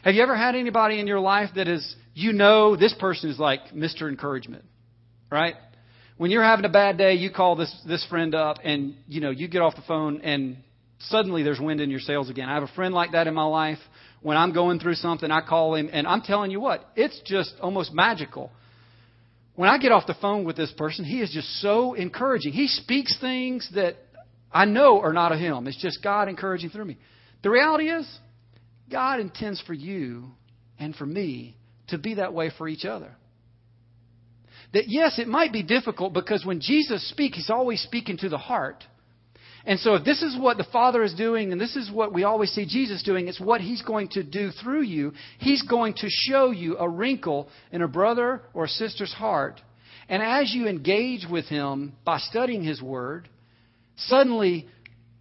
Have 0.02 0.14
you 0.14 0.22
ever 0.22 0.36
had 0.36 0.54
anybody 0.54 1.00
in 1.00 1.06
your 1.06 1.20
life 1.20 1.50
that 1.56 1.66
is, 1.66 1.96
you 2.12 2.34
know, 2.34 2.76
this 2.76 2.94
person 3.00 3.30
is 3.30 3.38
like 3.38 3.70
Mr. 3.74 4.08
Encouragement, 4.08 4.64
right? 5.30 5.54
When 6.16 6.30
you're 6.30 6.44
having 6.44 6.64
a 6.64 6.70
bad 6.70 6.96
day, 6.96 7.14
you 7.14 7.30
call 7.30 7.56
this, 7.56 7.74
this 7.86 8.04
friend 8.06 8.34
up 8.34 8.58
and, 8.62 8.94
you 9.08 9.20
know, 9.20 9.30
you 9.30 9.48
get 9.48 9.62
off 9.62 9.74
the 9.74 9.82
phone 9.82 10.20
and 10.20 10.56
suddenly 10.98 11.42
there's 11.42 11.60
wind 11.60 11.80
in 11.80 11.90
your 11.90 12.00
sails 12.00 12.30
again. 12.30 12.48
I 12.48 12.54
have 12.54 12.62
a 12.62 12.72
friend 12.74 12.94
like 12.94 13.12
that 13.12 13.26
in 13.26 13.34
my 13.34 13.44
life. 13.44 13.78
When 14.22 14.36
I'm 14.36 14.52
going 14.54 14.78
through 14.78 14.94
something, 14.94 15.30
I 15.30 15.40
call 15.40 15.74
him 15.74 15.90
and 15.92 16.06
I'm 16.06 16.22
telling 16.22 16.50
you 16.50 16.60
what, 16.60 16.88
it's 16.96 17.20
just 17.26 17.54
almost 17.60 17.92
magical 17.92 18.50
when 19.56 19.68
I 19.68 19.78
get 19.78 19.92
off 19.92 20.06
the 20.06 20.14
phone 20.14 20.44
with 20.44 20.56
this 20.56 20.72
person, 20.72 21.04
he 21.04 21.20
is 21.20 21.30
just 21.30 21.60
so 21.60 21.94
encouraging. 21.94 22.52
He 22.52 22.66
speaks 22.66 23.18
things 23.20 23.68
that 23.74 23.96
I 24.52 24.64
know 24.64 25.00
are 25.00 25.12
not 25.12 25.32
of 25.32 25.38
him. 25.38 25.66
It's 25.66 25.80
just 25.80 26.02
God 26.02 26.28
encouraging 26.28 26.70
through 26.70 26.86
me. 26.86 26.98
The 27.42 27.50
reality 27.50 27.88
is, 27.88 28.08
God 28.90 29.20
intends 29.20 29.60
for 29.62 29.74
you 29.74 30.30
and 30.78 30.94
for 30.94 31.06
me 31.06 31.56
to 31.88 31.98
be 31.98 32.14
that 32.14 32.34
way 32.34 32.50
for 32.56 32.68
each 32.68 32.84
other. 32.84 33.12
That 34.74 34.88
yes, 34.88 35.18
it 35.18 35.28
might 35.28 35.52
be 35.52 35.62
difficult 35.62 36.12
because 36.12 36.44
when 36.44 36.60
Jesus 36.60 37.08
speaks, 37.08 37.36
he's 37.36 37.50
always 37.50 37.80
speaking 37.80 38.18
to 38.18 38.28
the 38.28 38.38
heart. 38.38 38.84
And 39.66 39.80
so, 39.80 39.94
if 39.94 40.04
this 40.04 40.20
is 40.20 40.36
what 40.38 40.58
the 40.58 40.66
Father 40.72 41.02
is 41.02 41.14
doing, 41.14 41.52
and 41.52 41.60
this 41.60 41.74
is 41.74 41.90
what 41.90 42.12
we 42.12 42.24
always 42.24 42.50
see 42.50 42.66
Jesus 42.66 43.02
doing, 43.02 43.28
it's 43.28 43.40
what 43.40 43.62
He's 43.62 43.80
going 43.80 44.08
to 44.08 44.22
do 44.22 44.50
through 44.50 44.82
you. 44.82 45.12
He's 45.38 45.62
going 45.62 45.94
to 45.94 46.08
show 46.10 46.50
you 46.50 46.76
a 46.76 46.88
wrinkle 46.88 47.48
in 47.72 47.80
a 47.80 47.88
brother 47.88 48.42
or 48.52 48.64
a 48.64 48.68
sister's 48.68 49.12
heart. 49.12 49.60
And 50.08 50.22
as 50.22 50.52
you 50.52 50.66
engage 50.66 51.26
with 51.30 51.46
Him 51.46 51.94
by 52.04 52.18
studying 52.18 52.62
His 52.62 52.82
Word, 52.82 53.28
suddenly 53.96 54.68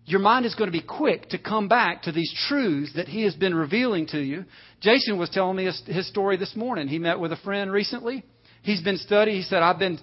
your 0.06 0.20
mind 0.20 0.46
is 0.46 0.56
going 0.56 0.70
to 0.70 0.78
be 0.78 0.86
quick 0.86 1.30
to 1.30 1.38
come 1.38 1.70
back 1.70 2.02
to 2.04 2.12
these 2.12 2.34
truths 2.50 2.92
that 2.96 3.08
He 3.08 3.24
has 3.24 3.36
been 3.36 3.56
revealing 3.56 4.08
to 4.08 4.20
you. 4.20 4.44
Jason 4.82 5.18
was 5.18 5.30
telling 5.30 5.56
me 5.56 5.72
his 5.86 6.08
story 6.10 6.36
this 6.36 6.54
morning. 6.56 6.90
He 6.90 7.00
met 7.00 7.20
with 7.20 7.32
a 7.32 7.38
friend 7.38 7.72
recently. 7.72 8.26
He's 8.64 8.82
been 8.82 8.98
studying. 8.98 9.38
He 9.38 9.44
said, 9.44 9.62
I've 9.62 9.78
been, 9.78 10.00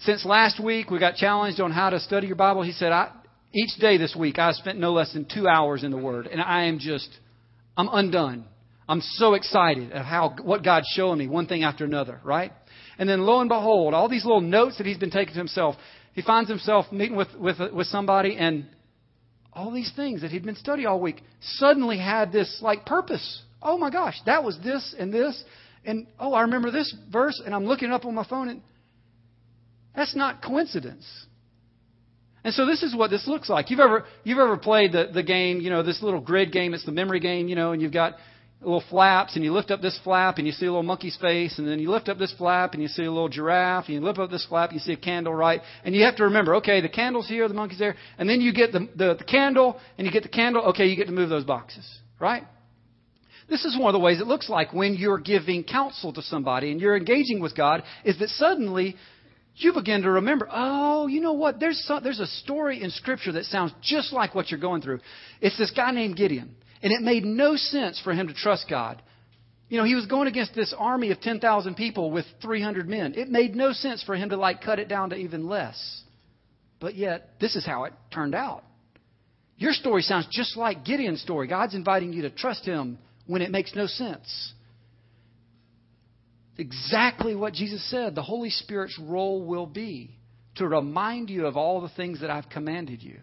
since 0.00 0.24
last 0.24 0.62
week, 0.62 0.90
we 0.90 0.98
got 0.98 1.14
challenged 1.14 1.60
on 1.60 1.70
how 1.70 1.90
to 1.90 2.00
study 2.00 2.26
your 2.26 2.36
Bible. 2.36 2.62
He 2.62 2.72
said, 2.72 2.92
I, 2.92 3.10
each 3.52 3.80
day 3.80 3.96
this 3.96 4.14
week, 4.14 4.38
I 4.38 4.52
spent 4.52 4.78
no 4.78 4.92
less 4.92 5.12
than 5.12 5.26
two 5.32 5.48
hours 5.48 5.82
in 5.82 5.90
the 5.90 5.96
Word, 5.96 6.26
and 6.26 6.40
I 6.40 6.64
am 6.64 6.78
just, 6.78 7.08
I'm 7.76 7.88
undone. 7.90 8.44
I'm 8.88 9.00
so 9.00 9.34
excited 9.34 9.92
of 9.92 10.04
how 10.04 10.34
what 10.42 10.64
God's 10.64 10.88
showing 10.96 11.18
me, 11.18 11.28
one 11.28 11.46
thing 11.46 11.62
after 11.62 11.84
another, 11.84 12.20
right? 12.24 12.52
And 12.98 13.08
then 13.08 13.20
lo 13.20 13.40
and 13.40 13.48
behold, 13.48 13.94
all 13.94 14.08
these 14.08 14.24
little 14.24 14.40
notes 14.40 14.78
that 14.78 14.86
he's 14.86 14.98
been 14.98 15.12
taking 15.12 15.34
to 15.34 15.38
himself, 15.38 15.76
he 16.12 16.22
finds 16.22 16.50
himself 16.50 16.90
meeting 16.90 17.16
with 17.16 17.28
with 17.38 17.58
with 17.72 17.86
somebody, 17.86 18.36
and 18.36 18.66
all 19.52 19.70
these 19.70 19.92
things 19.94 20.22
that 20.22 20.32
he'd 20.32 20.44
been 20.44 20.56
studying 20.56 20.88
all 20.88 21.00
week 21.00 21.22
suddenly 21.40 21.98
had 21.98 22.32
this 22.32 22.58
like 22.62 22.84
purpose. 22.84 23.42
Oh 23.62 23.78
my 23.78 23.90
gosh, 23.90 24.16
that 24.26 24.42
was 24.42 24.58
this 24.64 24.92
and 24.98 25.14
this, 25.14 25.40
and 25.84 26.06
oh, 26.18 26.34
I 26.34 26.42
remember 26.42 26.70
this 26.70 26.94
verse, 27.10 27.40
and 27.44 27.54
I'm 27.54 27.64
looking 27.64 27.90
up 27.90 28.04
on 28.04 28.14
my 28.14 28.24
phone, 28.24 28.48
and 28.48 28.62
that's 29.94 30.14
not 30.14 30.42
coincidence. 30.42 31.06
And 32.42 32.54
so 32.54 32.64
this 32.64 32.82
is 32.82 32.94
what 32.94 33.10
this 33.10 33.26
looks 33.26 33.48
like. 33.48 33.70
You've 33.70 33.80
ever 33.80 34.04
you've 34.24 34.38
ever 34.38 34.56
played 34.56 34.92
the, 34.92 35.10
the 35.12 35.22
game, 35.22 35.60
you 35.60 35.70
know, 35.70 35.82
this 35.82 36.02
little 36.02 36.20
grid 36.20 36.52
game, 36.52 36.72
it's 36.72 36.86
the 36.86 36.92
memory 36.92 37.20
game, 37.20 37.48
you 37.48 37.54
know, 37.54 37.72
and 37.72 37.82
you've 37.82 37.92
got 37.92 38.14
little 38.62 38.82
flaps 38.90 39.36
and 39.36 39.44
you 39.44 39.52
lift 39.52 39.70
up 39.70 39.80
this 39.80 39.98
flap 40.04 40.36
and 40.36 40.46
you 40.46 40.52
see 40.52 40.66
a 40.66 40.68
little 40.68 40.82
monkey's 40.82 41.16
face 41.16 41.58
and 41.58 41.66
then 41.66 41.78
you 41.78 41.90
lift 41.90 42.08
up 42.08 42.18
this 42.18 42.34
flap 42.36 42.74
and 42.74 42.82
you 42.82 42.88
see 42.88 43.04
a 43.04 43.10
little 43.10 43.28
giraffe 43.28 43.86
and 43.86 43.94
you 43.94 44.00
lift 44.00 44.18
up 44.18 44.30
this 44.30 44.44
flap 44.46 44.70
you 44.72 44.78
see 44.78 44.92
a 44.92 44.98
candle 44.98 45.34
right 45.34 45.62
and 45.82 45.94
you 45.94 46.04
have 46.04 46.14
to 46.14 46.24
remember 46.24 46.56
okay 46.56 46.82
the 46.82 46.88
candle's 46.88 47.26
here 47.26 47.48
the 47.48 47.54
monkey's 47.54 47.78
there 47.78 47.96
and 48.18 48.28
then 48.28 48.42
you 48.42 48.52
get 48.52 48.70
the, 48.70 48.86
the, 48.96 49.14
the 49.14 49.24
candle 49.24 49.78
and 49.96 50.06
you 50.06 50.12
get 50.12 50.22
the 50.22 50.28
candle 50.28 50.62
okay 50.66 50.86
you 50.86 50.94
get 50.96 51.06
to 51.06 51.12
move 51.12 51.30
those 51.30 51.44
boxes 51.44 51.88
right 52.18 52.42
this 53.50 53.64
is 53.64 53.76
one 53.76 53.88
of 53.88 53.92
the 53.92 54.04
ways 54.04 54.20
it 54.20 54.26
looks 54.26 54.48
like 54.48 54.72
when 54.72 54.94
you're 54.94 55.18
giving 55.18 55.64
counsel 55.64 56.12
to 56.12 56.22
somebody 56.22 56.70
and 56.70 56.80
you're 56.80 56.96
engaging 56.96 57.40
with 57.40 57.56
God 57.56 57.82
is 58.04 58.18
that 58.20 58.28
suddenly 58.30 58.96
you 59.56 59.72
begin 59.72 60.02
to 60.02 60.10
remember, 60.12 60.48
oh, 60.50 61.08
you 61.08 61.20
know 61.20 61.32
what? 61.32 61.60
There's, 61.60 61.78
some, 61.84 62.02
there's 62.02 62.20
a 62.20 62.26
story 62.26 62.82
in 62.82 62.90
Scripture 62.90 63.32
that 63.32 63.44
sounds 63.44 63.72
just 63.82 64.12
like 64.12 64.34
what 64.34 64.50
you're 64.50 64.60
going 64.60 64.82
through. 64.82 65.00
It's 65.40 65.58
this 65.58 65.72
guy 65.72 65.90
named 65.90 66.16
Gideon. 66.16 66.54
And 66.82 66.92
it 66.92 67.02
made 67.02 67.24
no 67.24 67.56
sense 67.56 68.00
for 68.02 68.14
him 68.14 68.28
to 68.28 68.34
trust 68.34 68.66
God. 68.70 69.02
You 69.68 69.78
know, 69.78 69.84
he 69.84 69.94
was 69.94 70.06
going 70.06 70.28
against 70.28 70.54
this 70.54 70.74
army 70.76 71.10
of 71.10 71.20
10,000 71.20 71.74
people 71.74 72.10
with 72.10 72.24
300 72.42 72.88
men. 72.88 73.14
It 73.14 73.28
made 73.28 73.54
no 73.54 73.72
sense 73.72 74.02
for 74.02 74.16
him 74.16 74.30
to, 74.30 74.36
like, 74.36 74.62
cut 74.62 74.78
it 74.78 74.88
down 74.88 75.10
to 75.10 75.16
even 75.16 75.46
less. 75.46 76.02
But 76.80 76.94
yet, 76.94 77.34
this 77.40 77.54
is 77.54 77.66
how 77.66 77.84
it 77.84 77.92
turned 78.12 78.34
out. 78.34 78.64
Your 79.58 79.72
story 79.72 80.02
sounds 80.02 80.26
just 80.30 80.56
like 80.56 80.84
Gideon's 80.84 81.20
story. 81.20 81.46
God's 81.46 81.74
inviting 81.74 82.14
you 82.14 82.22
to 82.22 82.30
trust 82.30 82.64
him 82.64 82.98
when 83.30 83.42
it 83.42 83.52
makes 83.52 83.76
no 83.76 83.86
sense. 83.86 84.52
Exactly 86.58 87.36
what 87.36 87.54
Jesus 87.54 87.88
said 87.88 88.16
the 88.16 88.22
Holy 88.22 88.50
Spirit's 88.50 88.98
role 88.98 89.46
will 89.46 89.66
be 89.66 90.18
to 90.56 90.66
remind 90.66 91.30
you 91.30 91.46
of 91.46 91.56
all 91.56 91.80
the 91.80 91.90
things 91.90 92.22
that 92.22 92.30
I've 92.30 92.48
commanded 92.48 93.04
you. 93.04 93.20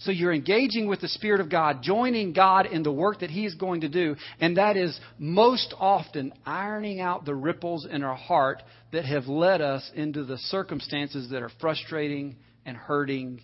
So 0.00 0.10
you're 0.10 0.34
engaging 0.34 0.88
with 0.88 1.00
the 1.00 1.08
Spirit 1.08 1.40
of 1.40 1.48
God, 1.48 1.82
joining 1.82 2.32
God 2.32 2.66
in 2.66 2.82
the 2.82 2.90
work 2.90 3.20
that 3.20 3.30
He 3.30 3.46
is 3.46 3.54
going 3.54 3.82
to 3.82 3.88
do, 3.88 4.16
and 4.40 4.56
that 4.56 4.76
is 4.76 4.98
most 5.18 5.72
often 5.78 6.32
ironing 6.44 7.00
out 7.00 7.24
the 7.24 7.34
ripples 7.34 7.86
in 7.88 8.02
our 8.02 8.16
heart 8.16 8.60
that 8.90 9.04
have 9.04 9.28
led 9.28 9.60
us 9.60 9.88
into 9.94 10.24
the 10.24 10.36
circumstances 10.36 11.30
that 11.30 11.42
are 11.44 11.50
frustrating 11.60 12.36
and 12.66 12.76
hurting 12.76 13.40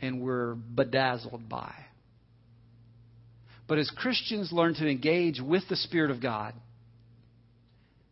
and 0.00 0.20
we're 0.20 0.54
bedazzled 0.54 1.48
by. 1.48 1.74
But 3.72 3.78
as 3.78 3.88
Christians 3.88 4.52
learn 4.52 4.74
to 4.74 4.86
engage 4.86 5.40
with 5.40 5.62
the 5.70 5.76
Spirit 5.76 6.10
of 6.10 6.20
God, 6.20 6.52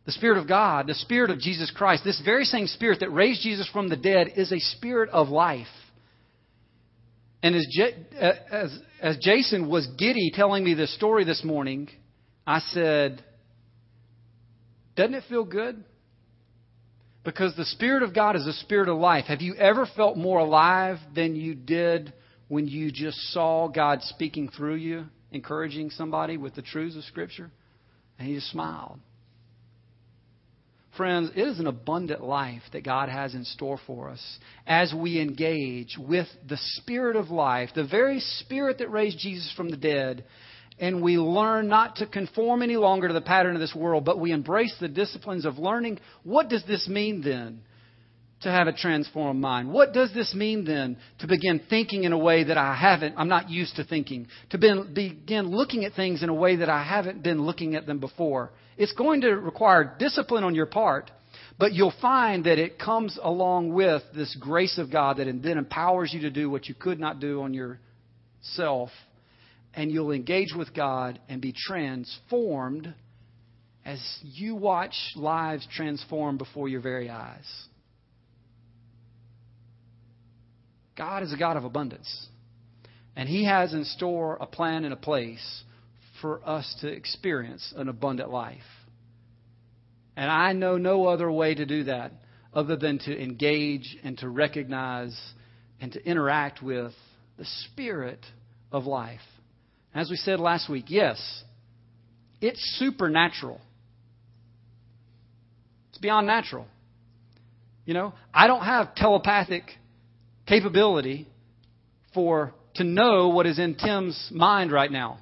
the 0.07 0.11
Spirit 0.11 0.39
of 0.39 0.47
God, 0.47 0.87
the 0.87 0.95
Spirit 0.95 1.29
of 1.29 1.37
Jesus 1.37 1.69
Christ, 1.69 2.03
this 2.03 2.19
very 2.25 2.45
same 2.45 2.65
Spirit 2.65 3.01
that 3.01 3.11
raised 3.11 3.43
Jesus 3.43 3.69
from 3.71 3.87
the 3.87 3.95
dead 3.95 4.29
is 4.37 4.51
a 4.51 4.57
Spirit 4.57 5.11
of 5.11 5.29
life. 5.29 5.67
And 7.43 7.53
as, 7.53 7.67
uh, 7.79 8.31
as, 8.51 8.79
as 9.03 9.17
Jason 9.21 9.69
was 9.69 9.85
giddy 9.99 10.31
telling 10.33 10.63
me 10.63 10.73
this 10.73 10.95
story 10.95 11.25
this 11.25 11.43
morning, 11.43 11.89
I 12.47 12.57
said, 12.71 13.23
Doesn't 14.95 15.13
it 15.13 15.25
feel 15.29 15.45
good? 15.45 15.83
Because 17.23 17.55
the 17.55 17.65
Spirit 17.65 18.01
of 18.01 18.15
God 18.15 18.35
is 18.35 18.47
a 18.47 18.53
spirit 18.53 18.89
of 18.89 18.97
life. 18.97 19.25
Have 19.25 19.41
you 19.41 19.53
ever 19.53 19.87
felt 19.95 20.17
more 20.17 20.39
alive 20.39 20.97
than 21.13 21.35
you 21.35 21.53
did 21.53 22.13
when 22.47 22.67
you 22.67 22.91
just 22.91 23.19
saw 23.31 23.67
God 23.67 24.01
speaking 24.01 24.49
through 24.49 24.77
you, 24.77 25.05
encouraging 25.31 25.89
somebody 25.91 26.37
with 26.37 26.55
the 26.55 26.61
truths 26.61 26.95
of 26.95 27.03
Scripture? 27.03 27.51
And 28.19 28.27
he 28.27 28.35
just 28.35 28.51
smiled. 28.51 28.99
Friends, 30.97 31.31
it 31.35 31.41
is 31.41 31.59
an 31.59 31.67
abundant 31.67 32.21
life 32.21 32.63
that 32.73 32.83
God 32.83 33.07
has 33.07 33.33
in 33.33 33.45
store 33.45 33.79
for 33.87 34.09
us 34.09 34.39
as 34.67 34.93
we 34.93 35.21
engage 35.21 35.97
with 35.97 36.27
the 36.49 36.57
Spirit 36.57 37.15
of 37.15 37.29
life, 37.29 37.69
the 37.73 37.87
very 37.87 38.19
Spirit 38.19 38.79
that 38.79 38.91
raised 38.91 39.17
Jesus 39.17 39.51
from 39.55 39.69
the 39.69 39.77
dead, 39.77 40.25
and 40.79 41.01
we 41.01 41.17
learn 41.17 41.69
not 41.69 41.97
to 41.97 42.07
conform 42.07 42.61
any 42.61 42.75
longer 42.75 43.07
to 43.07 43.13
the 43.13 43.21
pattern 43.21 43.55
of 43.55 43.61
this 43.61 43.73
world, 43.73 44.03
but 44.03 44.19
we 44.19 44.31
embrace 44.31 44.75
the 44.79 44.89
disciplines 44.89 45.45
of 45.45 45.57
learning. 45.57 45.99
What 46.23 46.49
does 46.49 46.63
this 46.67 46.89
mean 46.89 47.21
then? 47.21 47.61
To 48.41 48.49
have 48.49 48.67
a 48.67 48.73
transformed 48.73 49.39
mind. 49.39 49.71
What 49.71 49.93
does 49.93 50.11
this 50.15 50.33
mean 50.33 50.65
then 50.65 50.97
to 51.19 51.27
begin 51.27 51.61
thinking 51.69 52.05
in 52.05 52.11
a 52.11 52.17
way 52.17 52.43
that 52.45 52.57
I 52.57 52.75
haven't, 52.75 53.13
I'm 53.15 53.27
not 53.27 53.51
used 53.51 53.75
to 53.75 53.83
thinking? 53.83 54.27
To 54.49 54.57
begin 54.57 55.51
looking 55.51 55.85
at 55.85 55.93
things 55.93 56.23
in 56.23 56.29
a 56.29 56.33
way 56.33 56.55
that 56.55 56.69
I 56.69 56.83
haven't 56.83 57.21
been 57.21 57.43
looking 57.43 57.75
at 57.75 57.85
them 57.85 57.99
before? 57.99 58.49
It's 58.77 58.93
going 58.93 59.21
to 59.21 59.29
require 59.29 59.95
discipline 59.99 60.43
on 60.43 60.55
your 60.55 60.65
part, 60.65 61.11
but 61.59 61.73
you'll 61.73 61.93
find 62.01 62.45
that 62.45 62.57
it 62.57 62.79
comes 62.79 63.19
along 63.21 63.73
with 63.73 64.01
this 64.15 64.35
grace 64.39 64.79
of 64.79 64.91
God 64.91 65.17
that 65.17 65.27
then 65.43 65.59
empowers 65.59 66.11
you 66.11 66.21
to 66.21 66.31
do 66.31 66.49
what 66.49 66.67
you 66.67 66.73
could 66.73 66.99
not 66.99 67.19
do 67.19 67.43
on 67.43 67.53
yourself 67.53 68.89
and 69.73 69.91
you'll 69.91 70.11
engage 70.11 70.53
with 70.55 70.73
God 70.73 71.19
and 71.29 71.41
be 71.41 71.53
transformed 71.55 72.93
as 73.85 73.99
you 74.23 74.55
watch 74.55 74.95
lives 75.15 75.67
transform 75.71 76.37
before 76.37 76.67
your 76.67 76.81
very 76.81 77.09
eyes. 77.09 77.67
God 80.97 81.23
is 81.23 81.33
a 81.33 81.37
God 81.37 81.57
of 81.57 81.63
abundance. 81.63 82.27
And 83.15 83.27
He 83.27 83.45
has 83.45 83.73
in 83.73 83.85
store 83.85 84.37
a 84.39 84.45
plan 84.45 84.85
and 84.85 84.93
a 84.93 84.97
place 84.97 85.63
for 86.21 86.47
us 86.47 86.75
to 86.81 86.87
experience 86.87 87.73
an 87.75 87.89
abundant 87.89 88.29
life. 88.29 88.61
And 90.15 90.29
I 90.29 90.53
know 90.53 90.77
no 90.77 91.07
other 91.07 91.31
way 91.31 91.55
to 91.55 91.65
do 91.65 91.85
that 91.85 92.11
other 92.53 92.75
than 92.75 92.99
to 92.99 93.21
engage 93.21 93.97
and 94.03 94.17
to 94.19 94.29
recognize 94.29 95.19
and 95.79 95.91
to 95.93 96.05
interact 96.05 96.61
with 96.61 96.93
the 97.37 97.45
Spirit 97.45 98.23
of 98.71 98.85
life. 98.85 99.21
As 99.93 100.09
we 100.09 100.15
said 100.15 100.39
last 100.39 100.69
week, 100.69 100.85
yes, 100.87 101.43
it's 102.39 102.61
supernatural. 102.79 103.59
It's 105.89 105.97
beyond 105.97 106.27
natural. 106.27 106.67
You 107.85 107.93
know, 107.93 108.13
I 108.33 108.47
don't 108.47 108.63
have 108.63 108.95
telepathic 108.95 109.63
capability 110.51 111.27
for 112.13 112.53
to 112.75 112.83
know 112.83 113.29
what 113.29 113.45
is 113.45 113.57
in 113.57 113.75
Tim's 113.75 114.29
mind 114.31 114.71
right 114.71 114.91
now. 114.91 115.19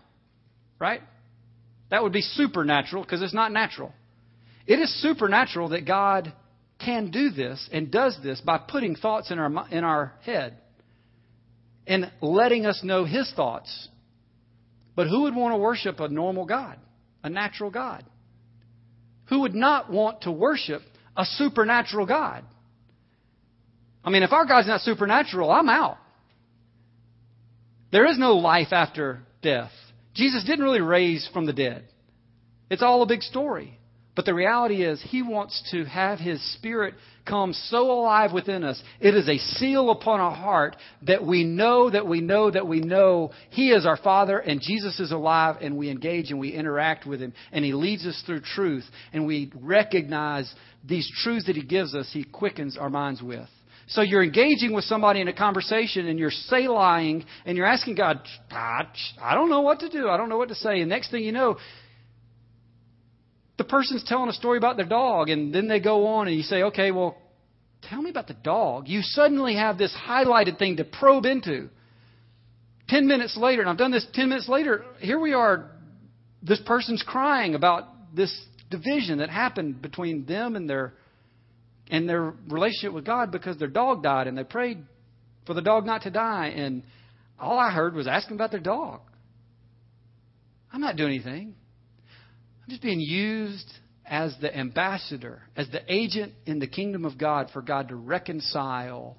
Right? 0.79 1.01
That 1.91 2.01
would 2.01 2.13
be 2.13 2.21
supernatural 2.21 3.03
because 3.03 3.21
it's 3.21 3.33
not 3.33 3.51
natural. 3.51 3.93
It 4.65 4.79
is 4.79 5.01
supernatural 5.01 5.69
that 5.69 5.85
God 5.85 6.33
can 6.83 7.11
do 7.11 7.29
this 7.29 7.69
and 7.71 7.91
does 7.91 8.17
this 8.23 8.41
by 8.41 8.57
putting 8.57 8.95
thoughts 8.95 9.29
in 9.29 9.37
our 9.37 9.67
in 9.69 9.83
our 9.83 10.13
head 10.23 10.57
and 11.85 12.11
letting 12.21 12.65
us 12.65 12.81
know 12.83 13.05
his 13.05 13.31
thoughts 13.35 13.89
but 14.95 15.07
who 15.07 15.21
would 15.21 15.35
want 15.35 15.53
to 15.53 15.57
worship 15.57 16.01
a 16.01 16.09
normal 16.09 16.45
God, 16.45 16.77
a 17.23 17.29
natural 17.29 17.71
God? 17.71 18.03
Who 19.29 19.39
would 19.41 19.55
not 19.55 19.89
want 19.89 20.23
to 20.23 20.31
worship 20.31 20.81
a 21.15 21.23
supernatural 21.23 22.05
God? 22.05 22.43
I 24.03 24.09
mean, 24.09 24.23
if 24.23 24.31
our 24.31 24.45
God's 24.45 24.67
not 24.67 24.81
supernatural, 24.81 25.51
I'm 25.51 25.69
out. 25.69 25.97
There 27.91 28.05
is 28.05 28.17
no 28.17 28.33
life 28.33 28.71
after 28.71 29.21
death. 29.41 29.71
Jesus 30.13 30.43
didn't 30.43 30.63
really 30.63 30.81
raise 30.81 31.27
from 31.33 31.45
the 31.45 31.53
dead. 31.53 31.85
It's 32.69 32.83
all 32.83 33.01
a 33.01 33.07
big 33.07 33.21
story. 33.21 33.79
But 34.15 34.25
the 34.25 34.33
reality 34.33 34.83
is, 34.83 35.01
He 35.01 35.21
wants 35.21 35.69
to 35.71 35.85
have 35.85 36.19
His 36.19 36.41
Spirit 36.55 36.95
come 37.25 37.53
so 37.53 37.91
alive 37.91 38.33
within 38.33 38.63
us. 38.63 38.81
It 38.99 39.15
is 39.15 39.29
a 39.29 39.37
seal 39.37 39.91
upon 39.91 40.19
our 40.19 40.35
heart 40.35 40.75
that 41.03 41.25
we 41.25 41.43
know 41.43 41.89
that 41.89 42.05
we 42.05 42.19
know 42.19 42.51
that 42.51 42.67
we 42.67 42.81
know 42.81 43.31
He 43.51 43.69
is 43.71 43.85
our 43.85 43.97
Father 43.97 44.37
and 44.37 44.59
Jesus 44.61 44.99
is 44.99 45.11
alive 45.11 45.57
and 45.61 45.77
we 45.77 45.89
engage 45.89 46.31
and 46.31 46.39
we 46.39 46.49
interact 46.49 47.05
with 47.05 47.21
Him 47.21 47.33
and 47.51 47.63
He 47.63 47.71
leads 47.71 48.05
us 48.05 48.21
through 48.25 48.41
truth 48.41 48.83
and 49.13 49.25
we 49.25 49.51
recognize 49.55 50.53
these 50.83 51.09
truths 51.23 51.45
that 51.45 51.55
He 51.55 51.63
gives 51.63 51.95
us, 51.95 52.09
He 52.11 52.23
quickens 52.23 52.77
our 52.77 52.89
minds 52.89 53.21
with. 53.21 53.47
So 53.89 54.01
you're 54.01 54.23
engaging 54.23 54.73
with 54.73 54.85
somebody 54.85 55.19
in 55.19 55.27
a 55.27 55.33
conversation 55.33 56.07
and 56.07 56.19
you're 56.19 56.31
Selahing 56.51 57.25
and 57.45 57.57
you're 57.57 57.65
asking 57.65 57.95
God, 57.95 58.21
I 58.51 59.33
don't 59.33 59.49
know 59.49 59.61
what 59.61 59.79
to 59.79 59.89
do. 59.89 60.07
I 60.07 60.17
don't 60.17 60.29
know 60.29 60.37
what 60.37 60.49
to 60.49 60.55
say. 60.55 60.79
And 60.79 60.89
next 60.89 61.09
thing 61.11 61.23
you 61.23 61.31
know, 61.31 61.57
the 63.57 63.63
person's 63.65 64.03
telling 64.05 64.29
a 64.29 64.33
story 64.33 64.57
about 64.57 64.77
their 64.77 64.85
dog, 64.85 65.29
and 65.29 65.53
then 65.53 65.67
they 65.67 65.81
go 65.81 66.07
on, 66.07 66.27
and 66.29 66.37
you 66.37 66.43
say, 66.43 66.63
okay, 66.63 66.91
well, 66.91 67.17
tell 67.89 68.01
me 68.01 68.09
about 68.09 68.27
the 68.27 68.33
dog. 68.35 68.87
You 68.87 69.01
suddenly 69.01 69.55
have 69.55 69.77
this 69.77 69.93
highlighted 69.93 70.57
thing 70.57 70.77
to 70.77 70.85
probe 70.85 71.25
into. 71.25 71.69
Ten 72.87 73.05
minutes 73.05 73.35
later, 73.35 73.59
and 73.59 73.69
I've 73.69 73.77
done 73.77 73.91
this 73.91 74.07
ten 74.13 74.29
minutes 74.29 74.47
later, 74.47 74.85
here 74.99 75.19
we 75.19 75.33
are. 75.33 75.71
This 76.41 76.61
person's 76.65 77.03
crying 77.05 77.53
about 77.53 77.83
this 78.15 78.33
division 78.71 79.17
that 79.17 79.29
happened 79.29 79.81
between 79.81 80.25
them 80.25 80.55
and 80.55 80.69
their 80.69 80.93
and 81.89 82.07
their 82.07 82.33
relationship 82.47 82.93
with 82.93 83.05
God 83.05 83.31
because 83.31 83.57
their 83.57 83.67
dog 83.67 84.03
died 84.03 84.27
and 84.27 84.37
they 84.37 84.43
prayed 84.43 84.83
for 85.45 85.53
the 85.53 85.61
dog 85.61 85.85
not 85.85 86.03
to 86.03 86.11
die 86.11 86.47
and 86.55 86.83
all 87.39 87.57
I 87.57 87.71
heard 87.71 87.93
was 87.93 88.07
asking 88.07 88.35
about 88.35 88.51
their 88.51 88.59
dog. 88.59 89.01
I'm 90.71 90.81
not 90.81 90.97
doing 90.97 91.13
anything. 91.13 91.55
I'm 92.63 92.69
just 92.69 92.81
being 92.81 92.99
used 92.99 93.71
as 94.05 94.35
the 94.41 94.55
ambassador, 94.55 95.41
as 95.55 95.69
the 95.69 95.81
agent 95.87 96.33
in 96.45 96.59
the 96.59 96.67
kingdom 96.67 97.05
of 97.05 97.17
God 97.17 97.49
for 97.53 97.61
God 97.61 97.89
to 97.89 97.95
reconcile 97.95 99.17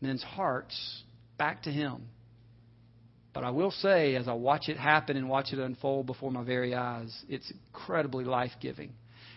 men's 0.00 0.22
hearts 0.22 1.02
back 1.38 1.62
to 1.64 1.70
Him. 1.70 2.08
But 3.32 3.44
I 3.44 3.50
will 3.50 3.70
say, 3.70 4.14
as 4.14 4.28
I 4.28 4.34
watch 4.34 4.68
it 4.68 4.76
happen 4.76 5.16
and 5.16 5.28
watch 5.28 5.52
it 5.52 5.58
unfold 5.58 6.06
before 6.06 6.30
my 6.30 6.44
very 6.44 6.74
eyes, 6.74 7.16
it's 7.28 7.50
incredibly 7.50 8.24
life 8.24 8.52
giving. 8.60 8.92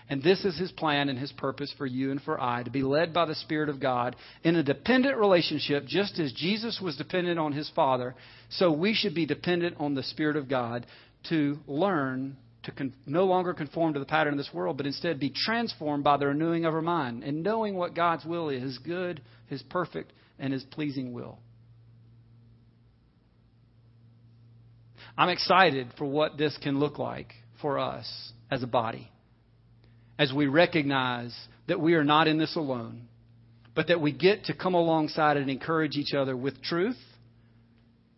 And 0.08 0.22
this 0.22 0.46
is 0.46 0.58
His 0.58 0.72
plan 0.72 1.10
and 1.10 1.18
His 1.18 1.32
purpose 1.32 1.74
for 1.78 1.86
you 1.86 2.12
and 2.12 2.22
for 2.22 2.40
I 2.40 2.64
to 2.64 2.70
be 2.70 2.84
led 2.84 3.14
by 3.14 3.26
the 3.26 3.36
Spirit 3.36 3.70
of 3.70 3.80
God 3.80 4.16
in 4.44 4.56
a 4.56 4.64
dependent 4.64 5.18
relationship, 5.18 5.86
just 5.88 6.20
as 6.20 6.32
Jesus 6.34 6.80
was 6.82 6.96
dependent 6.96 7.40
on 7.40 7.54
His 7.54 7.70
Father. 7.76 8.14
So 8.50 8.72
we 8.72 8.94
should 8.94 9.16
be 9.16 9.26
dependent 9.26 9.78
on 9.80 9.96
the 9.96 10.04
Spirit 10.04 10.36
of 10.36 10.48
God 10.48 10.86
to 11.30 11.58
learn 11.66 12.38
to 12.64 12.72
con- 12.72 12.94
no 13.08 13.26
longer 13.26 13.54
conform 13.54 13.94
to 13.94 14.00
the 14.00 14.06
pattern 14.06 14.34
of 14.34 14.38
this 14.38 14.54
world, 14.54 14.78
but 14.78 14.86
instead 14.86 15.20
be 15.20 15.34
transformed 15.34 16.04
by 16.04 16.18
the 16.18 16.28
renewing 16.28 16.66
of 16.66 16.74
our 16.74 16.82
mind 16.82 17.24
and 17.24 17.44
knowing 17.44 17.76
what 17.76 17.96
God's 17.96 18.26
will 18.26 18.50
is 18.50 18.62
His 18.62 18.78
good, 18.78 19.22
His 19.48 19.64
perfect, 19.64 20.14
and 20.38 20.54
His 20.54 20.64
pleasing 20.64 21.14
will. 21.14 21.40
I'm 25.18 25.30
excited 25.30 25.88
for 25.98 26.06
what 26.06 26.38
this 26.38 26.56
can 26.62 26.78
look 26.78 27.00
like 27.00 27.34
for 27.62 27.80
us 27.80 28.34
as 28.52 28.62
a 28.62 28.68
body 28.68 29.10
as 30.18 30.32
we 30.34 30.48
recognize 30.48 31.36
that 31.68 31.80
we 31.80 31.94
are 31.96 32.04
not 32.04 32.28
in 32.28 32.38
this 32.38 32.56
alone, 32.56 33.08
but 33.74 33.88
that 33.88 34.00
we 34.00 34.12
get 34.12 34.46
to 34.46 34.54
come 34.54 34.74
alongside 34.74 35.38
and 35.38 35.50
encourage 35.50 35.96
each 35.96 36.14
other 36.14 36.36
with 36.36 36.62
truth. 36.62 36.98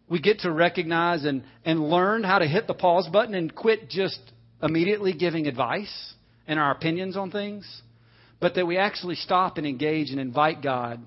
We 0.10 0.20
get 0.20 0.40
to 0.40 0.52
recognize 0.52 1.26
and, 1.26 1.44
and 1.66 1.90
learn 1.90 2.24
how 2.24 2.40
to 2.40 2.48
hit 2.48 2.68
the 2.68 2.74
pause 2.74 3.10
button 3.12 3.36
and 3.36 3.54
quit 3.54 3.90
just 3.90 4.20
immediately 4.62 5.14
giving 5.14 5.48
advice 5.48 6.14
and 6.48 6.60
our 6.60 6.72
opinions 6.72 7.18
on 7.18 7.32
things, 7.32 7.82
but 8.40 8.56
that 8.56 8.68
we 8.68 8.78
actually 8.78 9.16
stop 9.16 9.58
and 9.58 9.68
engage 9.68 10.12
and 10.12 10.20
invite 10.20 10.62
God 10.62 11.02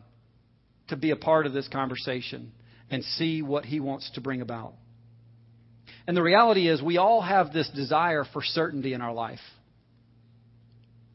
to 0.89 0.97
be 0.97 1.13
a 1.13 1.17
part 1.17 1.47
of 1.47 1.53
this 1.53 1.69
conversation 1.69 2.53
and 2.91 3.05
see 3.05 3.41
what 3.41 3.65
He 3.65 3.81
wants 3.81 4.11
to 4.15 4.21
bring 4.21 4.41
about. 4.41 4.75
And 6.07 6.17
the 6.17 6.23
reality 6.23 6.69
is, 6.69 6.83
we 6.83 6.99
all 6.99 7.21
have 7.21 7.53
this 7.53 7.71
desire 7.71 8.25
for 8.33 8.43
certainty 8.43 8.93
in 8.93 9.01
our 9.01 9.15
life. 9.15 9.39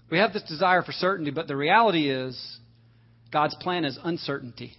We 0.10 0.20
have 0.20 0.34
this 0.34 0.44
desire 0.44 0.84
for 0.84 0.92
certainty, 0.92 1.32
but 1.32 1.48
the 1.48 1.56
reality 1.56 2.10
is, 2.10 2.60
God's 3.32 3.56
plan 3.56 3.86
is 3.86 3.98
uncertainty. 4.04 4.74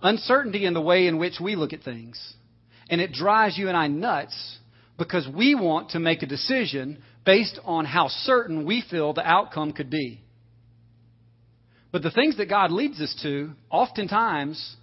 Uncertainty 0.00 0.64
in 0.64 0.74
the 0.74 0.80
way 0.80 1.06
in 1.06 1.18
which 1.18 1.40
we 1.40 1.56
look 1.56 1.72
at 1.72 1.82
things. 1.82 2.34
And 2.88 3.00
it 3.00 3.12
drives 3.12 3.58
you 3.58 3.68
and 3.68 3.76
I 3.76 3.88
nuts 3.88 4.58
because 4.98 5.26
we 5.28 5.54
want 5.54 5.90
to 5.90 5.98
make 5.98 6.22
a 6.22 6.26
decision 6.26 7.02
based 7.24 7.58
on 7.64 7.84
how 7.84 8.08
certain 8.08 8.64
we 8.64 8.84
feel 8.88 9.12
the 9.12 9.26
outcome 9.26 9.72
could 9.72 9.90
be. 9.90 10.20
But 11.90 12.02
the 12.02 12.10
things 12.10 12.36
that 12.36 12.48
God 12.48 12.70
leads 12.70 13.00
us 13.00 13.14
to, 13.22 13.52
oftentimes, 13.70 14.76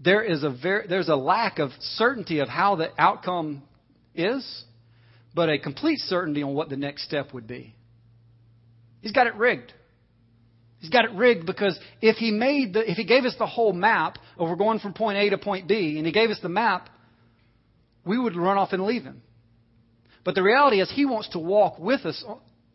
there 0.00 0.22
is 0.22 0.42
a 0.42 0.50
very, 0.50 0.86
there's 0.86 1.08
a 1.08 1.16
lack 1.16 1.58
of 1.58 1.70
certainty 1.80 2.40
of 2.40 2.48
how 2.48 2.76
the 2.76 2.90
outcome 2.98 3.62
is, 4.14 4.64
but 5.34 5.48
a 5.48 5.58
complete 5.58 5.98
certainty 5.98 6.42
on 6.42 6.54
what 6.54 6.68
the 6.68 6.76
next 6.76 7.04
step 7.04 7.32
would 7.32 7.46
be. 7.46 7.74
He's 9.02 9.12
got 9.12 9.26
it 9.26 9.34
rigged. 9.34 9.72
He's 10.78 10.90
got 10.90 11.04
it 11.04 11.12
rigged 11.12 11.46
because 11.46 11.78
if 12.00 12.16
he 12.16 12.30
made 12.30 12.72
the, 12.72 12.90
if 12.90 12.96
he 12.96 13.04
gave 13.04 13.24
us 13.24 13.34
the 13.38 13.46
whole 13.46 13.72
map 13.72 14.18
of 14.38 14.48
we're 14.48 14.56
going 14.56 14.78
from 14.80 14.94
point 14.94 15.18
A 15.18 15.30
to 15.30 15.38
point 15.38 15.68
B, 15.68 15.96
and 15.98 16.06
he 16.06 16.12
gave 16.12 16.30
us 16.30 16.38
the 16.42 16.48
map, 16.48 16.88
we 18.04 18.18
would 18.18 18.34
run 18.34 18.58
off 18.58 18.72
and 18.72 18.82
leave 18.82 19.04
him. 19.04 19.22
But 20.24 20.34
the 20.34 20.42
reality 20.42 20.80
is, 20.80 20.90
he 20.90 21.04
wants 21.04 21.28
to 21.30 21.38
walk 21.38 21.78
with 21.78 22.04
us 22.06 22.24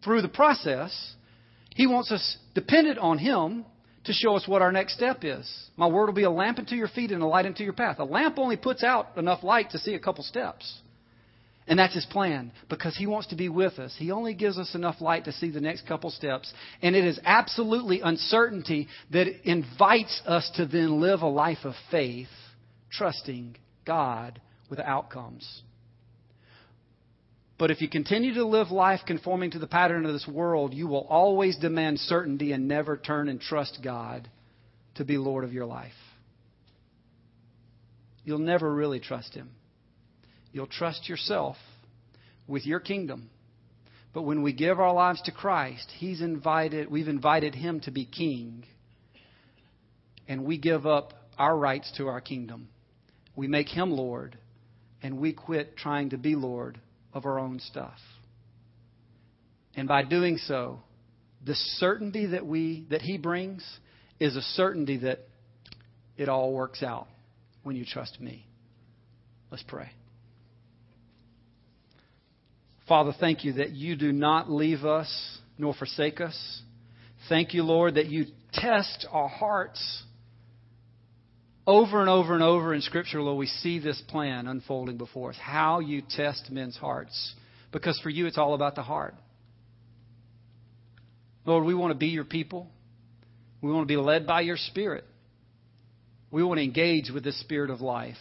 through 0.04 0.22
the 0.22 0.30
process. 0.30 1.16
He 1.76 1.88
wants 1.88 2.12
us 2.12 2.38
dependent 2.56 2.98
on 2.98 3.18
him 3.18 3.66
to 4.06 4.14
show 4.14 4.36
us 4.36 4.48
what 4.48 4.62
our 4.62 4.72
next 4.72 4.94
step 4.94 5.20
is. 5.24 5.50
My 5.76 5.88
word 5.88 6.08
will 6.08 6.14
be 6.14 6.24
a 6.24 6.32
lamp 6.32 6.60
unto 6.60 6.76
your 6.76 6.88
feet 6.88 7.12
and 7.12 7.22
a 7.22 7.28
light 7.28 7.46
unto 7.46 7.64
your 7.64 7.74
path. 7.74 8.00
A 8.00 8.06
lamp 8.06 8.40
only 8.40 8.56
puts 8.56 8.84
out 8.84 9.18
enough 9.18 9.44
light 9.44 9.72
to 9.72 9.80
see 9.80 9.96
a 9.96 10.00
couple 10.00 10.24
steps. 10.24 10.82
And 11.68 11.78
that's 11.78 11.94
his 11.94 12.06
plan 12.06 12.54
because 12.70 12.96
he 12.96 13.08
wants 13.08 13.28
to 13.28 13.36
be 13.36 13.50
with 13.50 13.78
us. 13.78 13.94
He 13.98 14.12
only 14.12 14.34
gives 14.34 14.58
us 14.58 14.74
enough 14.74 15.02
light 15.02 15.26
to 15.26 15.34
see 15.34 15.50
the 15.50 15.60
next 15.60 15.86
couple 15.86 16.10
steps. 16.10 16.52
And 16.82 16.96
it 16.96 17.04
is 17.04 17.20
absolutely 17.26 18.00
uncertainty 18.00 18.88
that 19.12 19.28
invites 19.44 20.22
us 20.26 20.50
to 20.56 20.66
then 20.66 21.02
live 21.02 21.22
a 21.22 21.28
life 21.28 21.66
of 21.66 21.74
faith, 21.92 22.30
trusting 22.90 23.58
God 23.86 24.40
with 24.70 24.80
outcomes. 24.80 25.62
But 27.58 27.72
if 27.72 27.82
you 27.82 27.90
continue 27.90 28.36
to 28.36 28.46
live 28.46 28.72
life 28.72 29.02
conforming 29.06 29.52
to 29.52 29.60
the 29.60 29.68
pattern 29.68 30.06
of 30.06 30.14
this 30.14 30.28
world, 30.28 30.74
you 30.74 30.88
will 30.88 31.08
always 31.10 31.58
demand 31.58 32.00
certainty 32.00 32.54
and 32.54 32.68
never 32.68 32.96
turn 32.96 33.28
and 33.28 33.42
trust 33.42 33.80
God 33.84 34.30
to 34.96 35.04
be 35.04 35.18
Lord 35.18 35.44
of 35.44 35.54
your 35.54 35.66
life. 35.66 35.92
You'll 38.24 38.40
never 38.40 38.72
really 38.72 39.00
trust 39.00 39.34
Him. 39.34 39.50
You'll 40.58 40.66
trust 40.66 41.08
yourself 41.08 41.56
with 42.48 42.66
your 42.66 42.80
kingdom. 42.80 43.30
But 44.12 44.24
when 44.24 44.42
we 44.42 44.54
give 44.54 44.80
our 44.80 44.92
lives 44.92 45.22
to 45.26 45.32
Christ, 45.32 45.88
He's 46.00 46.20
invited, 46.20 46.90
we've 46.90 47.08
invited 47.08 47.54
Him 47.54 47.80
to 47.82 47.92
be 47.92 48.06
King. 48.06 48.64
And 50.28 50.46
we 50.46 50.58
give 50.58 50.88
up 50.88 51.14
our 51.38 51.56
rights 51.56 51.94
to 51.98 52.08
our 52.08 52.22
kingdom. 52.22 52.70
We 53.36 53.48
make 53.48 53.68
Him 53.68 53.92
Lord, 53.92 54.36
and 55.04 55.20
we 55.20 55.32
quit 55.32 55.78
trying 55.78 56.10
to 56.10 56.18
be 56.18 56.34
Lord 56.34 56.82
of 57.14 57.28
our 57.28 57.38
own 57.38 57.60
stuff. 57.60 58.00
And 59.76 59.88
by 59.88 60.06
doing 60.06 60.38
so, 60.38 60.80
the 61.46 61.54
certainty 61.54 62.26
that 62.26 62.48
we 62.48 62.88
that 62.90 63.04
he 63.04 63.20
brings 63.20 63.64
is 64.20 64.36
a 64.36 64.42
certainty 64.42 64.98
that 64.98 65.20
it 66.18 66.30
all 66.30 66.52
works 66.52 66.82
out 66.82 67.06
when 67.62 67.76
you 67.76 67.86
trust 67.86 68.20
me. 68.20 68.48
Let's 69.52 69.62
pray. 69.62 69.92
Father, 72.88 73.14
thank 73.20 73.44
you 73.44 73.54
that 73.54 73.72
you 73.72 73.96
do 73.96 74.12
not 74.12 74.50
leave 74.50 74.86
us 74.86 75.40
nor 75.58 75.74
forsake 75.74 76.22
us. 76.22 76.62
Thank 77.28 77.54
you, 77.54 77.64
Lord, 77.64 77.96
that 77.96 78.08
you 78.08 78.26
test 78.54 79.06
our 79.12 79.28
hearts. 79.28 80.04
Over 81.66 82.00
and 82.00 82.10
over 82.10 82.34
and 82.34 82.44
over 82.44 82.74
in 82.74 82.82
Scripture, 82.82 83.22
Lord, 83.22 83.38
we 83.38 83.48
see 83.48 83.80
this 83.80 84.02
plan 84.08 84.48
unfolding 84.48 84.98
before 84.98 85.32
us. 85.32 85.38
How 85.42 85.80
you 85.80 86.02
test 86.10 86.50
men's 86.50 86.78
hearts. 86.78 87.36
Because 87.74 88.00
for 88.02 88.10
you, 88.10 88.26
it's 88.26 88.38
all 88.38 88.54
about 88.54 88.76
the 88.76 88.84
heart. 88.84 89.16
Lord, 91.46 91.66
we 91.66 91.74
want 91.74 91.92
to 91.92 91.98
be 91.98 92.08
your 92.08 92.24
people. 92.24 92.68
We 93.62 93.72
want 93.72 93.86
to 93.86 93.92
be 93.92 93.98
led 93.98 94.26
by 94.26 94.42
your 94.42 94.58
Spirit. 94.58 95.04
We 96.32 96.44
want 96.44 96.60
to 96.60 96.64
engage 96.64 97.10
with 97.14 97.26
the 97.26 97.34
Spirit 97.34 97.70
of 97.70 97.82
life. 97.82 98.18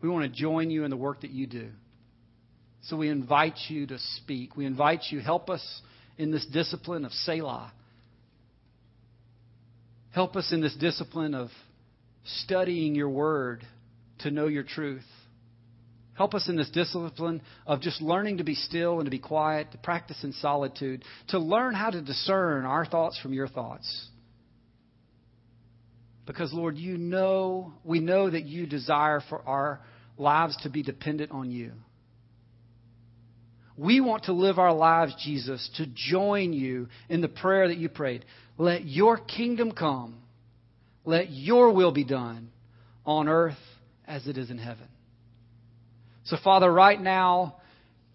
We 0.00 0.08
want 0.08 0.24
to 0.24 0.40
join 0.40 0.70
you 0.70 0.82
in 0.82 0.90
the 0.90 0.96
work 0.96 1.20
that 1.20 1.30
you 1.30 1.46
do. 1.46 1.70
So 2.82 2.96
we 2.96 3.08
invite 3.08 3.58
you 3.68 3.86
to 3.86 3.98
speak. 4.16 4.56
We 4.56 4.66
invite 4.66 5.04
you, 5.10 5.20
help 5.20 5.50
us 5.50 5.64
in 6.18 6.30
this 6.30 6.44
discipline 6.46 7.04
of 7.04 7.12
Selah. 7.12 7.72
Help 10.10 10.36
us 10.36 10.52
in 10.52 10.60
this 10.60 10.74
discipline 10.74 11.34
of 11.34 11.48
studying 12.24 12.94
your 12.94 13.08
word 13.08 13.64
to 14.20 14.30
know 14.30 14.46
your 14.46 14.62
truth. 14.62 15.04
Help 16.14 16.34
us 16.34 16.48
in 16.48 16.56
this 16.56 16.68
discipline 16.70 17.40
of 17.66 17.80
just 17.80 18.02
learning 18.02 18.38
to 18.38 18.44
be 18.44 18.54
still 18.54 18.98
and 18.98 19.06
to 19.06 19.10
be 19.10 19.18
quiet, 19.18 19.72
to 19.72 19.78
practice 19.78 20.22
in 20.22 20.32
solitude, 20.32 21.02
to 21.28 21.38
learn 21.38 21.74
how 21.74 21.88
to 21.88 22.02
discern 22.02 22.64
our 22.66 22.84
thoughts 22.84 23.18
from 23.20 23.32
your 23.32 23.48
thoughts. 23.48 24.08
Because, 26.26 26.52
Lord, 26.52 26.76
you 26.76 26.98
know, 26.98 27.72
we 27.82 28.00
know 28.00 28.28
that 28.28 28.44
you 28.44 28.66
desire 28.66 29.22
for 29.28 29.40
our 29.42 29.80
lives 30.18 30.56
to 30.62 30.70
be 30.70 30.82
dependent 30.82 31.32
on 31.32 31.50
you. 31.50 31.72
We 33.82 34.00
want 34.00 34.24
to 34.24 34.32
live 34.32 34.58
our 34.58 34.72
lives, 34.72 35.14
Jesus, 35.22 35.68
to 35.76 35.86
join 35.86 36.52
you 36.52 36.88
in 37.08 37.20
the 37.20 37.28
prayer 37.28 37.68
that 37.68 37.78
you 37.78 37.88
prayed. 37.88 38.24
Let 38.56 38.84
your 38.84 39.18
kingdom 39.18 39.72
come 39.72 40.22
let 41.04 41.30
your 41.30 41.72
will 41.72 41.92
be 41.92 42.04
done 42.04 42.50
on 43.04 43.28
earth 43.28 43.58
as 44.06 44.26
it 44.26 44.38
is 44.38 44.50
in 44.50 44.58
heaven. 44.58 44.86
So, 46.24 46.36
Father, 46.42 46.72
right 46.72 47.00
now, 47.00 47.56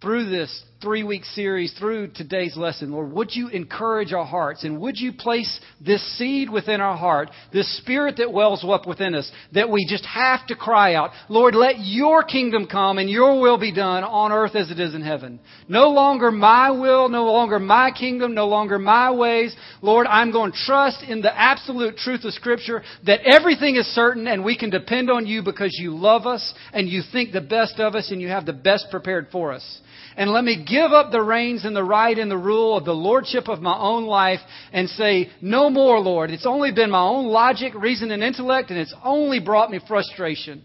through 0.01 0.29
this 0.29 0.63
three 0.79 1.03
week 1.03 1.25
series, 1.25 1.73
through 1.73 2.07
today's 2.09 2.55
lesson, 2.55 2.91
Lord, 2.91 3.11
would 3.13 3.35
you 3.35 3.47
encourage 3.47 4.13
our 4.13 4.25
hearts 4.25 4.63
and 4.63 4.79
would 4.79 4.99
you 4.99 5.11
place 5.11 5.59
this 5.83 6.03
seed 6.17 6.51
within 6.51 6.81
our 6.81 6.95
heart, 6.95 7.31
this 7.51 7.77
spirit 7.79 8.17
that 8.17 8.31
wells 8.31 8.63
up 8.63 8.85
within 8.85 9.15
us, 9.15 9.31
that 9.53 9.71
we 9.71 9.87
just 9.89 10.05
have 10.05 10.45
to 10.47 10.55
cry 10.55 10.93
out, 10.93 11.11
Lord, 11.29 11.55
let 11.55 11.79
your 11.79 12.23
kingdom 12.23 12.67
come 12.71 12.99
and 12.99 13.09
your 13.09 13.41
will 13.41 13.57
be 13.57 13.73
done 13.73 14.03
on 14.03 14.31
earth 14.31 14.55
as 14.55 14.69
it 14.69 14.79
is 14.79 14.93
in 14.93 15.01
heaven. 15.01 15.39
No 15.67 15.89
longer 15.89 16.31
my 16.31 16.69
will, 16.69 17.09
no 17.09 17.25
longer 17.25 17.57
my 17.57 17.89
kingdom, 17.89 18.35
no 18.35 18.47
longer 18.47 18.77
my 18.77 19.11
ways. 19.11 19.55
Lord, 19.81 20.05
I'm 20.05 20.31
going 20.31 20.51
to 20.51 20.57
trust 20.57 21.03
in 21.07 21.21
the 21.21 21.35
absolute 21.35 21.97
truth 21.97 22.23
of 22.23 22.33
Scripture 22.33 22.83
that 23.07 23.21
everything 23.25 23.77
is 23.77 23.87
certain 23.87 24.27
and 24.27 24.45
we 24.45 24.55
can 24.55 24.69
depend 24.69 25.09
on 25.09 25.25
you 25.25 25.41
because 25.41 25.75
you 25.79 25.95
love 25.95 26.27
us 26.27 26.53
and 26.71 26.87
you 26.87 27.01
think 27.11 27.31
the 27.31 27.41
best 27.41 27.79
of 27.79 27.95
us 27.95 28.11
and 28.11 28.21
you 28.21 28.27
have 28.27 28.45
the 28.45 28.53
best 28.53 28.87
prepared 28.91 29.29
for 29.31 29.53
us 29.53 29.81
and 30.15 30.31
let 30.31 30.43
me 30.43 30.65
give 30.67 30.91
up 30.91 31.11
the 31.11 31.21
reins 31.21 31.65
and 31.65 31.75
the 31.75 31.83
right 31.83 32.17
and 32.17 32.29
the 32.29 32.37
rule 32.37 32.77
of 32.77 32.85
the 32.85 32.93
lordship 32.93 33.47
of 33.47 33.61
my 33.61 33.77
own 33.77 34.05
life 34.05 34.39
and 34.73 34.89
say, 34.89 35.29
no 35.41 35.69
more, 35.69 35.99
Lord. 35.99 36.31
It's 36.31 36.45
only 36.45 36.71
been 36.71 36.91
my 36.91 37.03
own 37.03 37.27
logic, 37.27 37.73
reason, 37.75 38.11
and 38.11 38.23
intellect, 38.23 38.69
and 38.71 38.79
it's 38.79 38.95
only 39.03 39.39
brought 39.39 39.69
me 39.69 39.79
frustration. 39.87 40.63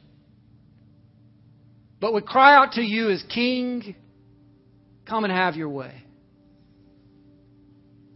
But 2.01 2.15
we 2.15 2.23
cry 2.23 2.57
out 2.57 2.73
to 2.73 2.83
you 2.83 3.11
as 3.11 3.23
King, 3.33 3.95
come 5.07 5.25
and 5.25 5.33
have 5.33 5.55
your 5.55 5.69
way. 5.69 6.03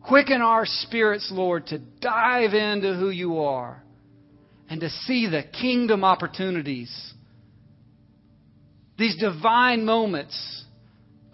Quicken 0.02 0.40
our 0.40 0.64
spirits, 0.66 1.30
Lord, 1.32 1.66
to 1.68 1.78
dive 1.78 2.54
into 2.54 2.94
who 2.94 3.10
you 3.10 3.40
are 3.40 3.82
and 4.68 4.80
to 4.80 4.88
see 4.88 5.28
the 5.28 5.42
kingdom 5.42 6.04
opportunities, 6.04 7.12
these 8.98 9.16
divine 9.16 9.84
moments 9.84 10.64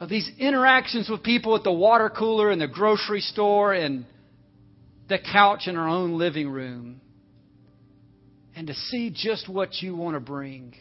of 0.03 0.09
these 0.09 0.29
interactions 0.37 1.09
with 1.09 1.23
people 1.23 1.55
at 1.55 1.63
the 1.63 1.71
water 1.71 2.11
cooler 2.11 2.51
and 2.51 2.61
the 2.61 2.67
grocery 2.67 3.21
store 3.21 3.73
and 3.73 4.05
the 5.09 5.17
couch 5.17 5.69
in 5.69 5.77
our 5.77 5.89
own 5.89 6.19
living 6.19 6.51
room. 6.51 7.01
And 8.57 8.67
to 8.67 8.75
see 8.75 9.15
just 9.15 9.49
what 9.49 9.81
you 9.81 9.95
want 9.95 10.17
to 10.17 10.21
bring 10.21 10.75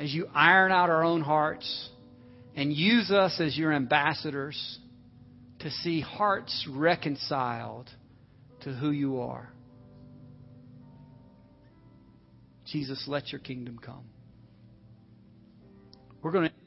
as 0.00 0.14
you 0.14 0.28
iron 0.34 0.72
out 0.72 0.88
our 0.88 1.04
own 1.04 1.20
hearts 1.20 1.90
and 2.54 2.72
use 2.72 3.10
us 3.10 3.38
as 3.38 3.54
your 3.54 3.70
ambassadors 3.70 4.78
to 5.58 5.70
see 5.70 6.00
hearts 6.00 6.66
reconciled 6.72 7.90
to 8.62 8.72
who 8.72 8.92
you 8.92 9.20
are. 9.20 9.52
Jesus, 12.64 13.04
let 13.06 13.30
your 13.30 13.40
kingdom 13.42 13.78
come. 13.78 14.06
We're 16.22 16.32
going 16.32 16.48
to. 16.48 16.65